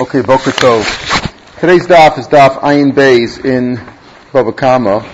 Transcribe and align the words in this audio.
Okay, 0.00 0.22
Boker 0.22 0.50
Tov. 0.52 1.60
Today's 1.60 1.86
daf 1.86 2.18
is 2.18 2.26
daf 2.26 2.60
Ayin 2.60 2.94
Bays 2.94 3.36
in 3.36 3.76
Bava 4.32 4.56
Kama. 4.56 5.04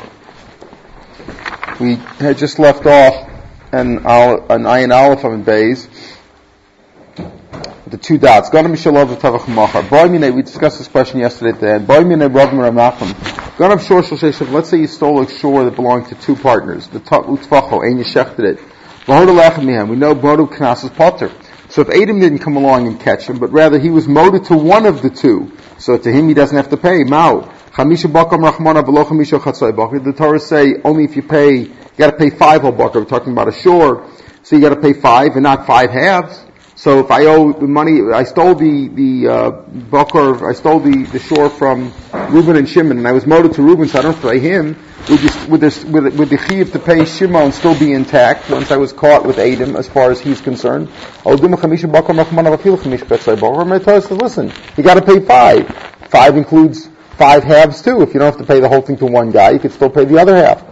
We 1.80 1.96
had 2.24 2.38
just 2.38 2.60
left 2.60 2.86
off 2.86 3.28
an, 3.72 3.96
an 3.96 4.62
Ayin 4.62 4.94
Aleph 4.94 5.24
of 5.24 5.44
Bays. 5.44 5.88
The 7.88 7.96
two 7.96 8.16
dots. 8.16 8.48
Gana 8.50 8.68
Mishalov 8.68 9.12
Tavach 9.16 9.48
Machar. 9.52 9.82
Boy 9.82 10.06
we 10.32 10.42
discussed 10.42 10.78
this 10.78 10.86
question 10.86 11.18
yesterday 11.18 11.50
at 11.50 11.60
the 11.60 11.68
end. 11.68 11.88
Boy 11.88 12.04
Rav 12.04 12.50
Ramachim. 12.50 13.58
Gana 13.58 13.82
Shor 13.82 14.04
Shal 14.04 14.46
Let's 14.52 14.70
say 14.70 14.78
you 14.78 14.86
stole 14.86 15.20
a 15.20 15.28
shore 15.28 15.64
that 15.64 15.74
belonged 15.74 16.06
to 16.10 16.14
two 16.14 16.36
partners. 16.36 16.86
The 16.86 17.00
Utfacho, 17.00 17.84
and 17.84 17.98
you 17.98 18.04
shechted 18.04 18.54
it. 18.54 18.60
We 19.08 19.96
know 19.96 20.14
Bodu 20.14 20.48
Knas 20.48 20.84
is 20.84 20.90
Potter. 20.90 21.32
So 21.76 21.82
if 21.82 21.90
Adam 21.90 22.18
didn't 22.20 22.38
come 22.38 22.56
along 22.56 22.86
and 22.86 22.98
catch 22.98 23.28
him, 23.28 23.38
but 23.38 23.52
rather 23.52 23.78
he 23.78 23.90
was 23.90 24.08
moted 24.08 24.46
to 24.46 24.56
one 24.56 24.86
of 24.86 25.02
the 25.02 25.10
two, 25.10 25.52
so 25.76 25.98
to 25.98 26.10
him 26.10 26.26
he 26.26 26.32
doesn't 26.32 26.56
have 26.56 26.70
to 26.70 26.78
pay. 26.78 27.04
Mao. 27.04 27.52
The 27.76 29.04
Torah 30.16 30.40
say 30.40 30.74
only 30.84 31.04
if 31.04 31.16
you 31.16 31.22
pay, 31.22 31.56
you 31.56 31.74
gotta 31.98 32.16
pay 32.16 32.30
five 32.30 32.64
oh, 32.64 32.70
whole 32.70 32.72
bakar. 32.72 33.02
We're 33.02 33.06
talking 33.06 33.32
about 33.32 33.48
a 33.48 33.52
shore. 33.52 34.08
So 34.42 34.56
you 34.56 34.62
gotta 34.62 34.80
pay 34.80 34.94
five 34.94 35.32
and 35.32 35.42
not 35.42 35.66
five 35.66 35.90
halves. 35.90 36.42
So 36.76 37.00
if 37.00 37.10
I 37.10 37.24
owe 37.24 37.52
the 37.52 37.66
money, 37.66 38.00
I 38.12 38.24
stole 38.24 38.54
the, 38.54 38.88
the, 38.88 39.28
uh, 39.28 39.50
bakar, 39.90 40.48
I 40.48 40.52
stole 40.52 40.78
the, 40.78 41.04
the 41.04 41.18
shore 41.18 41.48
from 41.48 41.92
Reuben 42.28 42.56
and 42.56 42.68
Shimon 42.68 42.98
and 42.98 43.08
I 43.08 43.12
was 43.12 43.26
moted 43.26 43.54
to 43.54 43.62
Reuben 43.62 43.88
so 43.88 43.98
I 43.98 44.02
don't 44.02 44.12
have 44.12 44.22
to 44.22 44.28
pay 44.28 44.38
him 44.38 44.76
would, 45.08 45.20
this, 45.20 45.46
would, 45.46 45.60
this, 45.60 45.84
would, 45.84 46.18
would 46.18 46.28
the 46.28 46.38
chiv 46.38 46.72
to 46.72 46.78
pay 46.78 47.04
Shimon 47.04 47.52
still 47.52 47.78
be 47.78 47.92
intact 47.92 48.50
once 48.50 48.70
I 48.70 48.76
was 48.76 48.92
caught 48.92 49.24
with 49.24 49.38
Adam 49.38 49.76
as 49.76 49.86
far 49.86 50.10
as 50.10 50.20
he's 50.20 50.40
concerned? 50.40 50.88
Listen, 54.10 54.52
you 54.76 54.82
gotta 54.82 55.02
pay 55.02 55.20
five. 55.20 55.68
Five 56.10 56.36
includes 56.36 56.88
five 57.16 57.44
halves 57.44 57.82
too. 57.82 58.02
If 58.02 58.14
you 58.14 58.20
don't 58.20 58.32
have 58.32 58.38
to 58.38 58.46
pay 58.46 58.60
the 58.60 58.68
whole 58.68 58.82
thing 58.82 58.96
to 58.98 59.06
one 59.06 59.30
guy, 59.30 59.50
you 59.50 59.60
could 59.60 59.72
still 59.72 59.90
pay 59.90 60.04
the 60.04 60.18
other 60.18 60.36
half. 60.36 60.62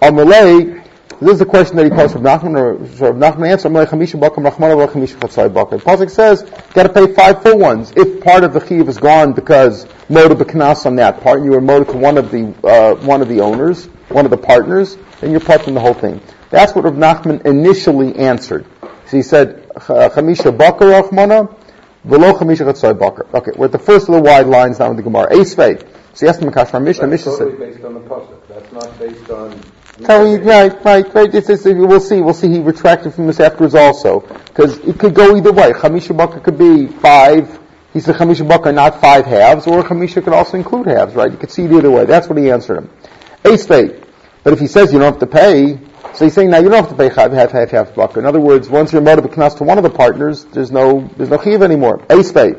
Amalei, 0.00 0.79
this 1.20 1.34
is 1.34 1.38
the 1.38 1.46
question 1.46 1.76
that 1.76 1.84
he 1.84 1.90
posed 1.90 2.14
from 2.14 2.22
Nachman, 2.22 2.58
or 2.58 3.12
Nachman 3.12 3.50
answer, 3.50 3.68
Amalei 3.68 3.86
chamisha 3.86 4.18
bakam 4.18 4.50
rachmana 4.50 4.88
chamisha 4.88 5.18
chatzai 5.18 5.50
bakam. 5.50 5.78
Pasuk 5.80 6.10
says, 6.10 6.42
you 6.42 6.74
gotta 6.74 6.88
pay 6.88 7.12
five 7.12 7.42
full 7.42 7.58
ones. 7.58 7.92
If 7.94 8.22
part 8.24 8.42
of 8.42 8.54
the 8.54 8.66
chiv 8.66 8.88
is 8.88 8.96
gone 8.96 9.34
because 9.34 9.86
motive 10.08 10.38
knas 10.38 10.86
on 10.86 10.96
that 10.96 11.20
part, 11.20 11.38
and 11.38 11.44
you 11.44 11.52
were 11.52 11.60
motive 11.60 11.88
to 11.88 11.98
one 11.98 12.16
of 12.16 12.30
the 12.30 12.54
uh, 12.64 12.94
one 13.04 13.20
of 13.20 13.28
the 13.28 13.40
owners, 13.40 13.84
one 14.08 14.24
of 14.24 14.30
the 14.30 14.38
partners, 14.38 14.96
then 15.20 15.30
you're 15.30 15.40
part 15.40 15.58
parting 15.60 15.74
the 15.74 15.80
whole 15.80 15.94
thing. 15.94 16.22
That's 16.48 16.74
what 16.74 16.84
Rav 16.84 16.94
Nachman 16.94 17.44
initially 17.44 18.16
answered. 18.16 18.64
So 18.80 19.16
he 19.16 19.22
said, 19.22 19.68
"Chamisha 19.68 20.56
bakar 20.56 20.88
rachmana, 20.88 21.54
below 22.08 22.32
chamisha 22.32 22.72
chatzai 22.72 22.98
bakar." 22.98 23.26
Okay, 23.34 23.52
we're 23.56 23.66
at 23.66 23.72
the 23.72 23.78
first 23.78 24.08
of 24.08 24.14
the 24.14 24.22
wide 24.22 24.46
lines 24.46 24.78
now 24.78 24.90
in 24.90 24.96
the 24.96 25.02
Gemara. 25.02 25.30
Eisvei. 25.30 25.86
So 26.14 26.26
he 26.26 26.30
asked 26.30 26.40
him 26.40 26.48
Mishnah. 26.48 26.80
Mishnah 26.80 27.06
Mishnah 27.06 27.32
said, 27.36 27.58
based 27.58 27.84
on 27.84 27.94
the 27.94 28.00
pasuk. 28.00 28.48
That's 28.48 28.72
not 28.72 28.98
based 28.98 29.30
on. 29.30 29.60
So 30.06 30.36
right, 30.38 30.84
right, 30.84 31.14
right. 31.14 31.34
It's, 31.34 31.48
we'll 31.64 32.00
see. 32.00 32.20
We'll 32.20 32.34
see. 32.34 32.48
He 32.48 32.60
retracted 32.60 33.14
from 33.14 33.26
this 33.26 33.40
afterwards 33.40 33.74
also, 33.74 34.20
because 34.20 34.78
it 34.78 34.98
could 34.98 35.14
go 35.14 35.36
either 35.36 35.52
way. 35.52 35.72
Chamisha 35.72 36.16
bakar 36.16 36.40
could 36.40 36.58
be 36.58 36.86
five 36.86 37.60
he 37.92 37.98
said 37.98 38.14
Chamisha 38.16 38.46
Bakar, 38.46 38.72
not 38.72 39.00
five 39.00 39.26
halves, 39.26 39.66
or 39.66 39.82
Chamisha 39.82 40.22
could 40.22 40.32
also 40.32 40.56
include 40.56 40.86
halves, 40.86 41.14
right? 41.14 41.30
You 41.30 41.36
could 41.36 41.50
see 41.50 41.64
it 41.64 41.72
either 41.72 41.90
way. 41.90 42.04
That's 42.04 42.28
what 42.28 42.38
he 42.38 42.50
answered 42.50 42.78
him. 42.78 42.90
A 43.44 43.58
state. 43.58 43.96
But 44.44 44.52
if 44.52 44.60
he 44.60 44.68
says 44.68 44.92
you 44.92 44.98
don't 45.00 45.12
have 45.12 45.20
to 45.20 45.26
pay, 45.26 45.78
so 46.14 46.24
he's 46.24 46.34
saying 46.34 46.50
now 46.50 46.58
you 46.58 46.68
don't 46.68 46.84
have 46.84 46.88
to 46.88 46.94
pay 46.94 47.08
half, 47.08 47.32
half, 47.32 47.50
half, 47.50 47.70
half 47.70 47.94
Bakar. 47.94 48.20
In 48.20 48.26
other 48.26 48.40
words, 48.40 48.68
once 48.68 48.92
you're 48.92 49.02
motive 49.02 49.24
knas 49.24 49.56
to 49.58 49.64
one 49.64 49.76
of 49.76 49.84
the 49.84 49.90
partners, 49.90 50.44
there's 50.46 50.70
no, 50.70 51.10
there's 51.16 51.30
no 51.30 51.42
chiv 51.42 51.62
anymore. 51.62 52.04
A 52.08 52.22
state. 52.22 52.56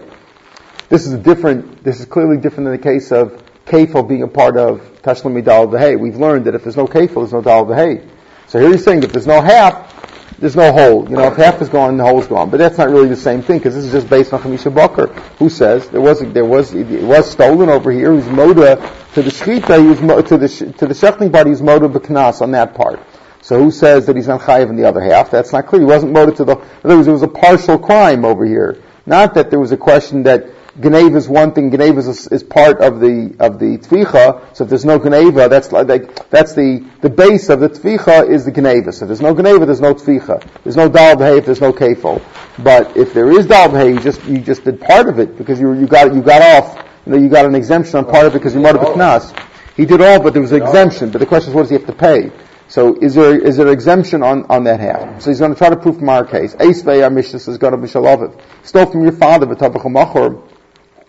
This 0.90 1.06
is 1.06 1.14
a 1.14 1.18
different, 1.18 1.82
this 1.84 2.02
is 2.02 2.06
clearly 2.06 2.38
different 2.38 2.66
than 2.66 2.74
the 2.74 2.84
case 2.84 3.12
of 3.14 3.42
kefil 3.72 4.08
being 4.08 4.24
a 4.24 4.28
part 4.28 4.58
of 4.58 4.82
Tashlim 5.02 5.44
Dal 5.44 5.68
V'Hei. 5.68 5.98
We've 5.98 6.18
learned 6.18 6.46
that 6.46 6.56
if 6.56 6.64
there's 6.64 6.78
no 6.78 6.88
kefil, 6.88 7.16
there's 7.16 7.34
no 7.34 7.42
Dal 7.42 7.66
V'Hei. 7.66 8.08
So 8.48 8.60
here 8.60 8.70
he's 8.72 8.84
saying 8.84 9.04
if 9.04 9.14
there's 9.14 9.28
no 9.28 9.42
half, 9.42 10.38
there's 10.38 10.56
no 10.56 10.72
hole. 10.72 11.10
You 11.10 11.16
know, 11.16 11.28
if 11.28 11.38
half 11.38 11.62
is 11.62 11.70
gone, 11.70 11.96
the 11.98 12.04
hole's 12.04 12.28
gone. 12.28 12.50
But 12.50 12.58
that's 12.58 12.78
not 12.78 12.90
really 12.90 13.08
the 13.08 13.16
same 13.16 13.42
thing 13.42 13.60
because 13.60 13.76
this 13.76 13.86
is 13.86 13.92
just 13.92 14.10
based 14.10 14.34
on 14.34 14.42
Chamisha 14.42 14.74
Bakr, 14.74 15.16
who 15.38 15.50
says 15.50 15.88
there 15.90 16.02
was 16.02 16.20
there 16.34 16.44
was 16.44 16.74
it 16.74 17.04
was 17.04 17.30
stolen 17.30 17.70
over 17.70 17.92
here. 17.92 18.12
Who's 18.12 18.26
moda 18.26 18.76
to 19.14 19.22
the 19.22 19.30
shchita, 19.30 19.82
he 19.82 19.88
was 19.88 20.02
mo- 20.02 20.22
to 20.22 20.38
the 20.38 20.48
to 20.50 20.88
the 20.88 20.94
shechting 20.94 21.32
party, 21.32 21.52
he's 21.52 21.62
moda 21.62 21.92
b'knas 21.92 22.42
on 22.42 22.52
that 22.52 22.74
part. 22.74 23.00
So 23.42 23.58
who 23.58 23.72
says 23.72 24.06
that 24.08 24.16
he's 24.16 24.28
not 24.28 24.42
chayiv 24.42 24.70
in 24.70 24.76
the 24.76 24.86
other 24.86 25.02
half? 25.02 25.32
That's 25.32 25.54
not 25.54 25.68
clear. 25.68 25.82
He 25.82 25.86
wasn't 25.86 26.14
moda 26.14 26.36
to 26.36 26.44
the. 26.44 26.58
In 26.58 26.68
other 26.84 26.98
words, 26.98 27.08
it 27.08 27.12
was 27.12 27.24
a 27.24 27.28
partial 27.28 27.80
crime 27.80 28.26
over 28.26 28.46
here. 28.46 28.82
Not 29.06 29.36
that 29.36 29.50
there 29.50 29.60
was 29.60 29.72
a 29.72 29.78
question 29.78 30.24
that 30.24 30.46
Geneva 30.82 31.18
is 31.18 31.30
one 31.30 31.54
thing. 31.54 31.72
Geneva 31.72 32.00
is, 32.00 32.28
is, 32.28 32.44
part 32.44 32.82
of 32.82 33.00
the 33.00 33.36
of 33.40 33.60
the 33.60 33.78
tvicha. 33.78 34.56
So 34.56 34.64
if 34.64 34.70
there's 34.70 34.86
no 34.86 34.98
Geneva, 34.98 35.48
that's 35.48 35.72
like 35.72 35.88
that's 36.30 36.54
the 36.54 36.86
the 37.02 37.10
base 37.10 37.50
of 37.50 37.60
the 37.60 37.70
tvicha 37.70 38.30
is 38.30 38.46
the 38.46 38.52
Geneva. 38.52 38.92
So 38.92 39.06
if 39.06 39.10
there's 39.10 39.22
no 39.22 39.36
Geneva, 39.36 39.66
there's 39.66 39.82
no 39.82 39.94
tvicha. 39.94 40.46
There's 40.64 40.78
no 40.78 40.90
dal 40.90 41.22
if 41.22 41.46
there's 41.46 41.62
no 41.62 41.72
kefil. 41.72 42.22
But 42.64 42.98
if 42.98 43.14
there 43.14 43.32
is 43.32 43.46
dal 43.46 43.72
you 43.88 44.00
just 44.00 44.24
you 44.26 44.40
just 44.40 44.64
did 44.64 44.82
part 44.82 45.08
of 45.08 45.20
it 45.20 45.38
because 45.38 45.60
you 45.60 45.74
you 45.74 45.88
got 45.88 46.14
you 46.14 46.22
got 46.22 46.42
off. 46.42 46.88
You 47.06 47.14
know, 47.14 47.18
you 47.18 47.30
got 47.30 47.46
an 47.46 47.56
exemption 47.56 47.98
on 47.98 48.06
part 48.06 48.26
of 48.26 48.36
it 48.36 48.40
because 48.40 48.54
you 48.54 48.62
might 48.62 48.76
have 48.76 48.88
knas. 48.90 49.36
He 49.76 49.86
did 49.86 50.02
all, 50.02 50.22
but 50.22 50.34
there 50.34 50.42
was 50.42 50.52
an 50.52 50.62
exemption. 50.62 51.10
But 51.12 51.20
the 51.20 51.26
question 51.26 51.50
is, 51.50 51.56
what 51.56 51.64
does 51.64 51.72
he 51.72 51.78
have 51.78 51.88
to 51.88 51.94
pay? 51.94 52.32
So 52.68 52.98
is 53.02 53.16
there 53.16 53.38
is 53.38 53.58
there 53.58 53.68
exemption 53.68 54.24
on, 54.24 54.46
on 54.50 54.64
that 54.64 54.80
half? 54.80 55.22
So 55.22 55.30
he's 55.30 55.40
going 55.40 55.52
to 55.52 55.58
try 55.58 55.70
to 55.70 55.76
prove 55.76 55.98
from 55.98 56.08
our 56.08 56.26
case. 56.26 56.56
Ace 56.60 56.88
our 56.88 57.10
Mishnah 57.10 57.40
says, 57.40 57.58
"God 57.58 57.74
of 57.74 57.90
Stole 58.64 58.86
from 58.86 59.04
your 59.04 59.12
father, 59.12 59.46
but 59.46 59.60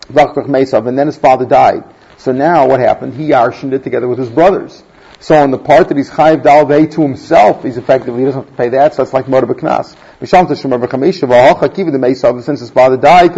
and 0.09 0.97
then 0.97 1.07
his 1.07 1.17
father 1.17 1.45
died. 1.45 1.83
So 2.17 2.31
now 2.31 2.67
what 2.67 2.79
happened? 2.79 3.13
He 3.15 3.29
yarshened 3.29 3.73
it 3.73 3.83
together 3.83 4.07
with 4.07 4.19
his 4.19 4.29
brothers. 4.29 4.83
So 5.19 5.35
on 5.35 5.51
the 5.51 5.57
part 5.57 5.87
that 5.87 5.95
he's 5.95 6.09
chayiv 6.09 6.43
dalvei 6.43 6.91
to 6.91 7.01
himself, 7.01 7.63
he's 7.63 7.77
effectively, 7.77 8.19
he 8.19 8.25
doesn't 8.25 8.41
have 8.41 8.49
to 8.49 8.57
pay 8.57 8.67
that, 8.69 8.93
so 8.93 9.03
that's 9.03 9.13
like 9.13 9.29
motor 9.29 9.47
b'knas. 9.47 9.95
Since 12.43 12.59
his 12.59 12.69
father 12.71 12.97
died, 12.97 13.31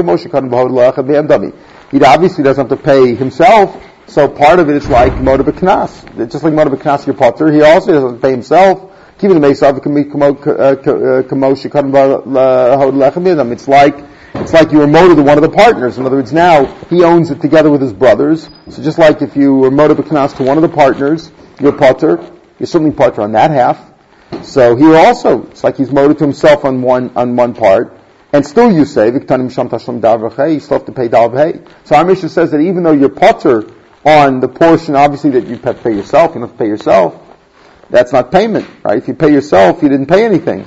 he 1.91 2.03
obviously 2.03 2.43
doesn't 2.43 2.69
have 2.69 2.79
to 2.79 2.83
pay 2.83 3.13
himself, 3.13 3.83
so 4.07 4.27
part 4.27 4.57
of 4.59 4.69
it 4.69 4.75
is 4.77 4.87
like 4.87 5.13
motor 5.21 5.43
b'knas. 5.43 6.31
Just 6.31 6.43
like 6.43 6.53
motor 6.53 6.71
b'knas, 6.71 7.05
your 7.05 7.15
potter, 7.15 7.51
he 7.51 7.61
also 7.61 7.91
doesn't 7.91 8.19
pay 8.19 8.31
himself. 8.31 8.91
The 9.19 9.27
mesav, 9.27 9.77
uh, 10.47 10.61
uh, 12.39 13.51
it's 13.51 13.67
like 13.67 14.14
it's 14.41 14.53
like 14.53 14.71
you 14.71 14.79
were 14.79 14.87
motive 14.87 15.17
to 15.17 15.23
one 15.23 15.37
of 15.37 15.41
the 15.41 15.49
partners. 15.49 15.97
In 15.97 16.05
other 16.05 16.17
words, 16.17 16.33
now 16.33 16.65
he 16.89 17.03
owns 17.03 17.31
it 17.31 17.41
together 17.41 17.69
with 17.69 17.81
his 17.81 17.93
brothers. 17.93 18.49
So 18.69 18.83
just 18.83 18.97
like 18.97 19.21
if 19.21 19.35
you 19.35 19.55
were 19.55 19.71
motive 19.71 19.97
to 19.97 20.43
one 20.43 20.57
of 20.57 20.61
the 20.61 20.69
partners, 20.69 21.31
you're 21.59 21.71
potter. 21.71 22.31
You're 22.59 22.67
certainly 22.67 22.93
potter 22.93 23.21
on 23.21 23.31
that 23.33 23.51
half. 23.51 23.93
So 24.43 24.75
here 24.75 24.95
also, 24.95 25.43
it's 25.47 25.63
like 25.63 25.77
he's 25.77 25.91
motive 25.91 26.17
to 26.17 26.23
himself 26.23 26.65
on 26.65 26.81
one 26.81 27.15
on 27.15 27.35
one 27.35 27.53
part, 27.53 27.97
and 28.33 28.45
still 28.45 28.71
you 28.71 28.85
say 28.85 29.11
viktanim 29.11 29.51
sham 29.51 29.69
tashlam 29.69 30.53
you 30.53 30.59
still 30.59 30.77
have 30.77 30.85
to 30.85 30.91
pay 30.91 31.07
davvei. 31.07 31.67
So 31.85 31.95
our 31.95 32.03
mission 32.03 32.29
says 32.29 32.51
that 32.51 32.59
even 32.59 32.83
though 32.83 32.91
you're 32.91 33.09
potter 33.09 33.69
on 34.05 34.39
the 34.39 34.47
portion, 34.47 34.95
obviously 34.95 35.31
that 35.31 35.47
you 35.47 35.57
have 35.57 35.77
to 35.77 35.83
pay 35.83 35.95
yourself, 35.95 36.35
you 36.35 36.41
don't 36.41 36.49
have 36.49 36.57
to 36.57 36.63
pay 36.63 36.67
yourself. 36.67 37.21
That's 37.89 38.11
not 38.11 38.31
payment, 38.31 38.67
right? 38.83 38.97
If 38.97 39.07
you 39.07 39.13
pay 39.13 39.31
yourself, 39.31 39.81
you 39.81 39.89
didn't 39.89 40.07
pay 40.07 40.25
anything, 40.25 40.65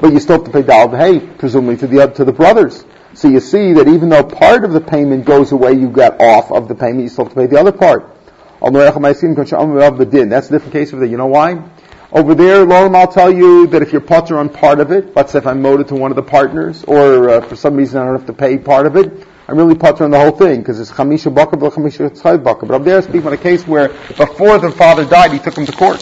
but 0.00 0.12
you 0.12 0.20
still 0.20 0.36
have 0.36 0.44
to 0.44 0.50
pay 0.52 0.62
davvei, 0.62 1.38
presumably 1.38 1.76
to 1.78 1.86
the 1.86 2.06
to 2.08 2.24
the 2.24 2.32
brothers. 2.32 2.84
So 3.18 3.26
you 3.26 3.40
see 3.40 3.72
that 3.72 3.88
even 3.88 4.10
though 4.10 4.22
part 4.22 4.64
of 4.64 4.72
the 4.72 4.80
payment 4.80 5.24
goes 5.24 5.50
away, 5.50 5.72
you 5.72 5.90
get 5.90 6.20
off 6.20 6.52
of 6.52 6.68
the 6.68 6.76
payment, 6.76 7.02
you 7.02 7.08
still 7.08 7.24
have 7.24 7.34
to 7.34 7.40
pay 7.40 7.46
the 7.46 7.58
other 7.58 7.72
part. 7.72 8.14
That's 8.60 10.46
a 10.46 10.52
different 10.52 10.72
case 10.72 10.92
of 10.92 11.00
that. 11.00 11.08
You 11.08 11.16
know 11.16 11.26
why? 11.26 11.60
Over 12.12 12.36
there, 12.36 12.64
Lorem, 12.64 12.94
I'll 12.94 13.10
tell 13.10 13.32
you 13.32 13.66
that 13.66 13.82
if 13.82 13.90
you're 13.90 14.00
potter 14.00 14.38
on 14.38 14.48
part 14.48 14.78
of 14.78 14.92
it, 14.92 15.16
let's 15.16 15.32
say 15.32 15.38
if 15.38 15.48
I'm 15.48 15.60
moted 15.60 15.88
to 15.88 15.96
one 15.96 16.12
of 16.12 16.16
the 16.16 16.22
partners, 16.22 16.84
or 16.84 17.28
uh, 17.28 17.40
for 17.40 17.56
some 17.56 17.74
reason 17.74 18.00
I 18.00 18.04
don't 18.04 18.16
have 18.18 18.26
to 18.26 18.32
pay 18.32 18.56
part 18.56 18.86
of 18.86 18.94
it, 18.94 19.26
I'm 19.48 19.56
really 19.56 19.74
potter 19.74 20.04
on 20.04 20.12
the 20.12 20.20
whole 20.20 20.30
thing, 20.30 20.60
because 20.60 20.78
it's 20.78 20.92
chamisha 20.92 21.34
bakar, 21.34 21.58
but 21.58 21.72
chamisha 21.72 22.44
bakar. 22.44 22.68
But 22.68 22.76
up 22.76 22.84
there, 22.84 23.02
speaking 23.02 23.26
on 23.26 23.32
a 23.32 23.36
case 23.36 23.66
where 23.66 23.88
before 23.88 24.58
the 24.58 24.70
father 24.70 25.04
died, 25.04 25.32
he 25.32 25.40
took 25.40 25.58
him 25.58 25.66
to 25.66 25.72
court. 25.72 26.00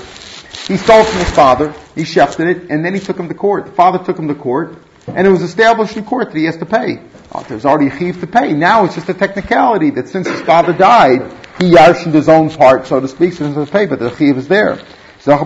He 0.69 0.77
stole 0.77 1.03
from 1.03 1.19
his 1.21 1.31
father, 1.31 1.73
he 1.95 2.03
shefted 2.03 2.47
it, 2.55 2.71
and 2.71 2.85
then 2.85 2.93
he 2.93 3.01
took 3.01 3.19
him 3.19 3.29
to 3.29 3.35
court. 3.35 3.65
The 3.65 3.73
father 3.73 4.05
took 4.05 4.19
him 4.19 4.29
to 4.29 4.35
court, 4.35 4.77
and 5.07 5.27
it 5.27 5.31
was 5.31 5.43
established 5.43 5.97
in 5.97 6.05
court 6.05 6.31
that 6.33 6.39
he 6.39 6.45
has 6.45 6.57
to 6.59 6.67
pay. 6.67 7.01
Oh, 7.33 7.45
there's 7.49 7.65
already 7.65 7.89
a 7.89 7.99
chiv 7.99 8.21
to 8.21 8.27
pay. 8.27 8.53
Now 8.53 8.85
it's 8.85 8.95
just 8.95 9.09
a 9.09 9.15
technicality 9.15 9.91
that 9.91 10.09
since 10.09 10.29
his 10.29 10.41
father 10.43 10.73
died, 10.73 11.33
he 11.59 11.73
yarshened 11.73 12.15
his 12.15 12.29
own 12.29 12.51
part, 12.51 12.87
so 12.87 13.01
to 13.01 13.09
speak, 13.09 13.33
so 13.33 13.47
he 13.47 13.53
has 13.53 13.67
to 13.67 13.73
pay, 13.73 13.87
but 13.87 13.99
the 13.99 14.15
chiv 14.17 14.37
is 14.37 14.49
there. 14.49 14.79
But 15.25 15.43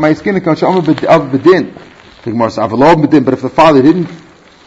if 3.33 3.43
the 3.43 3.51
father 3.53 3.83
didn't 3.83 4.09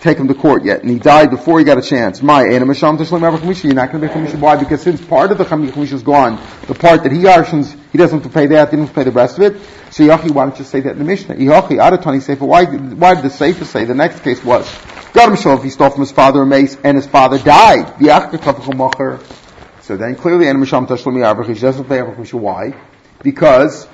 take 0.01 0.17
him 0.17 0.27
to 0.27 0.33
court 0.33 0.65
yet, 0.65 0.81
and 0.81 0.89
he 0.89 0.99
died 0.99 1.29
before 1.29 1.59
he 1.59 1.65
got 1.65 1.77
a 1.77 1.81
chance. 1.81 2.21
My 2.21 2.43
you're 2.43 2.59
not 2.59 2.71
going 2.71 2.81
to 2.81 4.07
be 4.07 4.13
chamisha. 4.13 4.39
Why? 4.39 4.57
Because 4.57 4.81
since 4.81 4.99
part 5.05 5.31
of 5.31 5.37
the 5.37 5.45
chamisha 5.45 5.93
is 5.93 6.03
gone, 6.03 6.41
the 6.67 6.73
part 6.75 7.03
that 7.03 7.11
he 7.11 7.19
yarshens, 7.19 7.77
he 7.91 7.97
doesn't 7.97 8.21
have 8.21 8.31
to 8.31 8.33
pay 8.33 8.47
that, 8.47 8.69
he 8.69 8.77
doesn't 8.77 8.87
have 8.87 8.89
to 8.89 8.95
pay 8.95 9.03
the 9.05 9.11
rest 9.11 9.37
of 9.37 9.43
it. 9.43 9.61
So 9.93 10.03
Yachi, 10.03 10.31
why 10.31 10.45
don't 10.45 10.57
you 10.57 10.65
say 10.65 10.79
that 10.79 10.93
in 10.93 10.97
the 10.97 11.03
Mishnah? 11.03 11.35
Yachi, 11.35 11.77
Adatani 11.77 12.19
Sefer, 12.19 12.45
why, 12.45 12.65
why 12.65 13.13
did 13.13 13.23
the 13.23 13.29
Sefer 13.29 13.63
say, 13.63 13.85
the 13.85 13.93
next 13.93 14.21
case 14.21 14.43
was, 14.43 14.67
him 15.29 15.37
if 15.53 15.61
he 15.61 15.69
stole 15.69 15.91
from 15.91 15.99
his 15.99 16.11
father 16.11 16.41
a 16.41 16.47
mace 16.47 16.75
and 16.83 16.97
his 16.97 17.05
father 17.05 17.37
died. 17.37 18.01
So 19.81 19.95
then 19.95 20.15
clearly, 20.15 20.47
he 20.47 21.53
doesn't 21.53 21.85
pay 21.87 21.99
Why? 22.39 22.73
Because 23.21 23.87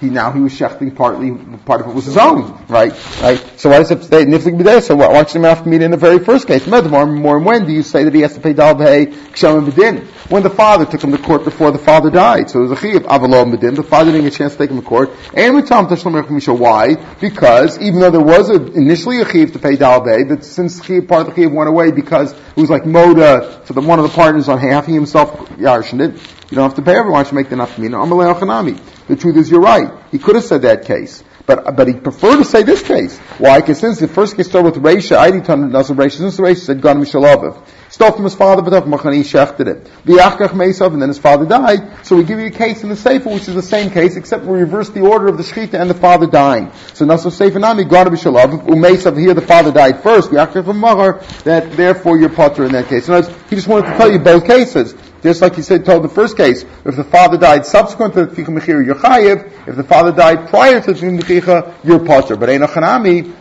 he 0.00 0.10
now 0.10 0.30
he 0.30 0.40
was 0.40 0.52
shechting 0.52 0.94
partly 0.94 1.32
part 1.64 1.80
of 1.80 1.88
it 1.88 1.94
was 1.94 2.04
his 2.04 2.16
own, 2.16 2.64
right? 2.68 2.92
Right. 3.20 3.42
So 3.56 3.70
why 3.70 3.78
does 3.78 3.90
it 3.90 4.04
say 4.04 4.24
niflik 4.24 4.60
b'dei? 4.60 4.80
So 4.80 4.94
why 4.94 5.12
don't 5.12 5.34
you 5.34 5.42
have 5.42 5.64
to 5.64 5.68
meet 5.68 5.82
in 5.82 5.90
the 5.90 5.96
very 5.96 6.20
first 6.20 6.46
case? 6.46 6.66
More, 6.68 7.06
more 7.06 7.36
and 7.36 7.44
when 7.44 7.66
do 7.66 7.72
you 7.72 7.82
say 7.82 8.04
that 8.04 8.14
he 8.14 8.20
has 8.20 8.34
to 8.34 8.40
pay 8.40 8.52
dal 8.52 8.76
b'hei 8.76 9.06
kshem 9.06 9.68
b'din? 9.68 10.06
When 10.30 10.44
the 10.44 10.50
father 10.50 10.84
took 10.86 11.02
him 11.02 11.10
to 11.10 11.18
court 11.18 11.44
before 11.44 11.72
the 11.72 11.78
father 11.78 12.10
died, 12.10 12.50
so 12.50 12.60
it 12.60 12.68
was 12.68 12.72
a 12.72 12.76
chiyuv 12.76 13.00
avalom 13.06 13.56
b'din. 13.56 13.74
The 13.74 13.82
father 13.82 14.12
didn't 14.12 14.26
get 14.26 14.34
a 14.34 14.36
chance 14.36 14.52
to 14.52 14.58
take 14.58 14.70
him 14.70 14.80
to 14.80 14.86
court. 14.86 15.10
And 15.34 15.56
we 15.56 15.62
tell 15.62 15.84
him 15.84 16.34
misha. 16.34 16.54
Why? 16.54 16.94
Because 17.20 17.78
even 17.80 17.98
though 17.98 18.10
there 18.10 18.20
was 18.20 18.50
a, 18.50 18.54
initially 18.54 19.20
a 19.20 19.24
chiyuv 19.24 19.52
to 19.54 19.58
pay 19.58 19.74
dal 19.74 20.02
b'hei, 20.02 20.28
but 20.28 20.44
since 20.44 20.80
chiyuv, 20.80 21.08
part 21.08 21.26
of 21.26 21.34
the 21.34 21.42
chiyuv 21.42 21.52
went 21.52 21.68
away 21.68 21.90
because 21.90 22.32
it 22.32 22.56
was 22.56 22.70
like 22.70 22.84
moda 22.84 23.64
to 23.66 23.72
the 23.72 23.80
one 23.80 23.98
of 23.98 24.04
the 24.04 24.14
partners 24.14 24.48
on 24.48 24.58
half, 24.58 24.86
he 24.86 24.94
himself 24.94 25.32
yarshin 25.58 26.08
it. 26.08 26.37
You 26.50 26.54
don't 26.54 26.64
have 26.64 26.76
to 26.76 26.82
pay 26.82 26.96
everyone. 26.96 27.26
You 27.26 27.32
make 27.32 27.50
the 27.50 27.56
nafkamina. 27.56 29.06
The 29.06 29.16
truth 29.16 29.36
is, 29.36 29.50
you're 29.50 29.60
right. 29.60 29.92
He 30.10 30.18
could 30.18 30.34
have 30.34 30.44
said 30.44 30.62
that 30.62 30.86
case. 30.86 31.22
But, 31.48 31.76
but 31.76 31.88
he 31.88 31.94
preferred 31.94 32.36
to 32.36 32.44
say 32.44 32.62
this 32.62 32.82
case. 32.82 33.18
Why? 33.38 33.60
Because 33.60 33.78
since 33.78 33.98
the 33.98 34.06
first 34.06 34.36
case 34.36 34.48
started 34.48 34.74
with 34.74 34.82
Reisha, 34.82 35.16
I 35.16 35.30
didn't 35.30 35.46
Nasa 35.46 35.96
Reisha, 35.96 36.18
since 36.18 36.36
Reisha 36.36 36.58
said, 36.58 36.82
Gan 36.82 37.00
Mishalaviv. 37.00 37.66
Stole 37.88 38.12
from 38.12 38.24
his 38.24 38.34
father, 38.34 38.60
but 38.60 38.84
Machani 38.84 39.20
shechted 39.20 39.66
it. 39.66 39.90
V'yachkach 40.04 40.50
Mesav, 40.50 40.92
and 40.92 41.00
then 41.00 41.08
his 41.08 41.18
father 41.18 41.46
died. 41.46 42.04
So 42.04 42.16
we 42.16 42.24
give 42.24 42.38
you 42.38 42.48
a 42.48 42.50
case 42.50 42.82
in 42.82 42.90
the 42.90 42.96
Sefer, 42.96 43.30
which 43.30 43.48
is 43.48 43.54
the 43.54 43.62
same 43.62 43.90
case, 43.90 44.16
except 44.16 44.44
we 44.44 44.58
reverse 44.58 44.90
the 44.90 45.00
order 45.00 45.26
of 45.26 45.38
the 45.38 45.42
Shechita 45.42 45.80
and 45.80 45.88
the 45.88 45.94
father 45.94 46.26
dying. 46.26 46.70
So 46.92 47.06
Nasa 47.06 47.32
Sefer 47.32 47.58
Nami, 47.58 47.84
Gan 47.84 48.08
Mishalaviv, 48.08 48.66
Umesav, 48.66 49.18
here 49.18 49.32
the 49.32 49.40
father 49.40 49.72
died 49.72 50.02
first, 50.02 50.30
V'yachkach 50.30 50.76
Machar, 50.76 51.24
that 51.44 51.72
therefore 51.72 52.18
you're 52.18 52.28
potter 52.28 52.66
in 52.66 52.72
that 52.72 52.88
case. 52.88 53.08
In 53.08 53.14
words, 53.14 53.28
he 53.48 53.56
just 53.56 53.68
wanted 53.68 53.90
to 53.90 53.96
tell 53.96 54.12
you 54.12 54.18
both 54.18 54.46
cases. 54.46 54.94
Just 55.22 55.42
like 55.42 55.56
he 55.56 55.62
said, 55.62 55.84
told 55.84 56.02
in 56.04 56.08
the 56.08 56.14
first 56.14 56.36
case, 56.36 56.64
if 56.84 56.96
the 56.96 57.04
father 57.04 57.36
died 57.36 57.66
subsequent 57.66 58.14
to 58.14 58.26
the 58.26 58.36
tchicha 58.36 58.48
mechira, 58.48 58.84
you're 58.84 58.94
chayiv. 58.94 59.50
If 59.66 59.76
the 59.76 59.84
father 59.84 60.12
died 60.12 60.48
prior 60.48 60.80
to 60.80 60.92
the 60.92 61.00
tchicha 61.00 61.74
you're 61.84 62.04
potter. 62.04 62.36
But 62.36 62.50
ein 62.50 62.60
achanami, 62.60 63.34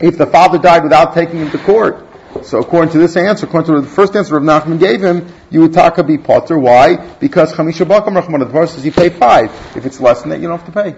if 0.00 0.16
the 0.16 0.26
father 0.26 0.58
died 0.58 0.84
without 0.84 1.12
taking 1.14 1.40
him 1.40 1.50
to 1.50 1.58
court, 1.58 2.06
so 2.42 2.60
according 2.60 2.92
to 2.92 2.98
this 2.98 3.16
answer, 3.16 3.44
according 3.46 3.74
to 3.74 3.80
the 3.82 3.86
first 3.86 4.16
answer 4.16 4.38
Rav 4.38 4.64
Nachman 4.64 4.80
gave 4.80 5.02
him, 5.02 5.26
you 5.50 5.60
would 5.60 5.74
taka 5.74 6.02
be 6.02 6.16
potter. 6.16 6.58
Why? 6.58 6.96
Because 6.96 7.52
chamisha 7.52 7.86
bakam 7.86 8.18
rachman. 8.18 8.38
The 8.38 8.46
verse 8.46 8.72
says 8.72 8.86
you 8.86 8.92
pay 8.92 9.10
five. 9.10 9.50
If 9.76 9.84
it's 9.84 10.00
less 10.00 10.22
than 10.22 10.30
that, 10.30 10.40
you 10.40 10.48
don't 10.48 10.58
have 10.58 10.66
to 10.66 10.82
pay. 10.82 10.96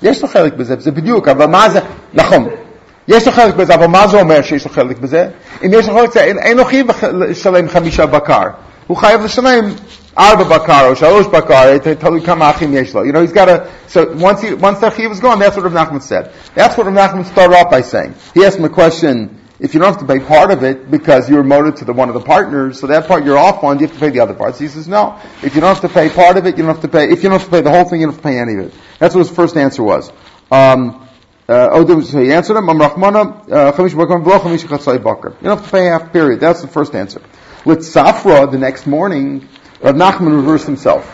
Yes, 0.00 0.20
the 0.20 0.26
chelik 0.28 0.52
b'zeh. 0.52 0.78
It's 0.78 0.86
a 0.86 0.92
biduk. 0.92 2.61
יש 3.07 3.25
לו 3.25 3.31
חלק 3.31 3.55
בזה, 3.55 3.75
אבל 3.75 3.87
מה 3.87 4.07
זה 4.07 4.19
אומר 4.19 4.41
שיש 4.41 4.65
לו 4.65 4.71
חלק 4.71 4.99
בזה? 4.99 5.27
אם 5.65 5.71
יש 5.73 5.87
לו 5.87 5.93
חלק 5.93 6.09
בזה, 6.09 6.23
אין 6.23 6.57
לו 6.57 6.65
חייב 6.65 6.87
לשלם 7.13 7.69
חמישה 7.69 8.05
בקר. 8.05 8.43
הוא 8.87 8.97
חייב 8.97 9.21
לשלם 9.23 9.69
ארבע 10.17 10.43
בקר 10.43 10.87
או 10.89 10.95
שלוש 10.95 11.27
בקר, 11.27 11.77
תלוי 11.77 12.21
כמה 12.21 12.49
אחים 12.49 12.73
יש 12.73 12.95
לו. 12.95 13.05
You 13.05 13.11
know, 13.11 13.21
he's 13.21 13.33
got 13.33 13.45
to, 13.45 13.69
so 13.87 14.13
once, 14.17 14.41
he, 14.41 14.53
once 14.53 14.79
the 14.79 14.89
chiv 14.89 15.11
is 15.11 15.19
gone, 15.19 15.39
that's 15.39 15.55
what 15.55 15.71
Rav 15.71 15.73
Nachman 15.73 16.01
said. 16.01 16.31
That's 16.55 16.77
what 16.77 16.87
Rav 16.87 16.95
Nachman 16.95 17.25
started 17.25 17.55
off 17.55 17.69
by 17.71 17.81
saying. 17.81 18.15
He 18.33 18.43
asked 18.45 18.57
him 18.57 18.65
a 18.65 18.69
question, 18.69 19.37
if 19.59 19.73
you 19.73 19.79
don't 19.79 19.91
have 19.93 19.99
to 19.99 20.05
pay 20.05 20.19
part 20.19 20.51
of 20.51 20.63
it 20.63 20.91
because 20.91 21.29
you're 21.29 21.43
motive 21.43 21.75
to 21.75 21.85
the 21.85 21.93
one 21.93 22.09
of 22.09 22.13
the 22.13 22.21
partners, 22.21 22.79
so 22.79 22.87
that 22.87 23.07
part 23.07 23.25
you're 23.25 23.37
off 23.37 23.63
on, 23.63 23.79
you 23.79 23.87
have 23.87 23.95
to 23.95 23.99
pay 23.99 24.09
the 24.09 24.19
other 24.19 24.33
parts. 24.33 24.59
He 24.59 24.67
says, 24.67 24.87
no. 24.87 25.19
If 25.41 25.55
you 25.55 25.61
don't 25.61 25.73
have 25.73 25.81
to 25.81 25.89
pay 25.89 26.09
part 26.09 26.37
of 26.37 26.45
it, 26.45 26.57
you 26.57 26.63
don't 26.63 26.73
have 26.75 26.81
to 26.83 26.87
pay, 26.87 27.09
if 27.09 27.23
you 27.23 27.29
don't 27.29 27.39
have 27.39 27.45
to 27.49 27.51
pay 27.51 27.61
the 27.61 27.71
whole 27.71 27.85
thing, 27.85 28.01
you 28.01 28.07
don't 28.07 28.13
have 28.13 28.21
to 28.21 28.29
pay 28.29 28.37
any 28.37 28.53
of 28.53 28.59
it. 28.59 28.73
That's 28.99 29.15
what 29.15 29.25
his 29.25 29.35
first 29.35 29.57
answer 29.57 29.81
was. 29.81 30.11
Um, 30.51 31.07
uh, 31.48 31.68
oh, 31.72 32.00
so 32.02 32.20
he 32.22 32.32
answered 32.32 32.56
him, 32.56 32.66
Amrachmana, 32.66 33.50
uh, 33.52 33.72
Chamish 33.72 33.96
Bakar, 33.96 34.20
V'lo 34.20 34.38
Chamish 34.40 34.64
Chatzai 34.64 35.02
Bakar. 35.02 35.30
You 35.32 35.48
don't 35.48 35.58
have 35.58 35.64
to 35.66 35.70
pay 35.72 35.84
half 35.86 36.12
period. 36.12 36.40
That's 36.40 36.62
the 36.62 36.68
first 36.68 36.94
answer. 36.94 37.20
With 37.64 37.80
Safra, 37.80 38.50
the 38.50 38.58
next 38.58 38.86
morning, 38.86 39.48
Rav 39.80 39.94
Nachman 39.96 40.34
reversed 40.36 40.66
himself. 40.66 41.04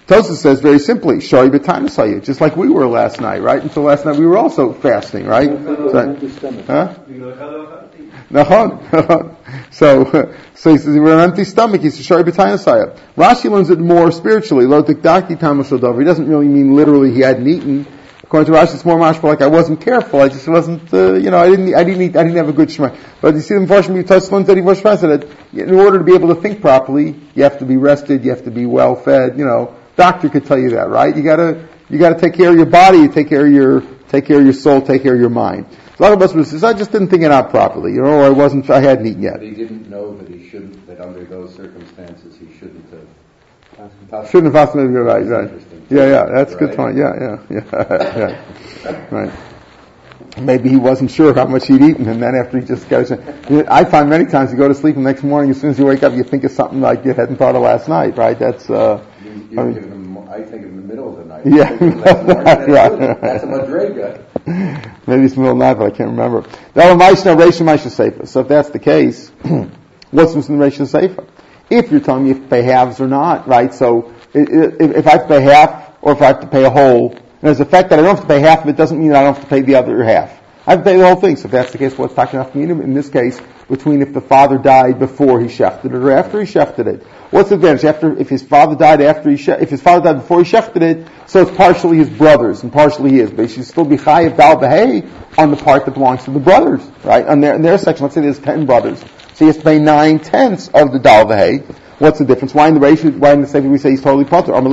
Tosa 0.07 0.35
says 0.35 0.59
very 0.59 0.79
simply, 0.79 1.21
Shari 1.21 1.49
B'Tainasaya, 1.49 2.23
just 2.23 2.41
like 2.41 2.57
we 2.57 2.69
were 2.69 2.87
last 2.87 3.21
night, 3.21 3.41
right? 3.41 3.61
Until 3.61 3.83
last 3.83 4.05
night 4.05 4.17
we 4.17 4.25
were 4.25 4.37
also 4.37 4.73
fasting, 4.73 5.25
right? 5.25 5.49
So, 8.29 9.37
so, 9.71 10.33
so 10.55 10.71
he 10.71 10.77
says, 10.77 10.87
we're 10.87 11.13
an 11.13 11.29
empty 11.29 11.45
stomach. 11.45 11.81
He 11.81 11.89
says, 11.89 12.05
Shari 12.05 12.23
B'Tainasaya. 12.23 12.97
Rashi 13.15 13.49
learns 13.49 13.69
it 13.69 13.79
more 13.79 14.11
spiritually. 14.11 14.65
Lo 14.65 14.83
Tikdaki 14.83 15.37
Tamashodav. 15.37 15.97
He 15.97 16.03
doesn't 16.03 16.27
really 16.27 16.47
mean 16.47 16.75
literally 16.75 17.13
he 17.13 17.21
hadn't 17.21 17.47
eaten. 17.47 17.87
According 18.23 18.51
to 18.51 18.59
Rashi, 18.59 18.73
it's 18.73 18.85
more 18.85 18.97
mashma 18.97 19.23
like 19.23 19.41
I 19.41 19.47
wasn't 19.47 19.79
careful. 19.81 20.19
I 20.19 20.27
just 20.27 20.47
wasn't, 20.47 20.91
uh, 20.93 21.13
you 21.13 21.29
know, 21.29 21.37
I 21.37 21.49
didn't, 21.49 21.75
I 21.75 21.83
didn't 21.83 22.01
eat, 22.01 22.15
I 22.15 22.23
didn't 22.23 22.37
have 22.37 22.49
a 22.49 22.53
good 22.53 22.71
shema. 22.71 22.95
But 23.21 23.35
you 23.35 23.41
see, 23.41 23.53
the 23.53 23.61
Mepharshim, 23.61 23.95
you 23.95 24.03
touched 24.03 24.31
one 24.31 24.43
that 24.45 24.57
he 24.57 24.63
was 24.63 24.79
said 24.79 24.97
that 25.01 25.29
in 25.53 25.75
order 25.75 25.99
to 25.99 26.03
be 26.03 26.15
able 26.15 26.33
to 26.33 26.41
think 26.41 26.59
properly, 26.59 27.15
you 27.35 27.43
have 27.43 27.59
to 27.59 27.65
be 27.65 27.77
rested, 27.77 28.25
you 28.25 28.31
have 28.31 28.45
to 28.45 28.51
be 28.51 28.65
well 28.65 28.95
fed, 28.95 29.37
you 29.37 29.45
know. 29.45 29.75
Doctor 29.95 30.29
could 30.29 30.45
tell 30.45 30.57
you 30.57 30.71
that, 30.71 30.89
right? 30.89 31.15
You 31.15 31.23
gotta, 31.23 31.67
you 31.89 31.99
gotta 31.99 32.19
take 32.19 32.33
care 32.33 32.49
of 32.49 32.55
your 32.55 32.65
body, 32.65 32.99
you 32.99 33.11
take 33.11 33.29
care 33.29 33.45
of 33.45 33.51
your, 33.51 33.81
take 34.09 34.25
care 34.25 34.39
of 34.39 34.43
your 34.43 34.53
soul, 34.53 34.81
take 34.81 35.03
care 35.03 35.13
of 35.13 35.19
your 35.19 35.29
mind. 35.29 35.67
So 35.97 36.17
Lachabas 36.17 36.47
says, 36.47 36.63
I 36.63 36.73
just 36.73 36.91
didn't 36.91 37.09
think 37.09 37.21
it 37.21 37.31
out 37.31 37.51
properly, 37.51 37.93
you 37.93 38.01
know, 38.01 38.21
or 38.21 38.23
I 38.23 38.29
wasn't, 38.29 38.69
I 38.69 38.81
hadn't 38.81 39.05
eaten 39.05 39.21
yet. 39.21 39.33
But 39.33 39.43
he 39.43 39.51
didn't 39.51 39.89
know 39.89 40.17
that 40.17 40.27
he 40.27 40.49
shouldn't, 40.49 40.87
that 40.87 40.99
under 40.99 41.23
those 41.23 41.53
circumstances, 41.53 42.35
he 42.37 42.47
shouldn't 42.57 42.85
have. 42.91 44.29
Shouldn't 44.29 44.53
have 44.53 44.67
asked 44.67 44.75
me, 44.75 44.83
you're 44.83 45.03
right, 45.03 45.25
right. 45.25 45.51
Yeah, 45.89 46.07
yeah, 46.07 46.25
that's 46.25 46.53
a 46.53 46.57
good 46.57 46.75
point, 46.75 46.95
yeah, 46.97 47.37
yeah, 47.49 47.61
yeah, 47.71 48.45
yeah, 48.83 49.07
right. 49.09 49.31
Maybe 50.39 50.69
he 50.69 50.77
wasn't 50.77 51.11
sure 51.11 51.33
how 51.33 51.45
much 51.45 51.67
he'd 51.67 51.81
eaten, 51.81 52.07
and 52.07 52.21
then 52.21 52.35
after 52.35 52.59
he 52.59 52.65
just 52.65 52.89
goes, 52.89 53.11
I 53.11 53.83
find 53.85 54.09
many 54.09 54.25
times 54.25 54.51
you 54.51 54.57
go 54.57 54.67
to 54.67 54.73
sleep, 54.73 54.95
and 54.95 55.05
the 55.05 55.11
next 55.11 55.23
morning, 55.23 55.51
as 55.51 55.61
soon 55.61 55.71
as 55.71 55.77
you 55.79 55.85
wake 55.85 56.01
up, 56.01 56.13
you 56.13 56.23
think 56.23 56.43
of 56.43 56.51
something 56.51 56.81
like 56.81 57.05
you 57.05 57.13
hadn't 57.13 57.37
thought 57.37 57.55
of 57.55 57.61
last 57.61 57.87
night, 57.87 58.17
right? 58.17 58.37
That's, 58.37 58.69
uh, 58.69 59.05
You, 59.23 59.59
I 59.59 59.65
you've 59.67 59.75
mean- 59.75 59.83
him, 60.15 60.17
I 60.29 60.41
think 60.43 60.63
in 60.63 60.75
the 60.77 60.81
middle 60.81 61.09
of 61.09 61.17
the 61.17 61.25
night. 61.25 61.43
Yeah. 61.45 61.69
I 61.69 61.75
that's 61.77 62.23
more- 62.23 62.43
that's 62.43 63.21
That's 63.21 63.43
a 63.43 63.47
madrega. 63.47 64.27
Maybe 65.07 65.23
it's 65.25 65.33
the 65.35 65.39
middle 65.41 65.53
of 65.53 65.59
the 65.59 65.65
night, 65.65 65.73
but 65.75 65.85
I 65.93 65.95
can't 65.95 66.09
remember. 66.11 66.43
Now, 66.75 66.95
Maishna, 66.97 67.35
Reisha, 67.37 67.63
Maishna, 67.65 67.91
Seifa. 68.11 68.27
So 68.27 68.41
if 68.41 68.47
that's 68.47 68.69
the 68.71 68.79
case, 68.79 69.29
what's 70.11 70.33
the 70.33 70.39
Reisha 70.41 70.87
Seifa? 70.87 71.25
If 71.69 71.91
you're 71.91 72.01
telling 72.01 72.25
me 72.25 72.31
if 72.31 72.49
pay 72.49 72.61
halves 72.63 72.99
or 72.99 73.07
not, 73.07 73.47
right? 73.47 73.73
So 73.73 74.13
i- 74.35 74.39
i- 74.39 74.43
if, 74.79 74.91
if 74.97 75.07
I 75.07 75.11
have 75.11 75.21
to 75.23 75.27
pay 75.27 75.41
half, 75.41 75.91
or 76.01 76.13
if 76.13 76.21
I 76.21 76.25
have 76.27 76.41
to 76.41 76.47
pay 76.47 76.65
a 76.65 76.69
whole, 76.69 77.11
and 77.11 77.21
there's 77.41 77.57
the 77.59 77.65
fact 77.65 77.89
that 77.89 77.99
I 77.99 78.01
don't 78.01 78.15
have 78.15 78.21
to 78.21 78.27
pay 78.27 78.39
half 78.39 78.63
of 78.63 78.69
it 78.69 78.75
doesn't 78.75 78.97
mean 78.99 79.09
that 79.09 79.17
I 79.21 79.23
don't 79.23 79.35
have 79.35 79.43
to 79.43 79.49
pay 79.49 79.61
the 79.61 79.75
other 79.75 80.03
half. 80.03 80.31
I 80.65 80.71
have 80.71 80.79
to 80.79 80.85
pay 80.85 80.97
the 80.97 81.05
whole 81.05 81.19
thing. 81.19 81.35
So 81.35 81.45
if 81.45 81.51
that's 81.51 81.71
the 81.71 81.77
case, 81.77 81.97
what's 81.97 82.13
talking 82.13 82.39
about 82.39 82.55
in 82.55 82.93
this 82.93 83.09
case 83.09 83.39
between 83.69 84.01
if 84.01 84.13
the 84.13 84.21
father 84.21 84.57
died 84.57 84.97
before 84.99 85.39
he 85.41 85.47
shechted 85.47 85.85
it 85.85 85.93
or 85.93 86.11
after 86.11 86.41
he 86.41 86.51
shechted 86.51 86.87
it? 86.87 87.05
What's 87.33 87.49
the 87.49 87.55
advantage? 87.55 87.83
After, 87.83 88.15
if 88.15 88.29
his 88.29 88.43
father 88.43 88.75
died 88.75 89.01
after 89.01 89.31
he, 89.31 89.51
if 89.53 89.71
his 89.71 89.81
father 89.81 90.03
died 90.03 90.17
before 90.21 90.43
he 90.43 90.51
shechted 90.51 90.83
it, 90.83 91.07
so 91.25 91.41
it's 91.41 91.49
partially 91.57 91.97
his 91.97 92.07
brothers 92.07 92.61
and 92.61 92.71
partially 92.71 93.13
his, 93.13 93.31
but 93.31 93.47
he 93.47 93.55
should 93.55 93.65
still 93.65 93.85
be 93.85 93.97
chayiv 93.97 94.37
dal 94.37 94.57
behay 94.57 95.09
on 95.35 95.49
the 95.49 95.57
part 95.57 95.85
that 95.85 95.95
belongs 95.95 96.25
to 96.25 96.31
the 96.31 96.39
brothers, 96.39 96.81
right? 97.03 97.25
On 97.25 97.41
their, 97.41 97.55
in 97.55 97.63
their 97.63 97.79
section, 97.79 98.03
let's 98.03 98.13
say 98.13 98.21
there's 98.21 98.37
ten 98.37 98.67
brothers, 98.67 98.99
so 98.99 99.07
he 99.39 99.45
has 99.47 99.57
to 99.57 99.63
pay 99.63 99.79
nine 99.79 100.19
tenths 100.19 100.67
of 100.75 100.91
the 100.93 100.99
dal 100.99 101.25
behay. 101.25 101.63
What's 101.97 102.19
the 102.19 102.25
difference? 102.25 102.53
Why 102.53 102.67
in 102.67 102.75
the 102.75 102.79
ratio, 102.79 103.09
why 103.09 103.33
in 103.33 103.41
the 103.41 103.47
second 103.47 103.71
we 103.71 103.79
say 103.79 103.89
he's 103.89 104.03
totally 104.03 104.25
potter? 104.25 104.53
In 104.53 104.63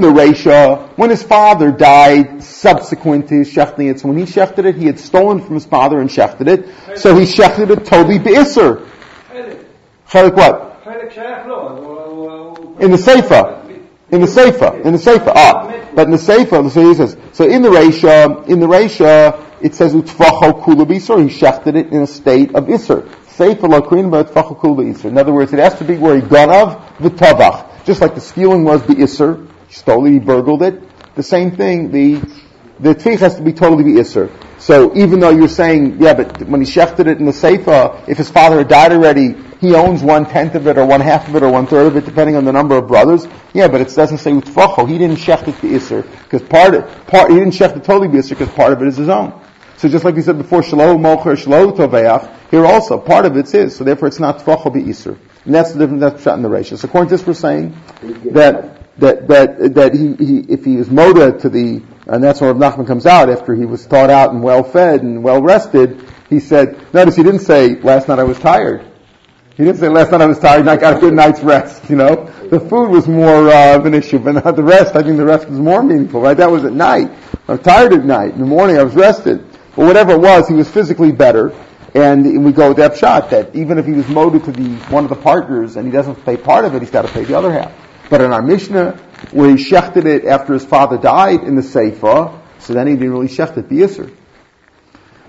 the 0.00 0.08
Resha, 0.08 0.88
when 0.96 1.10
his 1.10 1.22
father 1.22 1.70
died 1.70 2.42
subsequent 2.42 3.28
to 3.28 3.34
his 3.34 3.52
shechting 3.52 3.90
it, 3.90 4.00
so 4.00 4.08
when 4.08 4.16
he 4.16 4.24
shechted 4.24 4.64
it, 4.64 4.76
he 4.76 4.86
had 4.86 4.98
stolen 4.98 5.42
from 5.42 5.54
his 5.54 5.66
father 5.66 6.00
and 6.00 6.08
shechted 6.08 6.48
it, 6.48 6.98
so 6.98 7.14
he 7.14 7.26
shechted 7.26 7.68
it 7.68 7.84
totally 7.84 8.18
be'isr. 8.18 8.88
חלק, 10.09 10.33
Chelik 10.33 10.37
what? 10.37 10.55
חלק 10.85 11.11
שייך 11.11 11.47
לו, 11.47 11.55
אז 11.55 11.77
הוא- 11.77 11.97
הוא- 12.05 12.29
הוא- 12.29 12.75
In 12.79 12.91
the 12.91 12.97
Seifa. 12.97 13.57
In 14.11 14.21
the 14.21 14.27
Seifa. 14.27 14.85
In 14.85 14.93
the 14.93 14.99
Seifa. 14.99 15.31
Ah. 15.35 15.71
But 15.95 16.05
in 16.05 16.11
the 16.11 16.17
Seifa, 16.17 16.69
so 16.69 16.81
he 16.89 16.93
says, 16.95 17.15
so 17.31 17.45
in 17.45 17.61
the 17.61 17.69
Resha, 17.69 18.47
in 18.47 18.59
the 18.59 18.67
Resha, 18.67 19.37
it 19.61 19.75
says, 19.75 19.93
Utfacho 19.93 20.61
kula 20.63 20.85
b'isr. 20.85 21.21
He 21.21 21.29
shechted 21.29 21.75
it 21.75 21.91
in 21.91 22.01
a 22.01 22.07
state 22.07 22.55
of 22.55 22.65
isr. 22.65 23.07
Seifa 23.37 23.67
lakrin 23.69 24.09
ba 24.09 24.23
utfacho 24.23 24.57
kula 24.59 24.77
b'isr. 24.77 25.05
In 25.05 25.17
other 25.17 25.31
words, 25.33 25.53
it 25.53 25.59
has 25.59 25.75
to 25.75 25.83
be 25.83 25.97
where 25.97 26.15
he 26.15 26.21
ganav 26.21 26.81
v'tavach. 26.99 27.85
Just 27.85 28.01
like 28.01 28.15
the 28.15 28.21
stealing 28.21 28.63
was 28.63 28.81
the 28.83 28.95
isr. 28.95 29.47
He 29.67 29.73
stole 29.73 30.05
it, 30.05 30.11
he 30.11 30.19
burgled 30.19 30.63
it. 30.63 30.81
The 31.15 31.23
same 31.23 31.51
thing, 31.51 31.91
the, 31.91 32.15
the 32.79 32.95
tvich 32.95 33.19
has 33.19 33.35
to 33.35 33.41
be 33.41 33.53
totally 33.53 33.83
the 33.93 33.99
isr. 34.01 34.29
So 34.57 34.95
even 34.95 35.19
though 35.19 35.29
you're 35.31 35.47
saying, 35.47 35.97
yeah, 35.99 36.13
but 36.13 36.41
when 36.43 36.61
he 36.61 36.67
shechted 36.71 37.07
it 37.07 37.19
in 37.19 37.25
the 37.25 37.31
Seifa, 37.31 38.07
if 38.07 38.17
his 38.17 38.29
father 38.29 38.59
had 38.59 38.67
died 38.67 38.91
already, 38.91 39.35
he 39.60 39.74
owns 39.74 40.02
one 40.02 40.26
tenth 40.26 40.54
of 40.54 40.66
it 40.66 40.78
or 40.78 40.86
one 40.86 41.00
half 41.00 41.28
of 41.28 41.36
it 41.36 41.42
or 41.42 41.50
one 41.50 41.66
third 41.66 41.86
of 41.86 41.96
it, 41.96 42.04
depending 42.04 42.36
on 42.36 42.44
the 42.44 42.52
number 42.52 42.76
of 42.76 42.86
brothers. 42.86 43.26
Yeah, 43.54 43.68
but 43.68 43.80
it 43.80 43.94
doesn't 43.94 44.18
say 44.18 44.32
utfacho. 44.32 44.88
He 44.88 44.98
didn't 44.98 45.16
shecht 45.16 45.48
it 45.48 45.60
the 45.60 45.68
isser 45.68 46.02
because 46.24 46.42
part, 46.42 46.74
of, 46.74 46.84
it, 46.84 47.06
part 47.06 47.30
he 47.30 47.38
didn't 47.38 47.54
shecht 47.54 47.76
it 47.76 47.84
totally 47.84 48.08
the 48.08 48.18
isser 48.18 48.30
because 48.30 48.50
part 48.50 48.72
of 48.72 48.82
it 48.82 48.88
is 48.88 48.96
his 48.96 49.08
own. 49.08 49.40
So 49.78 49.88
just 49.88 50.04
like 50.04 50.14
we 50.14 50.22
said 50.22 50.38
before, 50.38 50.62
shalo 50.62 50.98
mocher 50.98 51.36
shalo 51.36 51.76
toveach. 51.76 52.34
Here 52.50 52.64
also 52.64 52.98
part 52.98 53.26
of 53.26 53.36
it's 53.36 53.52
his, 53.52 53.76
so 53.76 53.84
therefore 53.84 54.08
it's 54.08 54.20
not 54.20 54.38
tfacho 54.38 54.72
be 54.72 54.82
isser. 54.82 55.18
And 55.44 55.54
that's 55.54 55.72
the 55.72 55.78
difference 55.80 56.00
that's 56.00 56.22
shot 56.22 56.36
in 56.36 56.42
the 56.42 56.48
ratio. 56.48 56.76
So 56.76 56.88
according 56.88 57.10
to 57.10 57.16
this, 57.16 57.26
we're 57.26 57.34
saying 57.34 57.76
that 58.32 58.98
that 58.98 59.28
that 59.28 59.74
that 59.74 59.94
he, 59.94 60.14
he 60.14 60.38
if 60.48 60.64
he 60.64 60.76
is 60.76 60.88
moda 60.88 61.40
to 61.40 61.48
the 61.48 61.82
and 62.06 62.22
that's 62.22 62.40
when 62.40 62.54
Nachman 62.56 62.86
comes 62.86 63.04
out 63.04 63.28
after 63.28 63.54
he 63.54 63.64
was 63.64 63.84
thought 63.84 64.10
out 64.10 64.32
and 64.32 64.42
well 64.42 64.62
fed 64.62 65.02
and 65.02 65.22
well 65.22 65.42
rested. 65.42 66.08
He 66.28 66.40
said, 66.40 66.92
notice 66.92 67.16
he 67.16 67.22
didn't 67.22 67.40
say 67.40 67.80
last 67.80 68.08
night 68.08 68.18
I 68.18 68.24
was 68.24 68.38
tired. 68.38 68.84
He 69.56 69.64
didn't 69.64 69.78
say 69.78 69.88
last 69.88 70.12
night 70.12 70.20
I 70.20 70.26
was 70.26 70.38
tired 70.38 70.60
and 70.60 70.68
I 70.68 70.76
got 70.76 70.98
a 70.98 71.00
good 71.00 71.14
night's 71.14 71.40
rest. 71.40 71.88
You 71.88 71.96
know, 71.96 72.26
the 72.50 72.60
food 72.60 72.90
was 72.90 73.08
more 73.08 73.48
uh, 73.48 73.76
of 73.76 73.86
an 73.86 73.94
issue, 73.94 74.18
but 74.18 74.32
not 74.32 74.54
the 74.54 74.62
rest. 74.62 74.94
I 74.94 75.02
think 75.02 75.16
the 75.16 75.24
rest 75.24 75.48
was 75.48 75.58
more 75.58 75.82
meaningful. 75.82 76.20
Right? 76.20 76.36
That 76.36 76.50
was 76.50 76.66
at 76.66 76.74
night. 76.74 77.10
I'm 77.48 77.58
tired 77.58 77.94
at 77.94 78.04
night. 78.04 78.34
In 78.34 78.40
the 78.40 78.46
morning 78.46 78.76
I 78.76 78.82
was 78.82 78.94
rested. 78.94 79.42
But 79.74 79.86
whatever 79.86 80.12
it 80.12 80.20
was, 80.20 80.46
he 80.46 80.52
was 80.52 80.68
physically 80.68 81.10
better. 81.10 81.54
And 81.94 82.44
we 82.44 82.52
go 82.52 82.68
with 82.68 82.76
that 82.76 82.98
shot 82.98 83.30
that 83.30 83.56
even 83.56 83.78
if 83.78 83.86
he 83.86 83.92
was 83.92 84.06
molded 84.08 84.44
to 84.44 84.52
the 84.52 84.76
one 84.90 85.04
of 85.04 85.08
the 85.08 85.16
partners 85.16 85.76
and 85.76 85.86
he 85.86 85.90
doesn't 85.90 86.22
pay 86.26 86.36
part 86.36 86.66
of 86.66 86.74
it, 86.74 86.82
he's 86.82 86.90
got 86.90 87.06
to 87.06 87.08
pay 87.08 87.24
the 87.24 87.38
other 87.38 87.50
half. 87.50 87.72
But 88.10 88.20
in 88.20 88.34
our 88.34 88.42
Mishnah, 88.42 88.92
where 89.30 89.48
he 89.48 89.56
shechted 89.56 90.04
it 90.04 90.26
after 90.26 90.52
his 90.52 90.66
father 90.66 90.98
died 90.98 91.44
in 91.44 91.56
the 91.56 91.62
Seifa, 91.62 92.38
so 92.58 92.74
then 92.74 92.88
he 92.88 92.92
didn't 92.92 93.12
really 93.12 93.28
shecht 93.28 93.56
it 93.56 93.70
the 93.70 93.80
Yisr. 93.80 94.14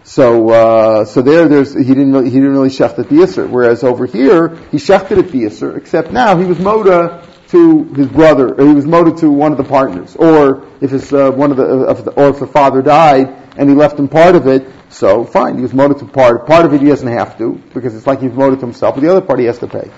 So, 0.07 0.49
uh, 0.51 1.03
so 1.03 1.21
there, 1.21 1.49
there's, 1.49 1.73
he 1.73 1.83
didn't 1.83 2.13
really, 2.13 2.29
he 2.29 2.37
didn't 2.37 2.53
really 2.53 2.69
shecht 2.69 2.97
it 2.97 3.09
the 3.09 3.15
Yisr. 3.15 3.49
Whereas 3.49 3.83
over 3.83 4.05
here, 4.05 4.55
he 4.71 4.77
shechted 4.77 5.17
it 5.17 5.33
the 5.33 5.43
Yisr, 5.43 5.75
except 5.75 6.13
now 6.13 6.37
he 6.37 6.45
was 6.45 6.59
moda 6.59 7.25
to 7.49 7.83
his 7.93 8.07
brother, 8.07 8.53
or 8.53 8.65
he 8.65 8.73
was 8.73 8.85
moda 8.85 9.19
to 9.19 9.29
one 9.29 9.51
of 9.51 9.57
the 9.57 9.65
partners. 9.65 10.15
Or 10.15 10.65
if 10.79 10.93
it's, 10.93 11.11
uh, 11.11 11.31
one 11.31 11.51
of 11.51 11.57
the, 11.57 11.65
of 11.65 12.05
the, 12.05 12.11
or 12.11 12.29
if 12.29 12.39
the 12.39 12.47
father 12.47 12.81
died 12.81 13.27
and 13.57 13.69
he 13.69 13.75
left 13.75 13.99
him 13.99 14.07
part 14.07 14.35
of 14.35 14.47
it, 14.47 14.65
so 14.87 15.25
fine, 15.25 15.57
he 15.57 15.61
was 15.61 15.73
moda 15.73 15.99
to 15.99 16.05
part. 16.05 16.47
Part 16.47 16.65
of 16.65 16.73
it 16.73 16.79
he 16.79 16.87
doesn't 16.87 17.11
have 17.11 17.37
to, 17.39 17.61
because 17.73 17.93
it's 17.93 18.07
like 18.07 18.21
he's 18.21 18.31
moda 18.31 18.55
to 18.55 18.61
himself, 18.61 18.95
but 18.95 19.01
the 19.01 19.11
other 19.11 19.19
part 19.19 19.39
he 19.39 19.45
has 19.47 19.59
to 19.59 19.67
pay. 19.67 19.91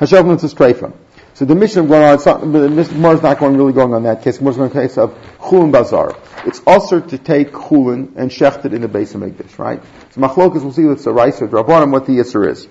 Mitzvah 0.00 0.48
streifa. 0.48 0.92
So 1.40 1.46
the 1.46 1.54
mission 1.54 1.88
going 1.88 2.02
on, 2.02 2.16
it's 2.16 2.26
not, 2.26 2.42
the 2.42 2.68
not 2.68 3.38
going 3.38 3.56
really 3.56 3.72
going 3.72 3.94
on 3.94 4.02
that 4.02 4.22
case. 4.22 4.36
Gemara 4.36 4.50
is 4.50 4.56
going 4.58 4.70
to 4.72 4.78
case 4.78 4.98
of 4.98 5.16
chulin 5.38 5.72
bazar. 5.72 6.14
It's 6.44 6.60
also 6.66 7.00
to 7.00 7.16
take 7.16 7.52
chulin 7.52 8.14
and 8.16 8.30
shecht 8.30 8.66
it 8.66 8.74
in 8.74 8.82
the 8.82 8.88
base 8.88 9.14
of 9.14 9.22
Mikdash, 9.22 9.58
right? 9.58 9.82
So 10.10 10.20
machlokas, 10.20 10.60
we'll 10.62 10.74
see 10.74 10.84
what's 10.84 11.04
the 11.04 11.14
rice 11.14 11.40
or 11.40 11.48
drabanim, 11.48 11.92
what 11.92 12.04
the 12.04 12.12
yisr 12.12 12.46
is. 12.46 12.68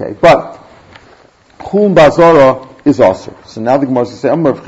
Okay, 0.00 0.16
but 0.18 0.58
chulin 1.58 1.94
bazara 1.94 2.86
is 2.86 3.00
also. 3.00 3.36
So 3.44 3.60
now 3.60 3.76
the 3.76 3.84
Gemara 3.84 4.04
is 4.04 4.22
going 4.22 4.44
to 4.44 4.64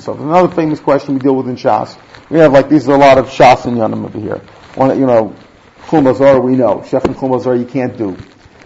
say. 0.00 0.10
Another 0.10 0.48
famous 0.52 0.80
question 0.80 1.14
we 1.14 1.20
deal 1.20 1.36
with 1.36 1.48
in 1.48 1.54
Shas. 1.54 1.96
We 2.28 2.40
have 2.40 2.52
like, 2.52 2.68
these 2.68 2.88
are 2.88 2.96
a 2.96 2.98
lot 2.98 3.18
of 3.18 3.26
Shas 3.26 3.66
and 3.66 3.76
Yanim 3.76 4.04
over 4.04 4.18
here. 4.18 4.42
One, 4.74 4.98
you 4.98 5.06
know, 5.06 5.32
chulin 5.82 6.12
bazara 6.12 6.42
we 6.42 6.56
know. 6.56 6.78
Shecht 6.78 7.04
and 7.04 7.14
chulin 7.14 7.40
bazara 7.40 7.56
you 7.56 7.66
can't 7.66 7.96
do. 7.96 8.16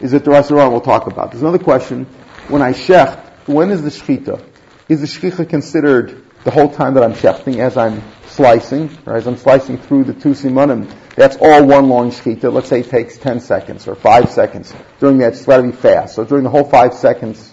Is 0.01 0.15
it 0.15 0.25
the 0.25 0.33
of 0.33 0.49
the 0.49 0.55
we'll 0.55 0.81
talk 0.81 1.07
about. 1.07 1.31
There's 1.31 1.43
another 1.43 1.63
question. 1.63 2.07
When 2.49 2.63
I 2.63 2.73
shecht, 2.73 3.19
when 3.47 3.71
is 3.71 3.83
the 3.83 3.91
shechita? 3.91 4.45
Is 4.89 5.01
the 5.01 5.07
shechita 5.07 5.49
considered 5.49 6.25
the 6.45 6.51
whole 6.51 6.69
time 6.69 6.95
that 6.95 7.03
I'm 7.05 7.15
shechting 7.15 7.59
as 7.59 7.77
I'm 7.77 8.03
slicing, 8.27 8.91
or 9.07 9.17
as 9.17 9.27
I'm 9.27 9.37
slicing 9.37 9.79
through 9.79 10.05
the 10.05 10.15
two 10.15 10.31
simanim? 10.31 10.93
That's 11.15 11.37
all 11.37 11.65
one 11.67 11.89
long 11.89 12.11
shechita. 12.11 12.53
Let's 12.53 12.69
say 12.69 12.81
it 12.81 12.91
takes 12.91 13.17
10 13.19 13.41
seconds 13.41 13.87
or 13.87 13.95
5 13.95 14.31
seconds. 14.31 14.75
During 14.99 15.19
that, 15.19 15.35
it's 15.35 15.45
got 15.45 15.59
to 15.59 15.63
be 15.63 15.73
fast. 15.73 16.17
So 16.17 16.25
during 16.25 16.45
the 16.45 16.51
whole 16.51 16.65
5 16.65 16.95
seconds, 16.95 17.53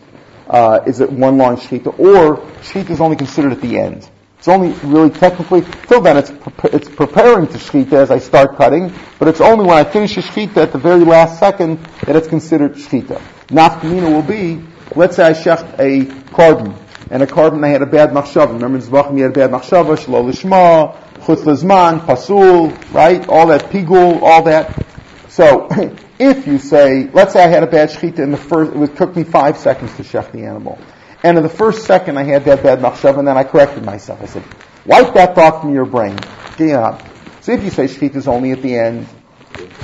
uh, 0.50 0.82
is 0.88 1.02
it 1.02 1.12
one 1.12 1.38
long 1.38 1.58
shechita? 1.58 1.98
Or 2.00 2.38
shechita 2.62 2.90
is 2.90 3.02
only 3.02 3.16
considered 3.16 3.52
at 3.52 3.62
the 3.62 3.78
end? 3.78 4.10
It's 4.40 4.48
only 4.48 4.72
really 4.88 5.10
technically, 5.10 5.64
till 5.88 6.00
then 6.00 6.16
it's, 6.16 6.32
pre- 6.32 6.72
it's 6.72 6.88
preparing 6.88 7.48
to 7.48 7.58
shechita 7.58 7.94
as 7.94 8.10
I 8.10 8.20
start 8.20 8.56
cutting, 8.56 8.94
but 9.20 9.28
it's 9.28 9.42
only 9.42 9.66
when 9.66 9.78
I 9.78 9.84
finish 9.84 10.16
the 10.16 10.22
shechita 10.22 10.58
at 10.58 10.72
the 10.72 10.78
very 10.78 11.04
last 11.04 11.40
second 11.40 11.78
that 12.06 12.16
it's 12.16 12.30
considered 12.30 12.76
shechita. 12.76 13.22
Nafkamina 13.48 14.14
will 14.14 14.22
be, 14.22 14.64
let's 14.96 15.16
say 15.16 15.28
I 15.28 15.34
shecht 15.34 15.80
a 15.80 16.32
carbon, 16.32 16.76
and 17.10 17.24
a 17.24 17.28
carbon 17.28 17.64
I 17.64 17.70
had 17.70 17.82
a 17.82 17.86
bad 17.86 18.12
machshava. 18.12 18.54
Remember 18.54 18.78
in 18.78 18.84
Zvachim 18.84 19.18
you 19.18 19.24
had 19.24 19.32
a 19.32 19.48
bad 19.48 19.52
machshava, 19.52 19.98
shlo 19.98 20.30
lishma, 20.30 20.96
chutz 21.20 21.44
lezman, 21.44 22.06
pasul, 22.06 22.94
right? 22.94 23.28
All 23.28 23.48
that 23.48 23.66
pigul, 23.66 24.22
all 24.22 24.44
that. 24.44 24.86
So, 25.30 25.68
if 26.20 26.48
you 26.48 26.58
say, 26.58 27.10
let's 27.12 27.34
say 27.34 27.44
I 27.44 27.48
had 27.48 27.64
a 27.64 27.68
bad 27.68 27.90
shechita 27.90 28.20
in 28.20 28.32
the 28.32 28.38
first, 28.38 28.74
it 28.74 28.98
took 28.98 29.16
me 29.16 29.24
five 29.24 29.58
seconds 29.58 29.96
to 29.98 30.04
shecht 30.04 30.32
the 30.32 30.46
animal. 30.46 30.80
And 31.24 31.38
in 31.38 31.44
the 31.44 31.50
first 31.50 31.86
second 31.86 32.18
I 32.18 32.24
had 32.24 32.46
that 32.46 32.64
bad 32.64 32.80
machshava, 32.80 33.20
and 33.20 33.28
then 33.28 33.38
I 33.38 33.44
corrected 33.44 33.84
myself. 33.84 34.22
I 34.22 34.26
said, 34.26 34.44
wipe 34.86 35.14
that 35.14 35.36
thought 35.36 35.62
from 35.62 35.74
your 35.74 35.86
brain. 35.86 36.18
Yeah. 36.58 36.80
Uh, 36.80 37.06
so 37.42 37.54
if 37.54 37.64
you 37.64 37.70
say 37.70 37.86
shechita 37.86 38.16
is 38.16 38.28
only 38.28 38.52
at 38.52 38.62
the 38.62 38.76
end, 38.76 39.08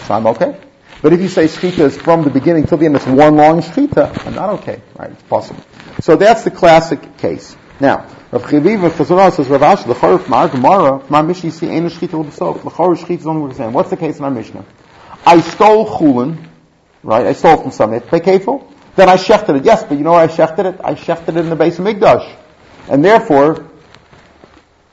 so 0.06 0.14
I'm 0.14 0.28
okay. 0.28 0.65
But 1.06 1.14
if 1.14 1.22
you 1.22 1.30
say 1.30 1.46
shechita 1.46 1.82
is 1.82 1.96
from 1.96 2.24
the 2.24 2.32
beginning 2.32 2.66
till 2.66 2.80
the 2.80 2.88
end, 2.88 2.96
it's 2.96 3.06
one 3.06 3.36
long 3.36 3.62
shechita, 3.62 4.26
I'm 4.26 4.34
not 4.34 4.50
okay. 4.62 4.82
Right? 4.98 5.12
It's 5.12 5.22
possible. 5.22 5.64
So 6.00 6.16
that's 6.16 6.44
the 6.44 6.50
classic 6.50 7.20
case. 7.20 7.56
Now, 7.80 8.08
Rav 8.32 8.42
Chiviv 8.42 8.84
of 8.84 8.94
Chazorah 8.94 9.32
says, 9.32 9.48
Rav 9.48 9.62
Ash, 9.62 9.86
l'chor 9.86 10.18
ma'ar 10.18 10.50
gemara, 10.50 11.04
my 11.08 11.22
Mishnah 11.22 11.52
see 11.52 11.68
ain't 11.68 11.86
a 11.86 11.90
shechita 11.90 12.14
l'b'sof. 12.14 12.66
L'chor 12.66 12.96
shechita 12.96 13.20
is 13.20 13.28
only 13.28 13.54
saying. 13.54 13.72
What's 13.72 13.92
the 13.92 13.98
case 13.98 14.18
in 14.18 14.26
our 14.26 14.32
Mishnah? 14.32 14.66
I 15.28 15.42
stole 15.42 15.86
chulin, 15.86 16.44
right? 17.04 17.28
I 17.28 17.34
stole 17.34 17.62
from 17.62 17.70
somebody. 17.70 18.04
Pay 18.04 18.22
kefil. 18.22 18.68
Then 18.96 19.08
I 19.08 19.18
shechted 19.18 19.58
it. 19.58 19.64
Yes, 19.64 19.84
but 19.84 20.00
you 20.00 20.04
know 20.04 20.14
where 20.14 20.22
I 20.22 20.28
shechted 20.28 20.74
it? 20.74 20.82
I 20.84 20.96
shechted 20.96 21.28
it 21.28 21.38
in 21.38 21.50
the 21.52 21.56
base 21.56 21.78
of 21.78 21.86
Mikdash. 21.86 22.36
And 22.90 23.06
therefore, 23.06 23.68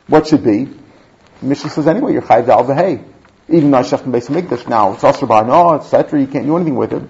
what 0.08 0.26
should 0.26 0.44
be? 0.44 0.64
The 0.64 1.46
Mishnah 1.46 1.70
says 1.70 1.86
anyway, 1.86 2.12
you're 2.12 2.20
chayv 2.20 2.48
al 2.48 2.66
v'hei. 2.66 3.11
Even 3.52 3.70
though 3.70 3.78
in 3.78 3.84
the 3.84 4.10
base 4.10 4.28
of 4.28 4.34
Mikdash. 4.34 4.68
Now, 4.68 4.94
it's 4.94 5.04
also 5.04 5.26
by 5.26 5.42
no, 5.42 5.74
etc. 5.74 6.20
You 6.20 6.26
can't 6.26 6.46
do 6.46 6.56
anything 6.56 6.74
with 6.74 6.92
it. 6.92 7.02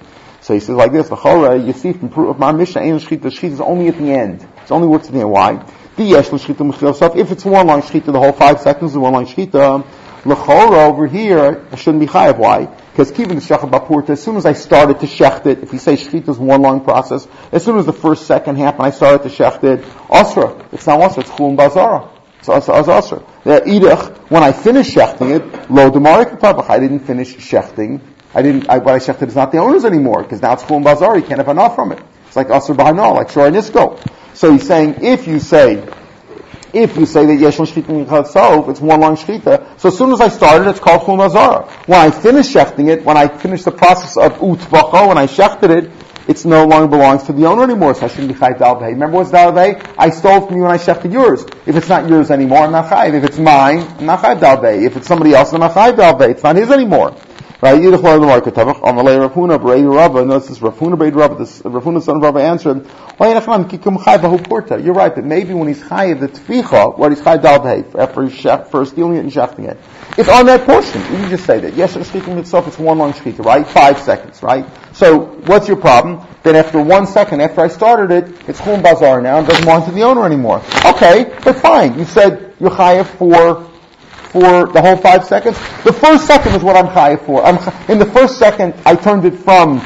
So 0.42 0.54
he 0.54 0.60
says 0.60 0.74
like 0.74 0.90
this, 0.90 1.08
L'chora, 1.08 1.64
you 1.64 1.72
see 1.72 1.92
from 1.92 2.08
proof 2.08 2.30
of 2.30 2.38
my 2.40 2.50
Mishnah, 2.50 2.80
ain't 2.80 3.00
shechita, 3.00 3.26
shechita 3.26 3.52
is 3.52 3.60
only 3.60 3.86
at 3.86 3.96
the 3.96 4.10
end. 4.10 4.46
It's 4.62 4.72
only 4.72 4.88
works 4.88 5.06
at 5.06 5.12
the 5.12 5.20
end. 5.20 5.30
Why? 5.30 5.64
The 5.94 6.02
yesh 6.02 6.32
yourself. 6.32 7.16
If 7.16 7.30
it's 7.30 7.44
one 7.44 7.68
long 7.68 7.80
shechita, 7.82 8.06
the 8.06 8.18
whole 8.18 8.32
five 8.32 8.60
seconds 8.60 8.90
is 8.90 8.98
one 8.98 9.12
long 9.12 9.26
shechita, 9.26 9.86
L'chora 10.24 10.88
over 10.88 11.06
here, 11.06 11.64
I 11.70 11.76
shouldn't 11.76 12.00
be 12.00 12.06
chayav. 12.06 12.38
Why? 12.38 12.66
Because 12.66 13.12
keeping 13.12 13.36
the 13.36 13.40
shechah 13.40 13.70
bapurta, 13.70 14.10
as 14.10 14.22
soon 14.22 14.36
as 14.36 14.44
I 14.44 14.54
started 14.54 14.98
to 15.00 15.06
shecht 15.06 15.46
it, 15.46 15.62
if 15.62 15.72
you 15.72 15.78
say 15.78 15.94
shechita 15.94 16.28
is 16.28 16.38
one 16.38 16.60
long 16.60 16.82
process, 16.82 17.28
as 17.52 17.64
soon 17.64 17.78
as 17.78 17.86
the 17.86 17.92
first 17.92 18.26
second 18.26 18.56
happened, 18.56 18.86
I 18.86 18.90
started 18.90 19.28
to 19.28 19.34
shecht 19.34 19.62
it, 19.62 19.84
asra. 20.10 20.66
It's 20.72 20.88
not 20.88 21.00
asra, 21.00 21.22
it's 21.22 21.30
chulun 21.30 21.56
bazara. 21.56 22.11
Asra. 22.48 23.22
The 23.44 23.60
idach, 23.60 24.16
when 24.30 24.42
I 24.42 24.52
finish 24.52 24.94
shechting 24.94 25.36
it, 25.36 25.70
lo 25.70 25.90
demarik 25.90 26.40
tabach, 26.40 26.68
I 26.68 26.78
didn't 26.78 27.00
finish 27.00 27.34
shechting. 27.36 28.00
I 28.34 28.42
didn't, 28.42 28.68
I, 28.68 28.78
what 28.78 28.94
I 28.94 28.98
shechted 28.98 29.28
is 29.28 29.36
not 29.36 29.52
the 29.52 29.58
owner's 29.58 29.84
anymore, 29.84 30.22
because 30.22 30.40
now 30.40 30.54
it's 30.54 30.62
chulun 30.62 30.84
bazara, 30.84 31.20
you 31.20 31.22
can't 31.26 31.38
have 31.38 31.48
enough 31.48 31.74
from 31.74 31.92
it. 31.92 32.02
It's 32.26 32.36
like 32.36 32.48
asra 32.48 32.74
b'hanal, 32.74 33.14
like 33.14 33.30
shor 33.30 33.50
nisko. 33.50 33.98
So 34.34 34.52
he's 34.52 34.66
saying, 34.66 34.96
if 35.02 35.26
you 35.26 35.38
say, 35.38 35.86
if 36.72 36.96
you 36.96 37.04
say 37.04 37.26
that 37.26 37.36
yesh 37.36 37.58
shchita 37.58 38.70
it's 38.70 38.80
one 38.80 39.00
long 39.00 39.16
shchita. 39.16 39.78
So 39.78 39.88
as 39.90 39.98
soon 39.98 40.12
as 40.12 40.20
I 40.22 40.28
started, 40.28 40.68
it's 40.68 40.80
called 40.80 41.02
chul 41.02 41.18
nazara. 41.18 41.70
When 41.86 42.00
I 42.00 42.10
finish 42.10 42.48
shechting 42.48 42.88
it, 42.88 43.04
when 43.04 43.18
I 43.18 43.28
finish 43.28 43.64
the 43.64 43.72
process 43.72 44.16
of 44.16 44.38
utvacho, 44.38 45.08
when 45.08 45.18
I 45.18 45.26
shechted 45.26 45.70
it, 45.70 45.90
it 46.28 46.44
no 46.44 46.66
longer 46.66 46.88
belongs 46.88 47.24
to 47.24 47.32
the 47.32 47.46
owner 47.46 47.64
anymore. 47.64 47.94
So 47.94 48.06
I 48.06 48.08
shouldn't 48.08 48.28
be 48.28 48.34
chayv 48.34 48.58
dalvei. 48.58 48.88
Remember 48.88 49.18
what's 49.18 49.30
dalvei? 49.30 49.94
I 49.98 50.10
stole 50.10 50.46
from 50.46 50.56
you 50.56 50.62
when 50.62 50.70
I 50.70 50.78
shechted 50.78 51.12
yours. 51.12 51.44
If 51.66 51.76
it's 51.76 51.88
not 51.88 52.08
yours 52.08 52.30
anymore, 52.30 52.60
I'm 52.60 52.72
not 52.72 52.90
chayv. 52.90 53.14
If 53.14 53.24
it's 53.24 53.38
mine, 53.38 53.80
I'm 53.98 54.06
not 54.06 54.20
chayv 54.20 54.40
dalvei. 54.40 54.82
If 54.86 54.96
it's 54.96 55.06
somebody 55.06 55.34
else, 55.34 55.52
I'm 55.52 55.60
not 55.60 55.72
chayv 55.72 55.96
dalvei. 55.96 56.30
It's 56.30 56.42
not 56.42 56.56
his 56.56 56.70
anymore. 56.70 57.16
Right? 57.62 57.80
Yidach 57.80 58.02
lo 58.02 58.16
l'mar 58.16 58.40
ketavach, 58.40 58.80
amalei 58.80 59.20
Rav 59.20 59.34
Huna 59.34 59.56
b'rei 59.56 59.84
Rabba, 59.88 60.24
notice 60.24 60.48
this 60.48 60.60
Rav 60.60 60.76
Huna 60.76 60.96
b'rei 60.96 61.14
Rabba, 61.14 61.36
this 61.36 61.62
Rav 61.64 61.84
Huna 61.84 62.02
son 62.02 62.16
of 62.16 62.22
Rabba 62.22 62.40
answered? 62.40 62.84
You're 64.84 64.94
right, 64.94 65.14
but 65.14 65.24
maybe 65.24 65.54
when 65.54 65.68
he's 65.68 65.80
chai 65.88 66.12
the 66.14 66.26
tficha, 66.26 66.98
what 66.98 67.12
he's 67.12 67.22
chai 67.22 67.36
dal 67.36 67.60
b'hei, 67.60 67.84
after, 67.94 68.64
for 68.68 68.84
stealing 68.84 69.16
it 69.16 69.20
and 69.20 69.30
shechting 69.30 69.68
it. 69.68 69.78
It's 70.18 70.28
on 70.28 70.46
that 70.46 70.66
portion. 70.66 71.02
You 71.02 71.18
can 71.18 71.30
just 71.30 71.46
say 71.46 71.60
that. 71.60 71.74
Yes, 71.74 71.94
it's 71.94 72.08
speaking 72.08 72.36
itself, 72.36 72.66
it's 72.66 72.80
one 72.80 72.98
long 72.98 73.12
shkita, 73.12 73.44
right? 73.44 73.64
Five 73.64 74.00
seconds, 74.00 74.42
right? 74.42 74.66
So, 75.02 75.18
what's 75.46 75.66
your 75.66 75.78
problem? 75.78 76.24
Then 76.44 76.54
after 76.54 76.80
one 76.80 77.08
second, 77.08 77.40
after 77.40 77.60
I 77.60 77.66
started 77.66 78.12
it, 78.12 78.48
it's 78.48 78.60
chum 78.60 78.82
bazar 78.82 79.20
now 79.20 79.38
and 79.38 79.48
doesn't 79.48 79.64
belong 79.64 79.84
to 79.86 79.90
the 79.90 80.04
owner 80.04 80.24
anymore. 80.24 80.62
Okay, 80.86 81.36
but 81.42 81.56
fine. 81.56 81.98
You 81.98 82.04
said 82.04 82.54
you're 82.60 82.70
chayav 82.70 83.06
for 83.18 83.68
for 84.30 84.68
the 84.68 84.80
whole 84.80 84.96
five 84.96 85.24
seconds. 85.24 85.58
The 85.82 85.92
first 85.92 86.28
second 86.28 86.54
is 86.54 86.62
what 86.62 86.76
I'm 86.76 86.86
chayiv 86.86 87.26
for. 87.26 87.42
I'm, 87.44 87.58
in 87.90 87.98
the 87.98 88.06
first 88.06 88.38
second, 88.38 88.74
I 88.86 88.94
turned 88.94 89.24
it 89.24 89.34
from 89.34 89.78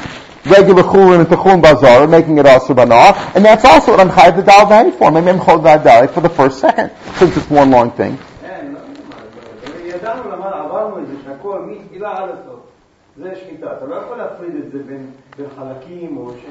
regular 0.45 0.83
chulin 0.83 1.21
into 1.21 1.35
chulin 1.35 1.63
bazar, 1.63 2.05
making 2.05 2.37
it 2.37 2.45
asr 2.45 2.75
banah, 2.75 3.35
and 3.35 3.43
that's 3.43 3.65
also 3.65 3.93
what 3.93 3.99
I'm 3.99 4.09
chayiv 4.09 4.35
the 4.35 4.43
dal 4.43 4.91
for. 4.91 5.09
Maybe 5.09 5.29
I'm 5.29 5.39
chol 5.39 5.63
dal 5.63 6.07
for 6.09 6.21
the 6.21 6.29
first 6.29 6.59
second, 6.59 6.91
since 7.15 7.35
it's 7.35 7.49
one 7.49 7.71
long 7.71 7.89
thing. 7.89 8.19
זה 13.21 13.29
שחיטה, 13.35 13.67
אתה 13.77 13.85
לא 13.85 13.95
יכול 13.95 14.17
להפריד 14.17 14.55
את 14.55 14.71
זה 14.71 14.79
בין, 14.87 15.11
בין 15.37 15.45
חלקים 15.57 16.17
או 16.17 16.31
ש... 16.31 16.45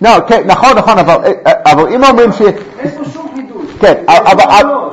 לא, 0.00 0.10
כן, 0.26 0.42
נכון, 0.46 0.76
נכון, 0.76 0.98
אבל, 0.98 1.32
אבל 1.44 1.94
אם 1.94 2.04
אומרים 2.04 2.32
ש... 2.32 2.40
אין 2.78 2.90
פה 2.90 3.04
שום 3.04 3.28
חידוש. 3.34 3.66
כן, 3.80 4.04
אבל, 4.08 4.44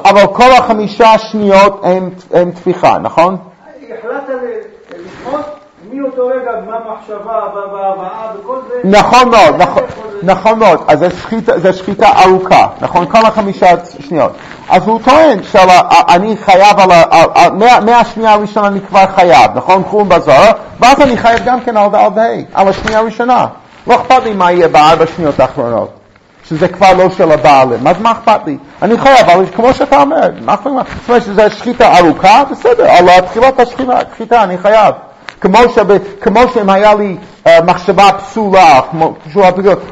אבל 0.06 0.34
כל 0.34 0.52
החמישה 0.58 1.18
שניות 1.18 1.80
הם, 1.84 2.10
הם 2.34 2.52
תפיחה, 2.52 2.98
נכון? 2.98 3.38
מאותו 6.00 6.28
רגע, 6.28 6.52
מה 6.68 6.76
המחשבה, 6.76 7.42
בהבאה, 7.54 8.28
וכל 8.40 8.58
זה... 8.68 8.90
נכון 8.90 9.30
מאוד, 9.30 9.56
נכון, 9.58 9.84
נכון 10.24 10.60
מאוד. 10.60 10.84
אז 10.88 11.06
זה 11.56 11.74
שחיטה 11.74 12.10
ארוכה, 12.26 12.68
נכון? 12.82 13.06
כל 13.06 13.26
החמישה 13.26 13.68
שניות. 14.00 14.32
אז 14.70 14.88
הוא 14.88 15.00
טוען 15.06 15.44
שאני 15.44 16.38
חייב 16.38 16.80
על 16.80 16.92
ה... 16.92 17.80
מהשנייה 17.86 18.34
הראשונה 18.34 18.68
אני 18.68 18.82
כבר 18.82 19.06
חייב, 19.16 19.52
נכון? 19.56 19.84
חום 19.84 20.10
בזוהר, 20.10 20.52
ואז 20.80 21.02
אני 21.02 21.18
חייב 21.18 21.40
גם 21.46 21.62
כן 21.62 21.78
על 21.78 21.90
דל 21.90 22.10
דה, 22.16 22.28
על 22.54 22.68
השנייה 22.68 23.00
הראשונה. 23.00 23.48
לא 23.88 23.96
אכפת 23.96 24.24
לי 24.24 24.34
מה 24.34 24.52
יהיה 24.52 24.68
בארבע 24.68 25.06
שניות 25.08 25.40
האחרונות. 25.40 25.90
שזה 26.50 26.68
כבר 26.68 26.94
לא 26.94 27.10
של 27.10 27.32
הבעלים, 27.32 27.88
אז 27.88 27.96
מה 28.02 28.12
אכפת 28.12 28.40
לי? 28.46 28.58
אני 28.82 28.98
חייב, 28.98 29.30
אבל 29.30 29.46
כמו 29.56 29.74
שאתה 29.74 30.02
אומר, 30.02 30.30
מה 30.42 30.54
אכפת 30.54 30.66
לי? 30.66 30.72
זאת 30.72 31.10
אומרת 31.10 31.24
שזו 31.24 31.42
שחיטה 31.58 31.98
ארוכה, 31.98 32.44
בסדר, 32.52 32.90
על 32.90 33.22
תחילת 33.22 33.60
השחיטה 33.60 34.44
אני 34.44 34.58
חייב. 34.58 34.96
כמו, 35.41 35.59
שב, 35.75 35.87
כמו 36.21 36.41
שאם 36.55 36.71
היה 36.71 36.95
לי 36.95 37.17
uh, 37.45 37.49
מחשבה 37.65 38.11
פסולה, 38.19 38.81
כמו, 38.91 39.15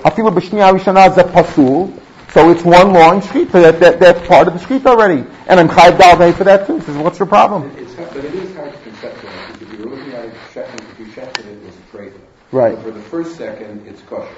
אפילו 0.06 0.30
בשנייה 0.30 0.68
הראשונה 0.68 1.10
זה 1.10 1.22
פסול, 1.24 1.86
so 2.34 2.50
it's 2.50 2.62
one 2.62 2.92
long 2.92 3.22
shkita, 3.22 3.52
that, 3.52 3.80
that, 3.80 3.98
that's 3.98 4.28
part 4.28 4.48
of 4.48 4.54
the 4.54 4.60
shkita 4.60 4.86
already. 4.86 5.24
And 5.46 5.58
I'm 5.58 5.68
chayv 5.68 5.96
dalvei 5.96 6.34
for 6.34 6.44
that 6.44 6.66
too. 6.66 6.78
Says, 6.82 6.96
what's 6.98 7.18
your 7.18 7.26
problem? 7.26 7.72
It's, 7.78 7.94
but 7.94 8.22
it 8.22 8.34
is 8.34 8.54
hard 8.54 8.72
to 8.72 8.78
conceptualize, 8.78 9.58
because 9.58 9.72
if 9.72 9.78
you're 9.78 9.88
looking 9.88 10.12
at 10.12 10.26
it, 10.26 10.34
if 10.54 10.98
you 10.98 11.06
shechted 11.06 11.46
it, 11.46 11.58
it's 11.66 11.76
trefa. 11.90 12.20
Right. 12.52 12.78
for 12.78 12.90
the 12.90 13.00
first 13.00 13.36
second, 13.36 13.86
it's 13.86 14.02
kosher. 14.02 14.28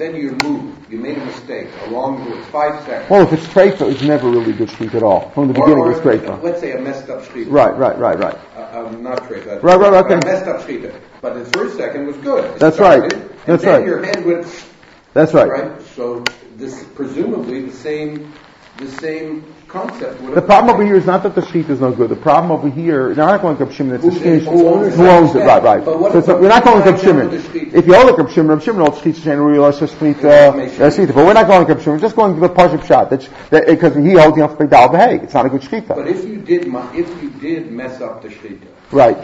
Then 0.00 0.16
you 0.16 0.34
move, 0.42 0.90
you 0.90 0.96
made 0.96 1.18
a 1.18 1.24
mistake, 1.26 1.68
along 1.84 2.24
with 2.24 2.42
five 2.46 2.82
seconds. 2.86 3.10
Well, 3.10 3.20
if 3.20 3.34
it's 3.34 3.46
treifa, 3.48 3.92
it's 3.92 4.00
never 4.00 4.30
really 4.30 4.54
good 4.54 4.70
shkita 4.70 4.94
at 4.94 5.02
all. 5.02 5.28
From 5.32 5.48
the 5.48 5.52
beginning, 5.52 5.76
or, 5.76 5.88
or, 5.88 5.92
it's 5.92 6.00
treifa. 6.00 6.42
Let's 6.42 6.58
say 6.58 6.72
a 6.72 6.80
messed 6.80 7.10
up 7.10 7.20
shkita. 7.20 7.50
Right, 7.50 7.76
right, 7.76 7.98
right, 7.98 8.18
right. 8.18 8.38
Uh, 8.56 8.86
um, 8.86 9.02
not 9.02 9.24
treifa. 9.24 9.62
Right, 9.62 9.78
right, 9.78 9.92
okay. 9.92 10.14
A 10.14 10.24
messed 10.24 10.46
up 10.46 10.62
shkita. 10.62 10.98
But 11.20 11.34
the 11.34 11.44
first 11.52 11.76
second 11.76 12.06
was 12.06 12.16
good. 12.16 12.46
It 12.46 12.58
That's 12.58 12.76
started, 12.76 13.12
right. 13.12 13.12
And 13.12 13.38
That's 13.44 13.62
then 13.62 13.80
right. 13.80 13.86
your 13.86 14.02
hand 14.02 14.24
went, 14.24 14.66
That's 15.12 15.34
right. 15.34 15.50
right? 15.50 15.82
So 15.82 16.24
this, 16.56 16.82
presumably 16.94 17.66
the 17.66 17.76
same, 17.76 18.32
the 18.78 18.90
same 18.90 19.54
concept 19.70 20.34
The 20.34 20.42
problem 20.42 20.74
over 20.74 20.84
here 20.84 20.96
is 20.96 21.06
not 21.06 21.22
that 21.22 21.34
the 21.34 21.46
sheet 21.46 21.70
is 21.70 21.80
no 21.80 21.92
good. 21.92 22.10
The 22.10 22.16
problem 22.16 22.50
over 22.50 22.68
here, 22.68 23.14
now 23.14 23.26
I'm 23.28 23.40
not 23.40 23.42
going 23.42 23.56
to 23.58 23.72
Shimon, 23.72 23.94
it's 23.96 24.04
Who- 24.04 24.10
a 24.10 24.14
sheet. 24.40 24.42
who 24.48 24.66
owns 24.66 24.96
Who 24.96 25.04
it? 25.04 25.08
owns 25.08 25.34
it, 25.34 25.38
right, 25.40 25.62
right. 25.62 25.84
But 25.84 25.98
what- 26.00 26.12
So 26.12 26.20
what- 26.20 26.40
we're 26.40 26.48
not 26.48 26.64
going 26.64 26.80
what 26.84 26.98
to 26.98 27.04
Shimon. 27.04 27.30
the 27.30 27.40
sheet? 27.40 27.70
If 27.74 27.86
you 27.86 27.94
hold 27.94 28.18
the 28.18 28.28
Shimon, 28.32 28.48
Reb 28.50 28.62
Shimon 28.62 28.80
holds 28.80 29.00
sheet 29.00 29.16
just 29.16 29.96
sheet, 29.96 30.16
sheet. 30.96 31.14
But 31.14 31.24
we're 31.24 31.32
not 31.32 31.46
going 31.46 31.66
to 31.66 31.74
Shimon, 31.80 31.98
we're 31.98 32.02
just 32.02 32.16
going 32.16 32.34
to 32.34 32.40
the 32.40 32.48
Pashup 32.48 32.84
shot. 32.84 33.10
That's, 33.10 33.28
that, 33.50 33.66
because 33.66 33.94
he 33.94 34.12
holds 34.12 34.36
the 34.36 34.42
Alpha 34.42 34.66
Dal 34.66 34.88
Beheg. 34.88 35.22
It's 35.22 35.34
not 35.34 35.46
a 35.46 35.48
good 35.48 35.62
But 35.96 36.08
if 36.08 36.24
you 36.24 36.36
did, 36.38 36.66
if 36.94 37.22
you 37.22 37.30
did 37.40 37.70
mess 37.70 38.00
up 38.00 38.22
the 38.22 38.28
shkita, 38.28 38.62
Right. 38.92 39.18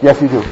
Yes, 0.00 0.20
you 0.22 0.28
do. 0.28 0.44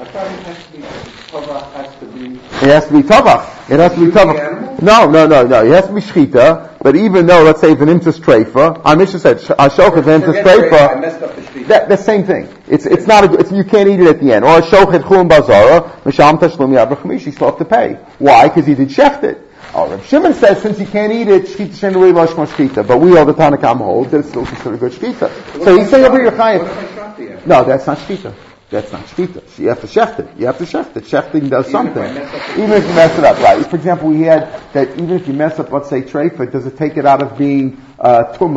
It 0.00 0.06
has 0.08 0.66
to 0.66 0.72
be, 0.72 0.78
Tavach 0.82 1.72
has 1.72 1.94
to 2.00 2.06
be, 2.06 2.34
It 2.36 2.70
has 2.70 2.86
to 2.86 2.92
be 2.92 3.02
Tavach. 3.02 3.70
It 3.70 3.78
has 3.80 3.92
to 3.92 3.98
be 3.98 4.04
Shoot 4.06 4.14
the 4.14 4.20
Tavach. 4.20 4.38
animal? 4.52 4.78
No, 4.82 5.10
no, 5.10 5.26
no, 5.26 5.46
no. 5.46 5.64
It 5.64 5.72
has 5.72 5.86
to 5.88 5.92
be 5.92 6.00
Shchita, 6.00 6.78
but 6.82 6.96
even 6.96 7.26
though, 7.26 7.42
let's 7.42 7.60
say, 7.60 7.72
if 7.72 7.80
an 7.82 7.88
imtis 7.88 8.18
treifa, 8.18 8.80
our 8.84 8.96
Mishnah 8.96 9.18
said, 9.18 9.38
Ashok 9.38 9.98
is 9.98 10.06
an 10.06 10.22
imtis 10.22 10.38
forget 10.38 10.46
I 10.46 10.56
treifa, 10.56 11.00
messed 11.02 11.22
up 11.22 11.36
the 11.36 11.42
shkita. 11.42 11.66
That, 11.68 11.88
the 11.90 11.96
same 11.98 12.24
thing. 12.24 12.48
It's, 12.66 12.86
it's 12.86 13.06
not 13.06 13.24
a, 13.24 13.38
it's, 13.38 13.52
you 13.52 13.62
can't 13.64 13.88
eat 13.90 14.00
it 14.00 14.06
at 14.06 14.20
the 14.20 14.32
end. 14.32 14.44
Or 14.46 14.58
a 14.58 14.62
shochet 14.62 15.06
chum 15.06 15.28
bazara, 15.28 15.90
misham 16.02 16.38
tashlum 16.38 16.70
yad 16.74 16.88
b'chamish, 16.90 17.26
you 17.26 17.32
still 17.32 17.48
have 17.50 17.58
to 17.58 17.64
pay. 17.66 17.94
Why? 18.18 18.48
Because 18.48 18.66
he 18.66 18.74
did 18.74 18.88
shecht 18.88 19.22
it. 19.24 19.38
Oh, 19.74 19.88
Reb 19.90 20.02
Shimon 20.04 20.32
says 20.34 20.62
since 20.62 20.80
you 20.80 20.86
can't 20.86 21.12
eat 21.12 21.28
it, 21.28 21.42
shchita 21.44 21.92
shenuri 21.92 22.12
lashma 22.14 22.46
shchita. 22.46 22.88
But 22.88 22.98
we 22.98 23.16
all 23.18 23.26
the 23.26 23.34
Tanakam 23.34 23.76
hold 23.76 24.10
that 24.12 24.20
it's 24.20 24.30
still 24.30 24.46
considered 24.46 24.80
good 24.80 24.92
shchita. 24.92 25.62
So 25.64 25.76
he's 25.78 25.90
saying 25.90 26.06
over 26.06 26.16
here, 26.18 26.30
What 26.30 26.34
chayiv. 26.40 26.62
if 26.64 26.70
I 26.90 26.94
shot 26.94 27.16
the 27.18 27.24
animal? 27.24 27.42
No, 27.46 27.64
that's 27.64 27.86
not 27.86 27.98
shchita. 27.98 28.34
That's 28.70 28.92
not 28.92 29.04
shchita. 29.06 29.58
You 29.58 29.68
have 29.68 29.80
to 29.80 29.88
shecht 29.88 30.20
it. 30.20 30.38
You 30.38 30.46
have 30.46 30.58
to 30.58 30.64
shecht 30.64 30.96
it. 30.96 31.04
Shechting 31.04 31.50
does 31.50 31.68
Even 31.68 31.72
something. 31.72 32.02
I 32.02 32.12
mess 32.12 32.32
up 32.34 32.46
the- 32.54 32.62
Even 32.62 32.70
if 32.72 32.86
you 32.88 32.94
mess 32.94 33.18
it 33.18 33.24
up, 33.24 33.38
right. 33.40 33.66
For 33.66 33.76
example, 33.76 34.08
we 34.10 34.22
had 34.22 34.48
that 34.72 34.90
even 34.92 35.10
if 35.10 35.26
you 35.26 35.34
mess 35.34 35.58
up, 35.58 35.72
let's 35.72 35.88
say 35.88 36.02
treifa, 36.02 36.50
does 36.50 36.66
it 36.66 36.76
take 36.76 36.96
it 36.96 37.04
out 37.04 37.20
of 37.20 37.36
being 37.36 37.82
uh, 38.00 38.24
tame? 38.36 38.54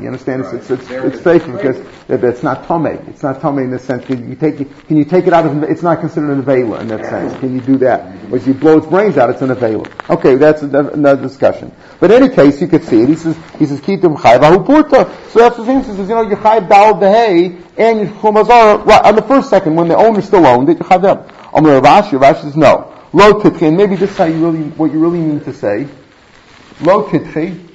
You 0.00 0.06
understand? 0.06 0.44
Right. 0.44 0.54
It's, 0.54 0.70
it's, 0.70 0.88
it's, 0.88 0.90
it 0.90 1.26
it's 1.26 1.46
because 1.46 1.76
it's 2.08 2.42
not 2.42 2.68
tame. 2.68 2.86
It's 3.08 3.22
not 3.22 3.40
tame 3.40 3.58
in 3.58 3.70
the 3.70 3.78
sense 3.78 4.06
that 4.06 4.18
you 4.18 4.36
take 4.36 4.60
it, 4.60 4.86
can 4.86 4.96
you 4.96 5.04
take 5.04 5.26
it 5.26 5.32
out 5.32 5.46
of, 5.46 5.62
it's 5.64 5.82
not 5.82 6.00
considered 6.00 6.30
an 6.30 6.42
avela 6.42 6.80
in 6.80 6.88
that 6.88 7.04
sense. 7.04 7.38
Can 7.40 7.54
you 7.54 7.60
do 7.60 7.78
that? 7.78 8.30
Or 8.30 8.36
if 8.36 8.46
you 8.46 8.54
blow 8.54 8.78
its 8.78 8.86
brains 8.86 9.18
out, 9.18 9.30
it's 9.30 9.42
an 9.42 9.50
avela. 9.50 9.86
Okay, 10.08 10.36
that's 10.36 10.62
another 10.62 11.20
discussion. 11.20 11.72
But 11.98 12.12
in 12.12 12.22
any 12.22 12.34
case, 12.34 12.60
you 12.60 12.68
could 12.68 12.84
see 12.84 13.02
it. 13.02 13.08
He 13.08 13.16
says, 13.16 13.36
he 13.58 13.66
says, 13.66 13.80
kitum 13.80 14.16
chayv 14.16 14.40
ahupurta. 14.40 15.30
So 15.30 15.40
that's 15.40 15.56
the 15.56 15.64
thing. 15.64 15.80
He 15.80 15.84
says, 15.84 15.98
you 15.98 16.14
know, 16.14 16.22
you 16.22 16.36
chayv 16.36 16.68
dal 16.68 16.94
dehay 16.94 17.60
and 17.76 18.00
you 18.00 18.06
chumazar, 18.06 18.84
right, 18.84 19.04
on 19.04 19.16
the 19.16 19.22
first 19.22 19.50
second, 19.50 19.74
when 19.74 19.88
the 19.88 19.96
owner 19.96 20.22
still 20.22 20.46
owned 20.46 20.68
it, 20.68 20.78
you 20.78 20.84
chayv 20.84 21.02
them. 21.02 21.18
Amr 21.52 21.80
Rashi, 21.80 22.18
Rashi 22.18 22.42
says, 22.42 22.56
no. 22.56 22.94
Lo 23.12 23.40
titchi, 23.40 23.68
and 23.68 23.76
maybe 23.76 23.96
this 23.96 24.10
is 24.10 24.16
how 24.16 24.24
you 24.24 24.50
really, 24.50 24.68
what 24.70 24.92
you 24.92 24.98
really 24.98 25.18
mean 25.18 25.40
to 25.40 25.52
say. 25.52 25.88
Lo 26.82 27.08
titchi, 27.08 27.67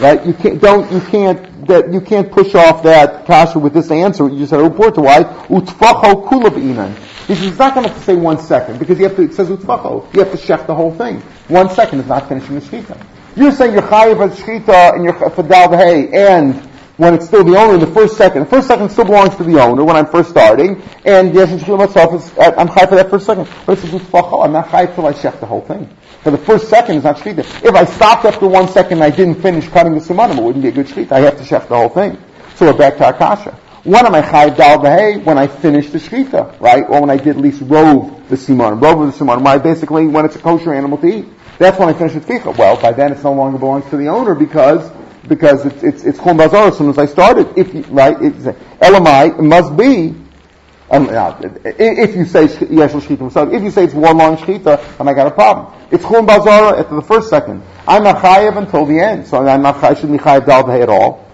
right? 0.00 0.24
You 0.24 0.32
can't, 0.34 0.60
don't, 0.60 0.90
you 0.90 1.00
can't, 1.00 1.66
that, 1.66 1.92
you 1.92 2.00
can't 2.00 2.30
push 2.32 2.54
off 2.54 2.82
that 2.82 3.26
kasha 3.26 3.58
with 3.58 3.74
this 3.74 3.90
answer. 3.90 4.28
You 4.28 4.38
just 4.38 4.50
said, 4.50 4.60
oh, 4.60 4.70
upurta, 4.70 5.02
why? 5.02 5.22
Utfacho 5.22 6.26
kula 6.26 6.50
b'inan. 6.50 6.94
He 7.26 7.34
says, 7.34 7.46
it's 7.46 7.58
not 7.58 7.74
going 7.74 7.88
to 7.88 8.00
say 8.00 8.16
one 8.16 8.38
second, 8.38 8.78
because 8.78 8.98
you 8.98 9.04
have 9.06 9.16
to, 9.16 9.22
it 9.22 9.34
says 9.34 9.48
utfacho. 9.48 10.12
You 10.14 10.20
have 10.20 10.32
to 10.32 10.38
chef 10.38 10.66
the 10.66 10.74
whole 10.74 10.92
thing. 10.94 11.20
One 11.48 11.70
second 11.70 12.00
is 12.00 12.06
not 12.06 12.28
finishing 12.28 12.54
the 12.56 12.60
shechita. 12.60 13.06
You're 13.36 13.52
saying 13.52 13.74
you're 13.74 13.82
chayiv 13.82 14.20
as 14.28 14.38
shechita 14.40 14.94
and 14.94 15.04
you're 15.04 15.30
for 15.30 15.44
dal 15.44 15.70
hay, 15.76 16.08
and 16.12 16.56
when 16.96 17.14
it's 17.14 17.26
still 17.26 17.44
the 17.44 17.56
owner 17.56 17.74
in 17.74 17.80
the 17.80 17.86
first 17.86 18.16
second. 18.16 18.40
The 18.40 18.50
first 18.50 18.66
second 18.66 18.90
still 18.90 19.04
belongs 19.04 19.36
to 19.36 19.44
the 19.44 19.60
owner 19.60 19.84
when 19.84 19.96
I'm 19.96 20.06
first 20.06 20.30
starting, 20.30 20.82
and 21.04 21.32
yes, 21.32 21.50
I'm 21.52 21.60
chayiv 21.60 22.88
for 22.88 22.96
that 22.96 23.08
first 23.08 23.26
second. 23.26 23.48
But 23.64 23.78
it's 23.78 23.86
utfacho. 23.86 24.44
I'm 24.44 24.52
not 24.52 24.66
chayiv 24.68 24.94
till 24.96 25.06
I 25.06 25.12
chef 25.12 25.38
the 25.38 25.46
whole 25.46 25.60
thing. 25.60 25.88
For 26.22 26.30
the 26.30 26.38
first 26.38 26.68
second 26.68 26.96
is 26.96 27.04
not 27.04 27.16
shechita. 27.16 27.64
If 27.64 27.74
I 27.74 27.84
stopped 27.86 28.26
after 28.26 28.46
one 28.46 28.68
second 28.68 28.94
and 28.94 29.04
I 29.04 29.10
didn't 29.10 29.36
finish 29.36 29.66
cutting 29.68 29.94
the 29.94 30.00
simanim, 30.00 30.36
it 30.36 30.42
wouldn't 30.42 30.62
be 30.62 30.68
a 30.68 30.72
good 30.72 30.86
shechita. 30.86 31.12
I 31.12 31.20
have 31.20 31.38
to 31.38 31.44
chef 31.44 31.68
the 31.68 31.76
whole 31.76 31.88
thing. 31.88 32.18
So 32.56 32.66
we're 32.66 32.76
back 32.76 32.98
to 32.98 33.08
Akasha. 33.08 33.58
When 33.84 34.04
am 34.04 34.14
I 34.14 34.20
chayiv 34.20 34.56
dal 34.58 34.78
v'hei? 34.80 35.24
When 35.24 35.38
I 35.38 35.46
finish 35.46 35.88
the 35.88 35.98
shechita, 35.98 36.60
right? 36.60 36.84
Or 36.86 37.00
when 37.00 37.08
I 37.08 37.16
did 37.16 37.28
at 37.28 37.36
least 37.38 37.62
rove 37.62 38.28
the 38.28 38.36
simon. 38.36 38.80
Rove 38.80 39.06
the 39.06 39.12
simon. 39.12 39.42
Why 39.42 39.56
basically 39.56 40.06
when 40.08 40.26
it's 40.26 40.36
a 40.36 40.40
kosher 40.40 40.74
animal 40.74 40.98
to 40.98 41.06
eat. 41.06 41.26
That's 41.58 41.78
when 41.78 41.88
I 41.88 41.94
finish 41.94 42.12
the 42.12 42.20
tficha. 42.20 42.56
Well, 42.56 42.78
by 42.80 42.92
then 42.92 43.12
it 43.12 43.24
no 43.24 43.32
longer 43.32 43.58
belongs 43.58 43.88
to 43.88 43.96
the 43.96 44.08
owner 44.08 44.34
because 44.34 44.90
because 45.26 45.64
it's 45.64 45.82
it's 45.82 46.04
it's 46.04 46.18
chum 46.18 46.38
as 46.40 46.76
soon 46.76 46.90
as 46.90 46.98
I 46.98 47.06
started. 47.06 47.56
If 47.56 47.72
you, 47.72 47.82
right, 47.84 48.16
it's, 48.20 48.44
elamai 48.82 49.38
must 49.40 49.74
be. 49.74 50.14
Um, 50.90 51.06
now, 51.06 51.38
if 51.64 52.16
you 52.16 52.24
say 52.24 52.42
yesh 52.42 52.90
shechita 52.90 53.54
if 53.54 53.62
you 53.62 53.70
say 53.70 53.84
it's 53.84 53.94
one 53.94 54.18
long 54.18 54.36
shechita, 54.36 54.98
then 54.98 55.08
I 55.08 55.14
got 55.14 55.28
a 55.28 55.30
problem. 55.30 55.72
It's 55.92 56.04
chum 56.04 56.26
bazar 56.26 56.76
at 56.76 56.90
the 56.90 57.00
first 57.00 57.30
second. 57.30 57.62
I'm 57.86 58.02
not 58.02 58.16
chayiv 58.16 58.56
until 58.56 58.86
the 58.86 58.98
end, 58.98 59.26
so 59.26 59.46
I'm 59.46 59.62
not 59.62 59.76
chayiv, 59.76 60.00
shouldn't 60.00 60.18
be 60.18 60.24
chayiv 60.24 60.46
dal 60.46 60.68
at 60.68 60.88
all. 60.88 61.26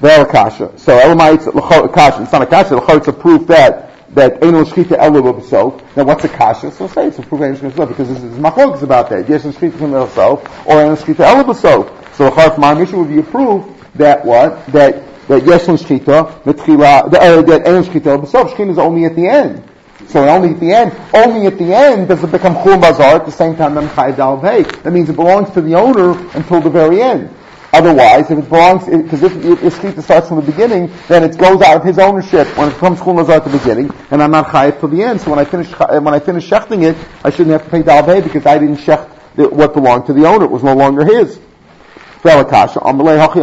They're 0.00 0.24
kasha. 0.24 0.78
So 0.78 0.96
a 0.96 1.88
kasha. 1.88 2.22
It's 2.22 2.32
not 2.32 2.42
a 2.42 2.46
kasha. 2.46 2.80
It's 2.96 3.08
a 3.08 3.12
proof 3.12 3.46
that 3.48 3.90
that 4.14 4.40
Eino 4.40 4.64
Shchita 4.64 4.98
Elu 4.98 5.40
B'Sof. 5.40 5.96
Now 5.96 6.04
what's 6.04 6.24
a 6.24 6.28
kasha? 6.28 6.70
So 6.70 6.88
say 6.88 7.08
it's 7.08 7.18
a 7.18 7.22
proof 7.22 7.40
Eino 7.40 7.56
Shchita 7.56 7.88
because 7.88 8.08
this 8.08 8.22
is 8.22 8.38
machlokas 8.38 8.82
about 8.82 9.10
that. 9.10 9.28
Yes, 9.28 9.44
Shchita 9.44 9.72
B'Sof 9.72 10.38
or 10.66 10.74
Eino 10.74 10.96
Shchita 10.96 11.26
Elu 11.26 11.44
B'Sof. 11.44 12.14
So 12.14 12.24
the 12.24 12.30
Charf 12.30 12.78
mission 12.78 12.98
would 12.98 13.08
be 13.08 13.18
a 13.18 13.22
proof 13.22 13.66
that 13.94 14.24
what? 14.24 14.66
That 14.68 15.02
that 15.28 15.42
Yeshon 15.42 15.78
Shchita, 15.78 16.42
Metchila, 16.42 17.04
uh, 17.04 17.08
that 17.08 17.64
Eino 17.64 17.82
Shchita 17.82 18.22
B'Sof, 18.22 18.54
Shchita 18.54 18.70
is 18.70 18.78
only 18.78 19.04
at 19.04 19.16
the 19.16 19.26
end. 19.26 19.64
So 20.08 20.26
only 20.28 20.50
at 20.50 20.60
the 20.60 20.72
end, 20.72 20.92
only 21.14 21.46
at 21.46 21.58
the 21.58 21.72
end 21.72 22.08
does 22.08 22.24
it 22.24 22.32
become 22.32 22.54
Chum 22.64 22.80
Bazar 22.80 23.16
at 23.16 23.26
the 23.26 23.32
same 23.32 23.54
time 23.54 23.74
Chai 23.94 24.10
Dal 24.12 24.38
That 24.38 24.92
means 24.92 25.08
it 25.08 25.16
belongs 25.16 25.50
to 25.50 25.60
the 25.60 25.74
owner 25.74 26.18
until 26.34 26.60
the 26.60 26.70
very 26.70 27.00
end. 27.00 27.34
Otherwise, 27.72 28.28
if 28.28 28.38
it 28.38 28.48
belongs, 28.48 28.86
because 28.86 29.22
if, 29.22 29.36
if, 29.44 29.62
if 29.62 29.78
Shechita 29.78 30.02
starts 30.02 30.26
from 30.26 30.38
the 30.38 30.50
beginning, 30.50 30.90
then 31.06 31.22
it 31.22 31.38
goes 31.38 31.62
out 31.62 31.76
of 31.76 31.84
his 31.84 32.00
ownership 32.00 32.48
when 32.58 32.68
it 32.68 32.74
comes 32.78 32.98
Chul 32.98 33.14
Nazar 33.14 33.36
at 33.36 33.44
the 33.44 33.56
beginning, 33.56 33.92
and 34.10 34.20
I'm 34.20 34.32
not 34.32 34.48
chayiv 34.48 34.80
till 34.80 34.88
the 34.88 35.02
end. 35.02 35.20
So 35.20 35.30
when 35.30 35.38
I 35.38 35.44
finish 35.44 35.70
when 35.70 36.08
I 36.08 36.18
finish 36.18 36.48
shechting 36.48 36.90
it, 36.90 36.96
I 37.24 37.30
shouldn't 37.30 37.50
have 37.50 37.64
to 37.64 37.70
pay 37.70 37.82
dalvei 37.82 38.24
because 38.24 38.46
I 38.46 38.58
didn't 38.58 38.78
shecht 38.78 39.08
what 39.36 39.74
belonged 39.74 40.06
to 40.06 40.12
the 40.12 40.26
owner. 40.26 40.46
It 40.46 40.50
was 40.50 40.64
no 40.64 40.74
longer 40.74 41.04
his. 41.04 41.38
Amalei 42.22 43.26
Hachi 43.26 43.40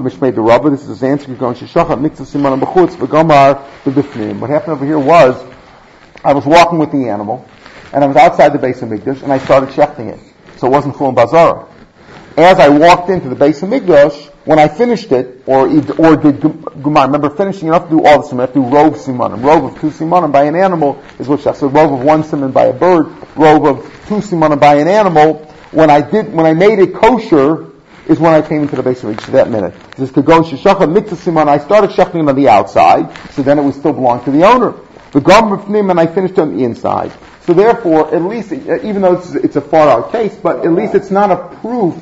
Mishmei 0.00 0.34
the 0.34 0.40
Rabba. 0.40 0.70
This 0.70 0.82
is 0.82 0.88
his 0.88 1.02
answer. 1.02 1.34
Going 1.34 1.54
Shishachat 1.54 2.00
Mitzvah 2.00 2.24
Siman 2.24 2.60
Bechutz 2.60 2.96
V'Gamar 2.96 3.64
V'Bifnim. 3.84 4.40
What 4.40 4.50
happened 4.50 4.72
over 4.72 4.84
here 4.84 4.98
was, 4.98 5.42
I 6.24 6.32
was 6.32 6.44
walking 6.44 6.78
with 6.78 6.92
the 6.92 7.08
animal, 7.08 7.44
and 7.92 8.04
I 8.04 8.06
was 8.06 8.16
outside 8.16 8.52
the 8.52 8.58
base 8.58 8.82
of 8.82 8.88
Mikdash, 8.88 9.22
and 9.22 9.32
I 9.32 9.38
started 9.38 9.70
shechting 9.70 10.12
it. 10.12 10.20
So 10.58 10.66
it 10.66 10.70
wasn't 10.70 10.96
full 10.96 11.12
Bazara 11.12 11.68
as 12.44 12.60
I 12.60 12.68
walked 12.68 13.10
into 13.10 13.28
the 13.28 13.34
base 13.34 13.62
of 13.62 13.70
Mikdash, 13.70 14.26
when 14.44 14.58
I 14.58 14.68
finished 14.68 15.10
it, 15.12 15.42
or 15.46 15.66
or 15.66 16.16
did 16.16 16.40
Gumar, 16.40 17.06
remember 17.06 17.30
finishing, 17.30 17.66
you 17.66 17.72
have 17.72 17.84
to 17.84 17.90
do 17.90 18.04
all 18.04 18.22
the 18.22 18.28
simanim, 18.28 18.34
you 18.34 18.40
have 18.40 18.52
to 18.52 18.60
do 18.60 18.66
rove 18.66 18.94
simanim. 18.94 19.42
Rove 19.42 19.64
of 19.64 19.80
two 19.80 19.90
simanim 19.90 20.32
by 20.32 20.44
an 20.44 20.54
animal 20.54 21.02
is 21.18 21.28
what 21.28 21.40
So 21.40 21.66
rove 21.66 21.92
of 21.92 22.00
one 22.00 22.24
simon 22.24 22.52
by 22.52 22.66
a 22.66 22.72
bird, 22.72 23.06
rove 23.36 23.64
of 23.66 23.84
two 24.06 24.16
simanim 24.16 24.60
by 24.60 24.76
an 24.76 24.88
animal. 24.88 25.44
When 25.70 25.90
I 25.90 26.00
did, 26.00 26.32
when 26.32 26.46
I 26.46 26.54
made 26.54 26.78
it 26.78 26.94
kosher, 26.94 27.67
is 28.08 28.18
when 28.18 28.32
I 28.32 28.46
came 28.46 28.62
into 28.62 28.76
the 28.76 28.82
base 28.82 29.04
of 29.04 29.16
that 29.32 29.50
minute. 29.50 29.74
This 29.96 30.10
to 30.12 30.22
go 30.22 30.42
sheshacha 30.42 30.90
mitzvah 30.90 31.16
siman, 31.16 31.48
I 31.48 31.58
started 31.58 31.90
shechting 31.90 32.28
on 32.28 32.34
the 32.34 32.48
outside, 32.48 33.14
so 33.32 33.42
then 33.42 33.58
it 33.58 33.62
would 33.62 33.74
still 33.74 33.92
belong 33.92 34.24
to 34.24 34.30
the 34.30 34.44
owner. 34.44 34.74
The 35.12 35.20
gum 35.20 35.52
and 35.74 36.00
I 36.00 36.06
finished 36.06 36.38
on 36.38 36.56
the 36.56 36.64
inside. 36.64 37.12
So 37.42 37.54
therefore, 37.54 38.14
at 38.14 38.22
least, 38.22 38.52
even 38.52 39.02
though 39.02 39.14
it's, 39.14 39.34
it's 39.34 39.56
a 39.56 39.60
far 39.60 39.88
out 39.88 40.12
case, 40.12 40.36
but 40.36 40.66
at 40.66 40.72
least 40.72 40.94
it's 40.94 41.10
not 41.10 41.30
a 41.30 41.56
proof 41.60 41.94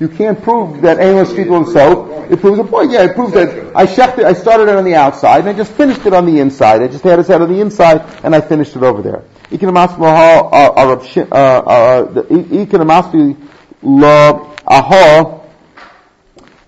you 0.00 0.08
can't 0.08 0.42
prove 0.42 0.80
that 0.80 0.98
anyone 0.98 1.26
street 1.26 1.48
himself. 1.48 2.08
It 2.30 2.40
proves 2.40 2.58
a 2.58 2.64
point. 2.64 2.90
Yeah, 2.90 3.04
it 3.04 3.14
proves 3.14 3.34
that 3.34 3.76
I 3.76 3.82
it, 3.84 4.24
I 4.24 4.32
started 4.32 4.68
it 4.68 4.74
on 4.74 4.84
the 4.84 4.94
outside, 4.94 5.40
and 5.40 5.50
I 5.50 5.52
just 5.52 5.72
finished 5.72 6.06
it 6.06 6.14
on 6.14 6.24
the 6.24 6.40
inside. 6.40 6.80
I 6.80 6.88
just 6.88 7.04
had 7.04 7.18
it 7.18 7.26
set 7.26 7.42
on 7.42 7.52
the 7.52 7.60
inside, 7.60 8.00
and 8.24 8.34
I 8.34 8.40
finished 8.40 8.74
it 8.76 8.82
over 8.82 9.02
there. 9.02 9.24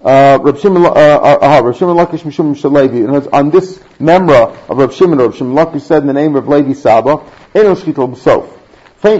Rab 0.04 0.58
Shimon, 0.58 0.84
uh, 0.84 0.88
uh, 0.88 1.62
Rab 1.64 1.74
Shimon 1.76 1.96
Lakish 1.96 2.22
Mishum 2.22 2.54
Shalevi. 2.54 3.04
And 3.06 3.28
on 3.28 3.50
this 3.50 3.78
memra 4.00 4.56
of 4.68 4.76
Rab 4.76 4.92
Shimon, 4.92 5.18
Rab 5.18 5.34
Shimon 5.34 5.54
Lakish 5.54 5.82
said 5.82 6.02
in 6.02 6.08
the 6.08 6.12
name 6.12 6.36
of 6.36 6.48
Levi 6.48 6.72
Saba, 6.72 7.24
Eno 7.54 7.74
Shkitol 7.74 8.14
B'sof. 8.14 8.58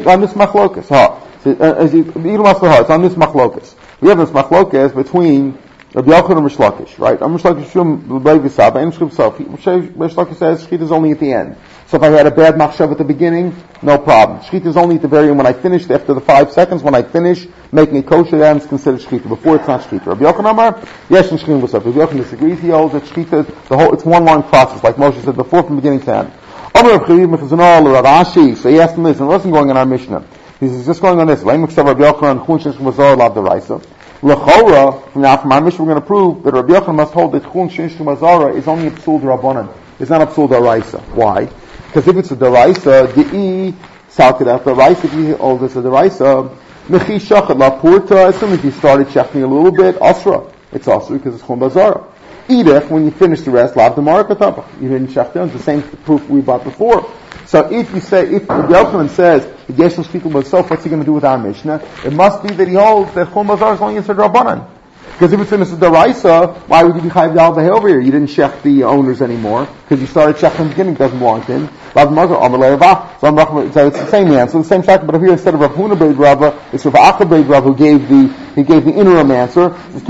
On 0.06 0.20
this 0.20 0.32
machlokas, 0.32 0.88
ha. 0.88 1.18
It's 1.44 2.90
on 2.90 3.02
this 3.02 3.14
machlokas. 3.14 3.74
We 4.00 4.08
have 4.08 4.18
this 4.18 4.30
machlokas 4.30 4.94
between 4.94 5.58
Rabbi 5.94 6.10
Yochanan 6.10 6.38
and 6.38 6.46
Reish 6.46 6.56
Lakish, 6.56 6.98
right? 6.98 7.20
I'm 7.20 7.36
Reish 7.36 7.42
Lakish 7.42 7.72
Shum 7.72 8.22
Levi 8.24 8.48
Saba 8.48 8.78
and 8.78 8.94
Shum 8.94 9.10
Sof. 9.10 9.36
Reish 9.38 10.14
Lakish 10.14 10.36
says 10.36 10.64
Shechit 10.64 10.82
is 10.82 10.92
only 10.92 11.10
at 11.10 11.20
the 11.20 11.32
end. 11.32 11.56
So 11.92 11.98
if 11.98 12.04
I 12.04 12.08
had 12.08 12.26
a 12.26 12.30
bad 12.30 12.54
machshav 12.54 12.90
at 12.90 12.96
the 12.96 13.04
beginning, 13.04 13.54
no 13.82 13.98
problem. 13.98 14.40
Shechit 14.40 14.64
is 14.64 14.78
only 14.78 14.96
at 14.96 15.02
the 15.02 15.08
very 15.08 15.28
end 15.28 15.36
when 15.36 15.46
I 15.46 15.52
finished, 15.52 15.90
after 15.90 16.14
the 16.14 16.22
five 16.22 16.50
seconds, 16.50 16.82
when 16.82 16.94
I 16.94 17.02
finish 17.02 17.46
making 17.70 17.98
a 17.98 18.02
kosher, 18.02 18.38
then 18.38 18.56
it's 18.56 18.64
considered 18.64 19.00
Shechit. 19.00 19.28
Before 19.28 19.56
it's 19.56 19.68
not 19.68 19.82
Shechit. 19.82 20.06
Rabbi 20.06 20.24
Yochanan 20.24 20.52
Amar, 20.52 20.82
yes, 21.10 21.30
and 21.30 21.38
Shechit 21.38 21.60
was 21.60 21.74
Rabbi 21.74 21.90
Yochanan 21.90 22.16
disagrees. 22.16 22.60
He 22.60 22.70
holds 22.70 22.94
that 22.94 23.02
Shechit 23.02 23.40
is 23.40 23.46
the 23.68 23.76
whole, 23.76 23.92
it's 23.92 24.06
one 24.06 24.24
long 24.24 24.42
process, 24.42 24.82
like 24.82 24.96
Moshe 24.96 25.22
said 25.22 25.36
before 25.36 25.64
from 25.64 25.76
beginning 25.76 26.00
to 26.00 26.16
end. 26.16 26.32
So 28.56 28.70
he 28.70 28.80
asked 28.80 28.96
him 28.96 29.02
this, 29.02 29.20
and 29.20 29.28
it 29.28 29.30
wasn't 29.30 29.52
going 29.52 29.68
in 29.68 29.76
our 29.76 29.84
Mishnah. 29.84 30.24
He's 30.60 30.86
just 30.86 31.02
going 31.02 31.20
on 31.20 31.26
this. 31.26 31.42
Lechora, 31.42 31.76
now 35.14 35.36
from 35.36 35.52
our 35.52 35.60
mission 35.60 35.84
we're 35.84 35.92
going 35.92 36.00
to 36.00 36.06
prove 36.06 36.42
that 36.44 36.54
Rabbi 36.54 36.72
Yochanan 36.72 36.94
must 36.94 37.12
hold 37.12 37.32
that 37.32 37.42
Chun 37.42 37.68
Shishim 37.68 37.98
Mazara 37.98 38.56
is 38.56 38.66
only 38.66 38.86
a 38.86 38.90
psul 38.92 39.20
Rabbanan. 39.20 39.68
It's 40.00 40.08
not 40.08 40.22
a 40.22 40.26
psul 40.26 40.48
Deraisa. 40.48 41.02
Why? 41.14 41.50
Because 41.92 42.08
if 42.08 42.16
it's 42.16 42.30
a 42.30 42.36
Deraisa, 42.36 43.14
the 43.14 43.36
E, 43.36 43.74
Salkid 44.08 44.48
out 44.48 44.64
Deraisa, 44.64 45.04
if 45.04 45.12
you 45.12 45.36
hold 45.36 45.60
this 45.60 45.76
a 45.76 45.82
Deraisa, 45.82 46.56
Mechi 46.88 47.20
Shachat 47.20 47.58
La 47.58 47.78
Purta, 47.78 48.28
as 48.28 48.40
soon 48.40 48.54
as 48.54 48.64
you 48.64 48.70
started 48.70 49.10
checking 49.10 49.42
a 49.42 49.46
little 49.46 49.70
bit, 49.70 50.00
Asra. 50.00 50.50
It's 50.72 50.88
Asra 50.88 51.18
because 51.18 51.34
it's 51.34 51.46
Chun 51.46 51.60
Bazara. 51.60 52.10
Edith, 52.48 52.88
when 52.88 53.04
you 53.04 53.10
finish 53.10 53.42
the 53.42 53.50
rest, 53.50 53.76
Lav 53.76 53.94
the 53.94 54.00
Marakatabach. 54.00 54.80
You 54.80 54.88
didn't 54.88 55.12
check 55.12 55.34
down. 55.34 55.50
It's 55.50 55.58
the 55.58 55.62
same 55.62 55.82
proof 55.82 56.26
we 56.30 56.40
bought 56.40 56.64
before. 56.64 57.12
So 57.44 57.70
if 57.70 57.92
you 57.92 58.00
say, 58.00 58.22
if 58.36 58.46
the 58.46 58.54
Yochanan 58.54 59.10
says, 59.10 59.44
the 59.66 59.74
Yeshua 59.74 60.06
speaking 60.06 60.30
about 60.30 60.46
self, 60.46 60.70
what's 60.70 60.84
he 60.84 60.88
going 60.88 61.02
to 61.02 61.06
do 61.06 61.12
with 61.12 61.24
our 61.24 61.36
Mishnah? 61.36 61.86
It 62.06 62.14
must 62.14 62.42
be 62.42 62.54
that 62.54 62.68
he 62.68 62.74
holds 62.74 63.12
that 63.12 63.34
Chum 63.34 63.50
is 63.50 63.60
only 63.60 63.96
inside 63.96 64.16
Rabbanan. 64.16 64.66
Because 65.22 65.32
if 65.32 65.40
it's 65.40 65.52
in 65.52 65.62
a 65.62 65.66
Daraisa, 65.66 66.56
why 66.68 66.82
would 66.82 66.96
you 66.96 67.02
be 67.02 67.08
Chayiv 67.08 67.34
Dal 67.34 67.56
over 67.76 67.88
here? 67.88 68.00
You 68.00 68.10
didn't 68.10 68.28
check 68.28 68.62
the 68.62 68.84
owners 68.84 69.22
anymore, 69.22 69.68
because 69.82 70.00
you 70.00 70.06
started 70.06 70.36
checking 70.38 70.56
from 70.56 70.68
the 70.68 70.70
beginning, 70.70 70.94
doesn't 70.94 71.18
belong 71.18 71.44
to 71.44 71.52
him. 71.52 71.68
So 71.94 72.08
it's 73.86 73.98
the 73.98 74.10
same 74.10 74.32
answer, 74.32 74.58
the 74.58 74.64
same 74.64 74.82
shak, 74.82 75.06
but 75.06 75.20
here 75.20 75.32
instead 75.32 75.54
of 75.54 75.60
Rav 75.60 75.72
Huna 75.72 75.98
Beid 75.98 76.16
Rava, 76.16 76.60
it's 76.72 76.84
Rav 76.86 76.94
Acha 76.94 77.28
Beid 77.28 77.46
who 77.46 77.74
gave 77.76 78.08
the, 78.08 78.28
he 78.54 78.62
gave 78.62 78.84
the 78.84 78.92
interim 78.92 79.30
answer. 79.30 79.68
We're 79.68 80.00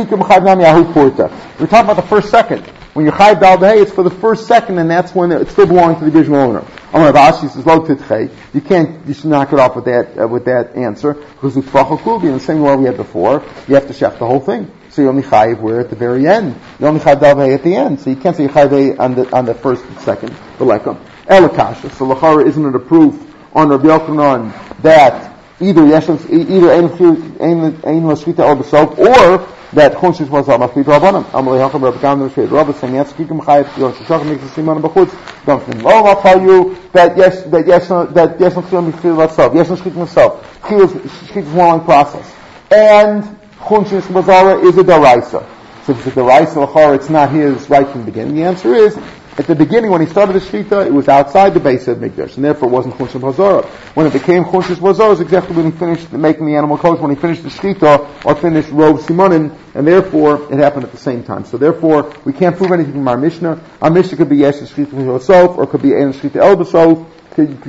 talking 1.67 1.91
about 1.91 1.97
the 1.97 2.07
first 2.09 2.31
second. 2.31 2.65
When 2.95 3.05
you're 3.07 3.15
Chayiv 3.15 3.41
Dal 3.41 3.63
it's 3.79 3.91
for 3.91 4.05
the 4.05 4.11
first 4.11 4.47
second, 4.47 4.79
and 4.79 4.91
that's 4.91 5.15
when 5.15 5.33
it 5.33 5.49
still 5.49 5.67
belongs 5.67 5.99
to 5.99 6.11
the 6.11 6.17
original 6.17 6.41
owner. 6.41 6.65
Says, 6.93 7.67
"Lo 7.67 7.81
titchei." 7.81 8.31
You 8.53 8.61
can't, 8.61 9.07
you 9.07 9.15
should 9.15 9.31
knock 9.31 9.53
it 9.53 9.59
off 9.59 9.77
with 9.77 9.87
that 9.87 10.19
uh, 10.19 10.29
with 10.29 10.45
that 10.45 10.77
answer 10.77 11.15
because 11.15 11.57
it's 11.57 11.67
in 11.67 12.33
the 12.33 12.41
same 12.41 12.61
way 12.61 12.77
we 12.77 12.85
had 12.85 12.99
before. 12.99 13.43
You 13.67 13.77
have 13.77 13.87
to 13.87 13.95
chef 13.95 14.19
the 14.19 14.27
whole 14.27 14.41
thing. 14.41 14.71
So 14.93 15.01
you 15.01 15.09
only 15.09 15.23
chayiv 15.23 15.61
where 15.61 15.81
at 15.81 15.89
the 15.89 15.97
very 15.97 16.27
end. 16.27 16.55
You 16.79 16.87
only 16.87 17.01
chayiv 17.01 17.55
at 17.55 17.63
the 17.63 17.75
end. 17.75 17.99
So 17.99 18.11
you 18.11 18.17
can't 18.17 18.37
say 18.37 18.47
chayiv 18.47 19.01
on 19.01 19.15
the 19.15 19.35
on 19.35 19.47
the 19.47 19.55
first 19.55 19.85
and 19.85 19.99
second. 20.01 20.29
The 20.59 20.67
lekam 20.67 20.99
elikasha. 21.27 21.91
So 21.93 22.07
lachara 22.07 22.47
isn't 22.47 22.65
it 22.65 22.75
a 22.75 22.79
proof 22.79 23.15
on 23.55 23.71
Rabbi 23.71 23.85
Yochanan 23.85 24.83
that 24.83 25.35
either 25.61 25.81
yeshem 25.81 26.19
either 26.31 26.73
ein 26.73 28.03
lashvita 28.03 28.41
or 28.41 28.57
besof 28.57 28.99
or 28.99 29.49
that 29.73 29.95
Chonshish 29.95 30.29
was 30.29 30.49
a 30.49 30.53
Mafid 30.53 30.85
Rabbanim. 30.85 31.25
Amalei 31.31 31.67
Hacham 31.67 31.83
Rabbi 31.83 32.01
Gam 32.03 32.29
Mashid 32.29 32.51
Rabbi 32.51 32.73
saying 32.73 32.95
yes, 32.95 33.13
Kikim 33.15 33.41
Chayet 33.41 33.79
Yon 33.79 33.95
Shishach 33.95 34.29
the 34.29 34.63
Siman 34.63 34.83
Bachutz. 34.83 35.47
Don't. 35.47 35.63
Oh, 35.87 36.05
I'll 36.05 36.21
tell 36.21 36.43
you 36.43 36.77
that 36.93 37.17
yes, 37.17 37.45
that 37.45 37.67
yes, 37.67 37.89
that 37.89 38.37
yes, 38.39 38.55
Chiyam 38.55 38.93
B'Chil 38.93 39.17
Vatsav. 39.17 39.55
Yes, 39.55 39.69
Shchit 39.69 39.95
Myself. 39.95 40.61
Chiyam 40.61 41.37
is 41.37 41.47
one 41.47 41.57
long 41.57 41.85
process. 41.85 42.35
And 42.71 43.39
Chonshish 43.63 44.03
Mazara 44.03 44.63
is 44.65 44.77
a 44.77 44.83
Daraisa. 44.83 45.47
So 45.85 45.93
if 45.93 45.99
it's 45.99 46.09
a 46.09 46.21
Daraisa 46.21 46.67
Lachar, 46.67 46.97
it's 46.97 47.09
not 47.09 47.31
his 47.31 47.71
right 47.71 47.87
from 47.89 48.01
the 48.01 48.07
beginning. 48.07 48.35
The 48.35 48.43
answer 48.43 48.75
is, 48.75 48.99
at 49.39 49.47
the 49.47 49.55
beginning, 49.55 49.91
when 49.93 50.01
he 50.01 50.09
started 50.09 50.33
the 50.33 50.41
Shita, 50.41 50.85
it 50.85 50.93
was 50.93 51.09
outside 51.09 51.55
the 51.55 51.61
base 51.61 51.87
of 51.87 51.99
Mikdash, 51.99 52.35
and 52.35 52.45
therefore 52.45 52.69
it 52.69 52.73
wasn't 52.73 52.97
Chunshim 52.97 53.21
Hazara. 53.21 53.65
When 53.95 54.07
it 54.07 54.13
became 54.13 54.45
Chunshim 54.45 54.77
Hazara, 54.77 55.07
it 55.07 55.11
was 55.11 55.21
exactly 55.21 55.57
when 55.57 55.71
he 55.71 55.79
finished 55.79 56.13
making 56.13 56.47
the 56.47 56.57
animal 56.57 56.77
kosher, 56.77 57.01
when 57.01 57.15
he 57.15 57.17
finished 57.17 57.45
the 57.45 57.51
Shita, 57.51 58.25
or 58.27 58.35
finished 58.35 58.69
Rov 58.71 58.99
Simonin, 58.99 59.57
and 59.75 59.87
therefore 59.87 60.53
it 60.53 60.59
happened 60.59 60.85
at 60.85 60.91
the 60.91 60.99
same 60.99 61.23
time. 61.23 61.45
So 61.45 61.57
therefore, 61.57 62.13
we 62.25 62.33
can't 62.33 62.57
prove 62.57 62.73
anything 62.73 62.95
from 62.95 63.07
our 63.07 63.17
Mishnah. 63.17 63.63
Our 63.81 63.91
Mishnah 63.91 64.19
could 64.19 64.29
be 64.29 64.39
Yesh 64.39 64.57
Shita 64.57 64.93
yourself, 64.93 65.57
or 65.57 65.69
could 65.69 65.83
be 65.83 65.95
Ein 65.95 66.13
Shita 66.13 66.37
El 66.37 66.57
B'Sof. 66.57 67.07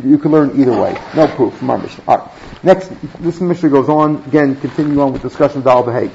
You 0.03 0.17
can 0.17 0.31
learn 0.31 0.59
either 0.59 0.73
way. 0.73 0.99
No 1.15 1.27
proof 1.27 1.55
from 1.55 1.69
our 1.69 1.77
Mishnah. 1.77 2.03
Alright. 2.07 2.42
Next, 2.63 2.89
this 3.19 3.41
Mishnah 3.41 3.69
goes 3.69 3.89
on, 3.89 4.23
again, 4.25 4.55
continue 4.55 5.01
on 5.01 5.11
with 5.11 5.21
discussion 5.21 5.57
of 5.59 5.63
Dal 5.65 5.83
Beheg. 5.83 6.11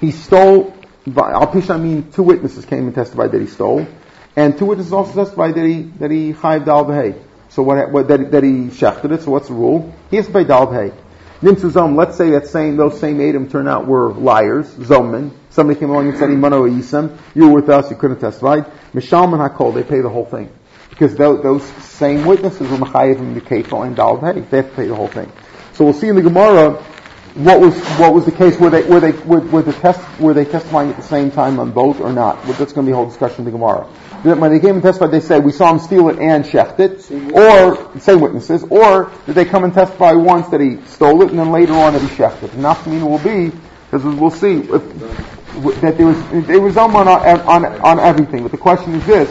He 0.00 0.10
stole 0.10 0.74
Al 1.06 1.46
Pisha, 1.46 1.74
I 1.74 1.78
mean, 1.78 2.10
two 2.10 2.22
witnesses 2.22 2.64
came 2.64 2.86
and 2.86 2.94
testified 2.94 3.32
that 3.32 3.40
he 3.40 3.46
stole, 3.46 3.86
and 4.36 4.58
two 4.58 4.66
witnesses 4.66 4.92
also 4.92 5.14
testified 5.14 5.54
that 5.54 5.64
he 5.64 5.82
that 5.98 6.10
he 6.10 6.32
chayv 6.32 6.64
dal 6.64 6.84
b'hei. 6.84 7.20
So 7.48 7.62
what, 7.62 7.90
what 7.90 8.08
that, 8.08 8.30
that 8.32 8.42
he 8.42 8.66
shechted 8.66 9.12
it. 9.12 9.22
So 9.22 9.30
what's 9.30 9.48
the 9.48 9.54
rule? 9.54 9.94
He 10.10 10.16
has 10.16 10.26
to 10.26 10.32
pay 10.32 10.44
dal 10.44 10.66
b'hei. 10.66 10.94
Nimtzu 11.40 11.70
zom. 11.70 11.96
Let's 11.96 12.16
say 12.16 12.30
that 12.30 12.48
same 12.48 12.76
those 12.76 13.00
same 13.00 13.20
Adam 13.20 13.48
turn 13.48 13.66
out 13.66 13.86
were 13.86 14.12
liars, 14.12 14.68
zomen. 14.74 15.30
Somebody 15.48 15.80
came 15.80 15.90
along 15.90 16.08
and 16.08 16.18
said 16.18 16.28
imano 16.28 16.70
yisem. 16.70 17.16
You 17.34 17.48
were 17.48 17.60
with 17.60 17.70
us. 17.70 17.90
You 17.90 17.96
couldn't 17.96 18.20
have 18.20 18.32
testified. 18.32 18.66
Mishal 18.92 19.24
and 19.24 19.34
hakol. 19.34 19.72
They 19.72 19.82
pay 19.82 20.00
the 20.00 20.10
whole 20.10 20.26
thing 20.26 20.50
because 20.90 21.14
those, 21.16 21.42
those 21.42 21.62
same 21.82 22.26
witnesses 22.26 22.68
were 22.68 22.76
mechayev 22.76 23.18
in 23.18 23.34
the 23.34 23.40
kefil 23.40 23.86
and 23.86 23.96
dal. 23.96 24.18
They 24.18 24.26
have 24.40 24.50
to 24.50 24.76
pay 24.76 24.86
the 24.86 24.94
whole 24.94 25.08
thing. 25.08 25.32
So 25.72 25.84
we'll 25.84 25.94
see 25.94 26.08
in 26.08 26.16
the 26.16 26.22
Gemara 26.22 26.84
what 27.34 27.60
was 27.60 27.78
what 27.98 28.12
was 28.12 28.24
the 28.24 28.32
case 28.32 28.58
where 28.58 28.70
they 28.70 28.82
where 28.82 29.00
they 29.00 29.12
were, 29.12 29.40
were 29.40 29.62
the 29.62 29.72
test 29.72 30.00
were 30.18 30.34
they 30.34 30.44
testifying 30.44 30.90
at 30.90 30.96
the 30.96 31.02
same 31.02 31.30
time 31.30 31.60
on 31.60 31.70
both 31.70 32.00
or 32.00 32.12
not? 32.12 32.44
Well, 32.44 32.54
that's 32.54 32.72
going 32.72 32.86
to 32.86 32.90
be 32.90 32.92
a 32.92 32.96
whole 32.96 33.06
discussion 33.06 33.40
in 33.40 33.44
the 33.44 33.50
Gemara. 33.52 33.84
When 34.22 34.50
they 34.50 34.58
came 34.58 34.74
and 34.74 34.82
testified, 34.82 35.12
they 35.12 35.20
said 35.20 35.44
we 35.44 35.52
saw 35.52 35.72
him 35.72 35.78
steal 35.78 36.08
it 36.08 36.18
and 36.18 36.44
shecht 36.44 36.80
it, 36.80 37.10
or 37.32 37.98
same 38.00 38.20
witnesses, 38.20 38.64
or 38.64 39.12
did 39.26 39.34
they 39.34 39.44
come 39.44 39.64
and 39.64 39.72
testify 39.72 40.12
once 40.12 40.48
that 40.48 40.60
he 40.60 40.82
stole 40.86 41.22
it 41.22 41.30
and 41.30 41.38
then 41.38 41.52
later 41.52 41.72
on 41.74 41.92
that 41.92 42.02
he 42.02 42.08
shecht 42.08 42.42
it? 42.42 42.52
And 42.52 42.64
Naftamina 42.64 43.08
will 43.08 43.18
be 43.18 43.56
because 43.90 44.04
we'll 44.04 44.30
see 44.30 44.58
if, 44.58 45.39
that 45.80 45.96
there 45.98 46.06
was 46.06 46.46
they 46.46 46.58
was 46.58 46.76
on, 46.76 46.96
on 46.96 47.64
on 47.64 48.00
everything. 48.00 48.42
But 48.42 48.52
the 48.52 48.58
question 48.58 48.94
is 48.94 49.06
this: 49.06 49.28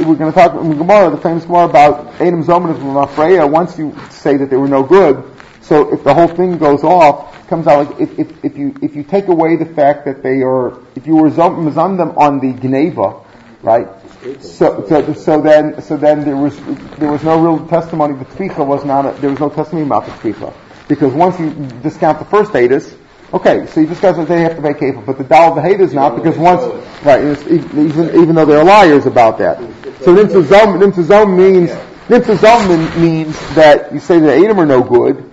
we're 0.00 0.14
going 0.14 0.32
to 0.32 0.38
talk 0.38 0.54
in 0.54 0.76
Gemara, 0.76 1.10
the 1.10 1.16
famous 1.16 1.44
Gemara 1.44 1.64
about 1.64 2.20
Adam 2.20 2.44
Zoman 2.44 2.70
of 2.70 2.78
Lafreya. 2.78 3.50
Once 3.50 3.78
you 3.78 3.96
say 4.10 4.36
that 4.36 4.50
they 4.50 4.56
were 4.56 4.68
no 4.68 4.82
good, 4.82 5.24
so 5.60 5.92
if 5.92 6.04
the 6.04 6.14
whole 6.14 6.28
thing 6.28 6.58
goes 6.58 6.84
off, 6.84 7.48
comes 7.48 7.66
out 7.66 7.90
like 7.90 8.00
if, 8.00 8.18
if, 8.18 8.44
if 8.44 8.56
you 8.56 8.74
if 8.82 8.94
you 8.94 9.02
take 9.02 9.28
away 9.28 9.56
the 9.56 9.66
fact 9.66 10.04
that 10.04 10.22
they 10.22 10.42
are 10.42 10.78
if 10.94 11.06
you 11.06 11.16
were 11.16 11.30
mizan 11.30 11.96
them 11.96 12.10
on 12.18 12.40
the 12.40 12.52
gneva, 12.52 13.24
right? 13.62 13.88
So, 14.42 14.84
so, 14.88 15.14
so 15.14 15.40
then 15.40 15.80
so 15.82 15.96
then 15.96 16.24
there 16.24 16.36
was 16.36 16.58
there 16.98 17.10
was 17.10 17.22
no 17.22 17.40
real 17.40 17.66
testimony. 17.68 18.16
The 18.18 18.24
tficha 18.24 18.66
was 18.66 18.84
not 18.84 19.06
a, 19.06 19.20
there 19.20 19.30
was 19.30 19.40
no 19.40 19.50
testimony 19.50 19.86
about 19.86 20.06
the 20.06 20.12
tficha 20.12 20.52
because 20.88 21.12
once 21.12 21.38
you 21.38 21.50
discount 21.82 22.18
the 22.18 22.24
first 22.24 22.52
atus, 22.52 22.96
okay, 23.32 23.66
so 23.66 23.80
you 23.80 23.86
discuss 23.86 24.16
that 24.16 24.28
they 24.28 24.40
have 24.40 24.56
to 24.56 24.62
pay 24.62 24.74
kafir, 24.74 25.02
but 25.02 25.18
the 25.18 25.24
dal 25.24 25.60
hate 25.60 25.80
is 25.80 25.92
not 25.92 26.16
because 26.16 26.36
once 26.36 26.62
right 27.04 27.22
even 27.48 28.20
even 28.20 28.34
though 28.34 28.44
they're 28.44 28.64
liars 28.64 29.06
about 29.06 29.38
that. 29.38 29.58
So 30.02 30.14
nimtzazom 30.14 31.36
means 31.36 31.70
nimtzazom 32.08 33.00
means 33.00 33.54
that 33.54 33.92
you 33.92 34.00
say 34.00 34.18
the 34.20 34.34
Adam 34.34 34.60
are 34.60 34.66
no 34.66 34.82
good 34.82 35.32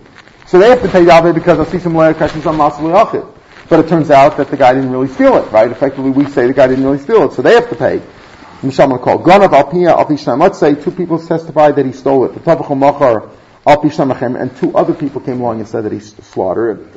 so 0.54 0.60
they 0.60 0.70
have 0.70 0.84
to 0.84 0.88
pay 0.88 1.04
Yahweh 1.04 1.32
because 1.32 1.58
Asisim 1.58 1.94
Le'akashim 1.94 2.46
on 2.46 2.58
Masal 2.58 3.34
But 3.70 3.80
it 3.80 3.90
turns 3.90 4.12
out 4.12 4.38
that 4.38 4.50
the 4.50 4.56
guy 4.56 4.76
didn't 4.76 4.92
really 4.92 5.08
steal 5.08 5.36
it, 5.38 5.52
right? 5.52 5.72
Effectively, 5.72 6.12
we 6.12 6.30
say 6.30 6.46
the 6.46 6.54
guy 6.54 6.68
didn't 6.68 6.84
really 6.84 7.00
steal 7.00 7.24
it, 7.24 7.34
so 7.34 7.42
they 7.42 7.56
have 7.56 7.70
to 7.70 7.76
pay. 7.76 8.04
Misham 8.62 9.02
call 9.02 9.18
Ganav 9.18 9.52
Alpia 9.52 9.96
Alpishnam. 9.96 10.40
Let's 10.40 10.60
say 10.60 10.76
two 10.76 10.92
people 10.92 11.18
testified 11.18 11.76
that 11.78 11.88
he 11.88 11.92
stole 11.92 12.26
it. 12.26 12.36
The 12.36 12.40
Tavachal 12.40 12.78
Machar 12.78 13.32
Alpishnamachem, 13.66 14.40
and 14.40 14.56
two 14.58 14.76
other 14.76 14.94
people 14.94 15.22
came 15.22 15.40
along 15.40 15.60
and 15.60 15.68
said 15.68 15.86
that 15.86 15.92
he 15.92 16.00
slaughtered. 16.00 16.96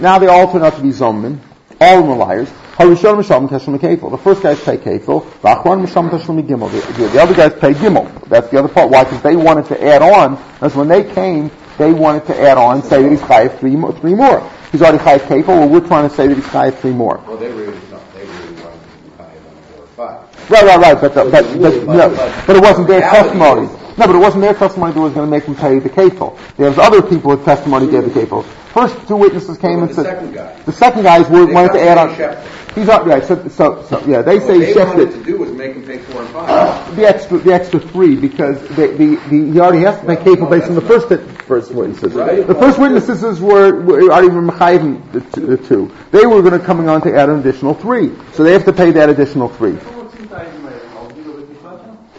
Now 0.00 0.18
they 0.18 0.26
all 0.26 0.50
turn 0.52 0.62
out 0.62 0.76
to 0.76 0.82
be 0.82 0.90
Zommin. 0.90 1.38
All 1.80 1.98
of 2.00 2.06
them 2.06 2.18
liars. 2.18 2.48
Harishon 2.76 3.22
Misham 3.22 3.48
Teshlim 3.48 3.78
Kefil. 3.78 4.10
The 4.10 4.18
first 4.18 4.42
guys 4.42 4.62
pay 4.62 4.76
Kefil. 4.76 5.24
Vachwan 5.40 5.84
Misham 5.84 6.10
Teshlim 6.10 6.46
Gimel. 6.46 6.70
The 7.12 7.20
other 7.20 7.34
guys 7.34 7.52
pay 7.54 7.72
Gimel. 7.72 8.28
That's 8.28 8.48
the 8.50 8.58
other 8.58 8.68
part. 8.68 8.90
Why? 8.90 9.04
Because 9.04 9.22
they 9.22 9.36
wanted 9.36 9.66
to 9.66 9.82
add 9.82 10.02
on. 10.02 10.38
That's 10.60 10.74
when 10.74 10.88
they 10.88 11.04
came 11.12 11.50
they 11.78 11.92
wanted 11.92 12.26
to 12.26 12.38
add 12.40 12.58
on, 12.58 12.82
say 12.82 13.02
that 13.02 13.10
he's 13.10 13.20
chayiv 13.20 13.58
three, 13.58 13.74
three 14.00 14.14
more. 14.14 14.48
He's 14.70 14.82
already 14.82 14.98
chayiv 14.98 15.20
kefil. 15.20 15.48
Well, 15.48 15.68
we're 15.68 15.80
trying 15.86 16.08
to 16.08 16.14
say 16.14 16.26
that 16.28 16.34
he's 16.34 16.44
chayiv 16.44 16.78
three 16.78 16.92
more. 16.92 17.18
Well. 17.26 17.36
They 17.38 17.50
really 17.50 17.72
wanted 17.72 17.80
to 17.80 17.86
be 17.88 19.10
chayiv 19.16 19.46
on 19.48 19.62
four 19.72 19.81
or 19.81 19.81
five. 19.81 19.81
Right, 19.96 20.18
right, 20.50 20.78
right. 20.78 21.00
But 21.00 21.14
the, 21.14 21.24
but, 21.24 21.56
but, 21.60 21.86
no, 21.86 22.44
but 22.46 22.56
it 22.56 22.62
wasn't 22.62 22.88
their 22.88 23.00
testimony. 23.00 23.68
No, 23.98 24.06
but 24.06 24.16
it 24.16 24.18
wasn't 24.18 24.42
their 24.42 24.54
testimony 24.54 24.94
that 24.94 25.00
was 25.00 25.12
going 25.12 25.26
to 25.26 25.30
make 25.30 25.44
him 25.44 25.54
pay 25.54 25.78
the 25.78 25.90
kefil. 25.90 26.38
There's 26.56 26.78
other 26.78 27.02
people 27.02 27.30
with 27.30 27.44
testimony 27.44 27.90
gave 27.90 28.04
the 28.04 28.10
kefil. 28.10 28.44
First 28.72 29.06
two 29.06 29.16
witnesses 29.16 29.58
came 29.58 29.82
and 29.82 29.94
said. 29.94 30.04
The 30.04 30.10
second 30.10 30.32
guy. 30.32 30.62
The 30.62 30.72
second 30.72 31.02
guys 31.02 31.28
were, 31.28 31.46
wanted 31.46 31.74
to 31.74 31.80
add 31.82 31.98
on. 31.98 32.74
He's 32.74 32.86
not 32.86 33.06
right. 33.06 33.22
So, 33.22 33.48
so, 33.48 33.84
so 33.84 34.02
yeah, 34.06 34.22
they 34.22 34.40
say 34.40 34.72
they 34.72 34.82
wanted 34.82 35.10
to 35.10 35.22
do 35.22 35.36
was 35.36 35.52
make 35.52 35.74
him 35.74 35.84
pay 35.84 35.98
four 35.98 36.22
and 36.22 36.30
five. 36.30 36.96
The 36.96 37.06
extra, 37.06 37.38
the 37.38 37.52
extra 37.52 37.80
three, 37.80 38.16
because 38.16 38.66
the, 38.68 38.86
the, 38.86 39.16
the 39.28 39.52
he 39.52 39.60
already 39.60 39.82
has 39.84 40.00
to 40.00 40.06
pay 40.06 40.16
kefil 40.16 40.48
based 40.48 40.68
on 40.68 40.74
the 40.74 40.80
first 40.80 41.10
first 41.52 41.72
witnesses. 41.72 42.14
Right. 42.14 42.46
The 42.46 42.54
first 42.54 42.78
witnesses 42.78 43.38
were, 43.38 43.78
were 43.82 44.10
already 44.10 44.28
mechayim 44.28 45.12
the, 45.12 45.40
the 45.40 45.58
two. 45.58 45.94
They 46.10 46.24
were 46.24 46.40
going 46.40 46.58
to 46.58 46.64
coming 46.64 46.88
on 46.88 47.02
to 47.02 47.14
add 47.14 47.28
an 47.28 47.40
additional 47.40 47.74
three, 47.74 48.10
so 48.32 48.42
they 48.42 48.54
have 48.54 48.64
to 48.64 48.72
pay 48.72 48.90
that 48.92 49.10
additional 49.10 49.50
three. 49.50 49.78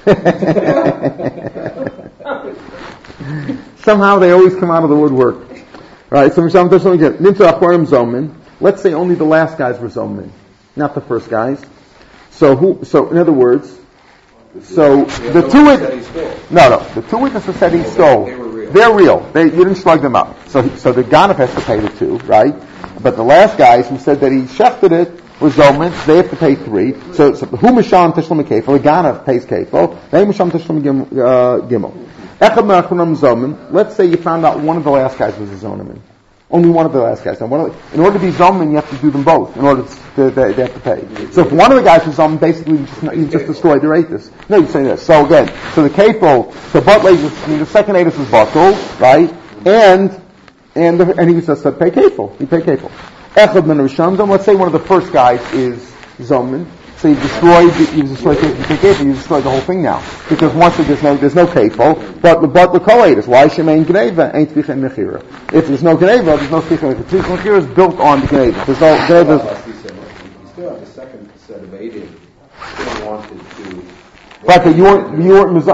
Somehow 3.83 4.19
they 4.19 4.31
always 4.31 4.55
come 4.55 4.69
out 4.69 4.83
of 4.83 4.89
the 4.89 4.95
woodwork. 4.95 5.49
Right, 6.11 6.31
so 6.31 6.43
Misham 6.43 6.69
Tashlim 6.69 6.93
again. 6.93 7.13
Nimtza 7.13 7.51
Achwarim 7.51 7.87
Zomin. 7.87 8.35
Let's 8.61 8.83
say 8.83 8.93
only 8.93 9.15
the 9.15 9.23
last 9.23 9.57
guys 9.57 9.79
were 9.79 9.87
Zomin, 9.87 10.29
not 10.75 10.93
the 10.93 11.01
first 11.01 11.27
guys. 11.27 11.59
So 12.29 12.55
who, 12.55 12.85
so 12.85 13.09
in 13.09 13.17
other 13.17 13.31
words, 13.31 13.75
so 14.61 15.05
the 15.05 15.49
two 15.49 15.65
witnesses, 15.65 16.51
no, 16.51 16.69
no, 16.69 16.83
the 16.93 17.01
two 17.09 17.17
witnesses 17.17 17.55
said 17.55 17.73
he 17.73 17.83
stole. 17.83 18.42
They're 18.73 18.91
real. 18.91 19.19
They, 19.33 19.43
you 19.43 19.51
didn't 19.51 19.75
slug 19.75 20.01
them 20.01 20.15
up. 20.15 20.49
So, 20.49 20.67
so 20.77 20.91
the 20.91 21.03
Ganef 21.03 21.35
has 21.35 21.53
to 21.53 21.61
pay 21.61 21.79
the 21.79 21.89
two, 21.89 22.17
right? 22.25 22.55
But 23.01 23.15
the 23.15 23.23
last 23.23 23.55
guys 23.57 23.87
who 23.87 23.99
said 23.99 24.19
that 24.21 24.31
he 24.31 24.41
shefted 24.41 24.91
it 24.91 25.11
were 25.39 25.51
Zomin, 25.51 25.91
they 26.07 26.17
have 26.17 26.31
to 26.31 26.35
pay 26.35 26.55
three. 26.55 26.93
So, 27.13 27.35
so 27.35 27.45
who 27.45 27.67
Misham 27.67 28.13
Tishlam 28.13 28.43
Kefil, 28.43 28.81
the 28.81 28.89
Ganef 28.89 29.25
pays 29.25 29.45
Kefil, 29.45 30.09
they 30.09 30.25
Misham 30.25 30.49
Tishlam 30.49 30.81
uh, 31.11 31.67
Gimel. 31.67 31.93
Let's 33.71 33.95
say 33.95 34.05
you 34.05 34.17
found 34.17 34.43
out 34.43 34.59
one 34.59 34.77
of 34.77 34.83
the 34.83 34.91
last 34.91 35.17
guys 35.19 35.37
was 35.37 35.51
a 35.51 35.65
Zonaman. 35.65 35.99
Only 36.53 36.69
one 36.69 36.85
of 36.85 36.93
the 36.93 37.01
last 37.01 37.23
guys. 37.23 37.41
Now, 37.41 37.47
in 37.47 37.99
order 37.99 38.19
to 38.19 38.23
be 38.23 38.31
Zomin, 38.31 38.69
you 38.69 38.75
have 38.75 38.87
to 38.91 38.97
do 38.97 39.09
them 39.09 39.23
both. 39.23 39.57
In 39.57 39.65
order 39.65 39.81
to, 39.81 40.29
they, 40.29 40.53
they 40.53 40.61
have 40.61 40.73
to 40.75 40.79
pay. 40.81 41.31
So 41.31 41.41
if 41.41 41.51
one 41.51 41.71
of 41.71 41.77
the 41.77 41.83
guys 41.83 42.05
was 42.05 42.17
Zomin, 42.17 42.39
basically 42.39 42.77
you 42.77 42.85
just, 42.85 43.01
you 43.01 43.27
just 43.27 43.47
destroyed 43.47 43.81
their 43.81 43.89
Aethus. 43.89 44.29
No, 44.49 44.57
you're 44.57 44.69
saying 44.69 44.85
this. 44.85 45.03
So 45.03 45.25
again, 45.25 45.47
so 45.73 45.81
the 45.81 45.89
Butler, 45.89 47.09
I 47.09 47.47
mean, 47.47 47.57
the 47.57 47.65
second 47.65 47.95
Aethus 47.95 48.19
was 48.19 48.27
Batul, 48.27 48.99
right? 48.99 49.33
And, 49.65 50.21
and, 50.75 50.99
the, 50.99 51.19
and 51.19 51.27
he 51.27 51.41
just 51.41 51.63
said, 51.63 51.79
pay 51.79 51.89
Kefil. 51.89 52.37
He 52.37 52.45
paid 52.45 52.65
Kefil. 52.65 52.91
Echad 53.33 53.65
min 53.65 54.29
let's 54.29 54.45
say 54.45 54.53
one 54.53 54.67
of 54.67 54.73
the 54.73 54.87
first 54.87 55.11
guys 55.11 55.41
is 55.53 55.79
Zomin. 56.19 56.67
So 57.03 57.09
you've 57.09 57.21
destroyed, 57.21 57.75
you've 57.97 58.07
destroyed, 58.07 58.41
you 58.41 58.47
you've 58.47 59.17
destroyed 59.17 59.43
the 59.43 59.49
whole 59.49 59.59
thing 59.59 59.81
now. 59.81 60.01
Because 60.29 60.53
once 60.53 60.77
there's 60.77 61.03
no, 61.03 61.17
there's 61.17 61.35
no 61.35 61.45
kefil, 61.45 62.21
but, 62.21 62.39
but 62.53 62.71
the 62.71 62.79
kolayis, 62.79 63.27
why 63.27 63.47
shemain 63.47 63.83
gneva 63.83 64.33
ain't 64.33 64.51
tichin 64.51 64.79
mechira? 64.79 65.21
If 65.53 65.67
there's 65.67 65.83
no 65.83 65.97
gneva, 65.97 66.39
there's 66.39 66.49
no 66.49 66.61
tichin 66.61 66.95
mechira. 66.95 67.03
Tichin 67.03 67.37
mechira 67.37 67.57
is 67.57 67.65
built 67.75 67.99
on 67.99 68.21
the 68.21 68.27
gneva. 68.27 68.65
There's 68.65 68.79
no, 68.79 68.95
gneva. 68.95 69.67
You 69.67 69.73
still 70.53 70.69
have 70.69 70.79
the 70.79 70.85
second 70.85 71.29
set 71.35 71.61
of 71.61 71.73
eight 71.73 71.91
still 71.91 73.05
wanted 73.05 73.37
to 73.57 73.92
Right, 74.45 74.61
but 74.61 74.75
you 74.75 74.83
weren't, 74.83 75.23
you 75.23 75.29
weren't, 75.29 75.65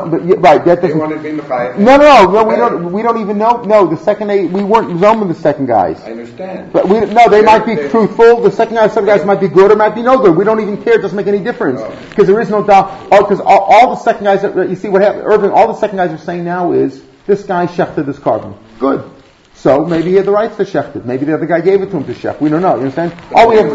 right, 0.41 0.63
that 0.63 0.81
doesn't. 0.81 0.97
wanted 0.97 1.15
to 1.15 1.21
be 1.23 1.31
Mechayim. 1.31 1.79
No, 1.79 1.97
no, 1.97 2.25
no, 2.25 2.31
no, 2.31 2.43
we 2.43 2.55
don't, 2.55 2.93
we 2.93 3.01
don't 3.01 3.19
even 3.19 3.39
know, 3.39 3.63
no, 3.63 3.87
the 3.87 3.97
second 3.97 4.29
eight, 4.29 4.51
we 4.51 4.63
weren't 4.63 4.99
zoming 4.99 5.27
the 5.27 5.33
second 5.33 5.65
guys. 5.65 5.99
I 6.01 6.11
understand. 6.11 6.71
But 6.71 6.87
we, 6.87 6.99
no, 6.99 7.27
they 7.29 7.41
might 7.41 7.65
be 7.65 7.75
truthful, 7.89 8.41
the 8.41 8.51
second 8.51 8.75
guys, 8.75 8.93
some 8.93 9.05
guys 9.07 9.25
might 9.25 9.39
be 9.39 9.47
good 9.47 9.71
or 9.71 9.75
might 9.75 9.95
be 9.95 10.03
no 10.03 10.19
good. 10.19 10.35
We 10.35 10.43
don't 10.45 10.59
even 10.59 10.83
care, 10.83 10.99
it 10.99 11.01
doesn't 11.01 11.17
make 11.17 11.25
any 11.25 11.39
difference. 11.39 11.81
Because 12.09 12.27
there 12.27 12.39
is 12.39 12.49
no 12.51 12.63
doubt, 12.63 13.07
oh, 13.11 13.23
because 13.23 13.39
all, 13.39 13.61
all 13.61 13.89
the 13.95 14.01
second 14.03 14.23
guys, 14.25 14.43
that, 14.43 14.69
you 14.69 14.75
see 14.75 14.87
what 14.89 15.01
happened, 15.01 15.23
Irving, 15.25 15.49
all 15.49 15.67
the 15.67 15.79
second 15.79 15.97
guys 15.97 16.11
are 16.11 16.23
saying 16.23 16.43
now 16.43 16.71
is, 16.73 17.03
this 17.25 17.43
guy 17.43 17.65
shechted 17.65 18.05
this 18.05 18.19
carbon. 18.19 18.55
Good. 18.79 19.09
So 19.55 19.83
maybe 19.85 20.11
he 20.11 20.15
had 20.15 20.25
the 20.25 20.31
rights 20.31 20.57
to 20.57 20.63
shecht 20.63 20.95
it. 20.95 21.05
Maybe 21.05 21.25
the 21.25 21.33
other 21.33 21.45
guy 21.45 21.59
gave 21.61 21.81
it 21.81 21.87
to 21.91 21.97
him 21.97 22.05
to 22.05 22.13
shecht. 22.13 22.39
We 22.39 22.49
don't 22.49 22.61
know, 22.61 22.75
you 22.75 22.81
understand? 22.81 23.13
All 23.33 23.49
we 23.49 23.57
have, 23.57 23.67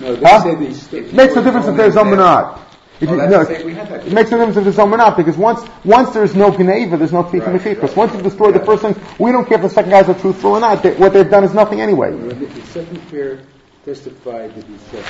No, 0.00 0.16
Huh? 0.22 0.44
they 0.44 0.54
makes 0.56 1.34
no 1.34 1.42
difference 1.44 1.66
if 1.66 1.76
there's 1.76 1.94
zom 1.94 2.12
or 2.12 2.16
not. 2.16 2.69
Oh, 3.02 3.12
you- 3.12 3.16
that's 3.16 3.48
no, 3.48 3.96
it 3.96 4.12
makes 4.12 4.30
no 4.30 4.44
difference 4.44 4.66
if 4.68 4.74
zom 4.74 4.92
or 4.92 4.96
not, 4.98 5.16
because 5.16 5.36
once, 5.36 5.60
once 5.84 6.10
there's 6.10 6.34
no 6.34 6.50
Geneva, 6.50 6.96
there's 6.96 7.12
no 7.12 7.24
Tifim 7.24 7.46
Right, 7.64 7.78
right. 7.82 7.96
Once 7.96 8.12
you've 8.12 8.22
destroyed 8.22 8.54
the 8.54 8.64
first 8.64 8.82
thing, 8.82 8.94
we 9.18 9.32
don't 9.32 9.46
care 9.46 9.56
if 9.56 9.62
the 9.62 9.70
second 9.70 9.90
guys 9.90 10.08
are 10.08 10.14
truthful 10.18 10.52
or 10.52 10.60
not. 10.60 10.82
They, 10.82 10.92
what 10.94 11.12
they've 11.12 11.28
done 11.30 11.44
is 11.44 11.54
nothing 11.54 11.80
anyway. 11.80 12.10
The 12.12 12.62
second 12.66 13.10
pair 13.10 13.40
testified 13.84 14.54
that 14.54 14.64
he 14.66 14.76
said 14.90 15.04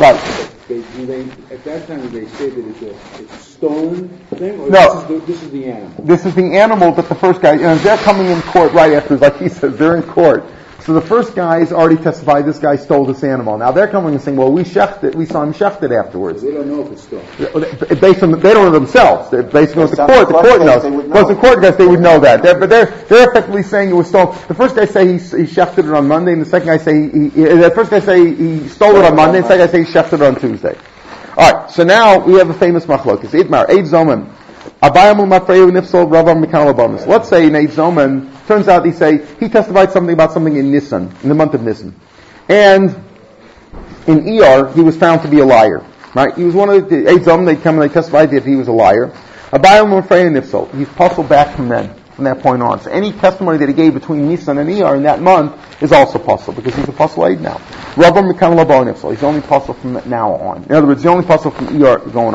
right? 0.00 0.12
Right. 0.12 0.50
They, 0.66 0.80
they, 1.06 1.20
at 1.54 1.62
that 1.64 1.86
time, 1.86 2.00
did 2.02 2.12
they 2.12 2.26
say 2.26 2.50
that 2.50 2.68
it's 2.68 2.82
a, 2.82 3.22
it's 3.22 3.32
a 3.32 3.38
stone 3.38 4.08
thing, 4.34 4.58
or 4.60 4.70
No. 4.70 4.94
this 4.94 5.02
is 5.02 5.08
the, 5.08 5.26
this 5.32 5.42
is 5.44 5.50
the 5.52 5.64
animal? 5.66 6.04
This 6.04 6.26
is 6.26 6.34
the 6.34 6.58
animal 6.58 6.92
that 6.92 7.08
the 7.08 7.14
first 7.14 7.40
guy, 7.40 7.54
you 7.54 7.62
know, 7.62 7.76
they're 7.76 7.96
coming 7.98 8.26
in 8.26 8.42
court 8.42 8.72
right 8.72 8.92
after, 8.94 9.16
like 9.16 9.36
he 9.38 9.48
says, 9.48 9.76
they're 9.78 9.96
in 9.96 10.02
court. 10.02 10.44
So 10.88 10.94
the 10.94 11.02
first 11.02 11.34
guy 11.34 11.58
has 11.58 11.70
already 11.70 12.02
testified 12.02 12.46
this 12.46 12.58
guy 12.58 12.76
stole 12.76 13.04
this 13.04 13.22
animal. 13.22 13.58
Now 13.58 13.72
they're 13.72 13.88
coming 13.88 14.14
and 14.14 14.22
saying, 14.22 14.38
well, 14.38 14.50
we 14.50 14.62
shechted, 14.62 15.14
we 15.16 15.26
saw 15.26 15.42
him 15.42 15.52
shechted 15.52 15.92
afterwards. 15.94 16.40
They 16.40 16.50
don't 16.50 16.66
know 16.66 16.80
if 16.80 16.92
it's 16.92 17.02
stolen. 17.02 18.00
Based 18.00 18.22
on, 18.22 18.30
the- 18.30 18.38
they 18.38 18.54
don't 18.54 18.72
know 18.72 18.78
themselves. 18.78 19.30
They're 19.30 19.42
based 19.42 19.76
on 19.76 19.90
the 19.90 19.96
court, 19.96 20.28
the 20.28 20.32
court 20.32 20.46
court 20.46 20.60
knows. 20.62 20.82
they 20.84 20.90
would 20.90 21.10
know. 21.10 21.28
the 21.28 21.34
court 21.34 21.60
guys, 21.60 21.76
they 21.76 21.86
would 21.86 22.00
know 22.00 22.18
that. 22.20 22.42
They're, 22.42 22.58
but 22.58 22.70
they're, 22.70 22.86
they're 22.86 23.28
effectively 23.28 23.64
saying 23.64 23.90
it 23.90 23.92
was 23.92 24.08
stolen. 24.08 24.34
The 24.48 24.54
first 24.54 24.76
guy 24.76 24.86
say 24.86 25.08
he, 25.08 25.12
he 25.18 25.44
shefted 25.44 25.80
it 25.80 25.92
on 25.92 26.08
Monday, 26.08 26.32
and 26.32 26.40
the 26.40 26.46
second 26.46 26.68
guy 26.68 26.78
say 26.78 27.02
he, 27.10 27.28
he 27.28 27.44
the 27.44 27.70
first 27.74 27.90
guy 27.90 28.00
say 28.00 28.34
he 28.34 28.66
stole 28.68 28.96
it 28.96 29.04
on 29.04 29.14
Monday, 29.14 29.40
and 29.40 29.44
the 29.44 29.48
second 29.48 29.66
guy 29.66 29.72
say 29.72 29.84
he 29.84 29.92
shefted 29.92 30.14
it 30.14 30.22
on 30.22 30.40
Tuesday. 30.40 30.74
Alright, 31.36 31.70
so 31.70 31.84
now 31.84 32.18
we 32.24 32.38
have 32.38 32.48
a 32.48 32.54
famous 32.54 32.86
machlokes. 32.86 33.28
Idmar, 33.28 33.68
Eid 33.68 33.84
Zoman. 33.84 34.32
Abayam 34.82 35.18
Mafreyu 35.28 35.70
Nifsol 35.70 36.08
Ravam 36.10 36.42
Mikal 36.42 36.74
Bonus. 36.74 37.06
Let's 37.06 37.28
say 37.28 37.46
in 37.46 37.54
Eid 37.56 37.72
Zoman, 37.72 38.32
turns 38.48 38.66
out 38.66 38.84
he 38.84 38.92
say, 38.92 39.24
he 39.38 39.48
testified 39.48 39.92
something 39.92 40.12
about 40.12 40.32
something 40.32 40.56
in 40.56 40.72
Nisan, 40.72 41.14
in 41.22 41.28
the 41.28 41.34
month 41.34 41.54
of 41.54 41.62
Nisan. 41.62 41.94
And 42.48 42.96
in 44.06 44.26
ER, 44.40 44.72
he 44.72 44.80
was 44.80 44.96
found 44.96 45.22
to 45.22 45.28
be 45.28 45.38
a 45.38 45.44
liar. 45.44 45.84
Right? 46.14 46.34
He 46.34 46.44
was 46.44 46.54
one 46.54 46.70
of 46.70 46.88
the 46.88 47.08
eight 47.08 47.24
they 47.24 47.56
come 47.56 47.78
and 47.78 47.82
they 47.82 47.92
testified 47.92 48.30
that 48.30 48.44
he 48.44 48.56
was 48.56 48.66
a 48.66 48.72
liar. 48.72 49.08
Abayim 49.52 50.02
Mafreyu 50.02 50.32
Nifsol. 50.36 50.74
He's 50.76 50.88
puzzled 50.88 51.28
back 51.28 51.54
from 51.54 51.68
then, 51.68 51.94
from 52.14 52.24
that 52.24 52.40
point 52.40 52.62
on. 52.62 52.80
So 52.80 52.90
any 52.90 53.12
testimony 53.12 53.58
that 53.58 53.68
he 53.68 53.74
gave 53.74 53.92
between 53.92 54.26
Nisan 54.26 54.56
and 54.58 54.68
ER 54.68 54.96
in 54.96 55.02
that 55.02 55.20
month 55.20 55.82
is 55.82 55.92
also 55.92 56.18
possible, 56.18 56.54
because 56.54 56.74
he's 56.74 56.88
a 56.88 56.92
puzzle 56.92 57.26
aid 57.26 57.40
now. 57.40 57.56
Ravam 57.94 58.32
Mikal 58.32 58.56
Nifsol. 58.56 59.10
He's 59.10 59.22
only 59.22 59.42
puzzle 59.42 59.74
from 59.74 60.00
now 60.08 60.32
on. 60.32 60.64
In 60.64 60.72
other 60.72 60.86
words, 60.86 61.02
the 61.02 61.10
only 61.10 61.26
puzzle 61.26 61.50
from 61.50 61.82
ER 61.82 61.98
going 61.98 62.34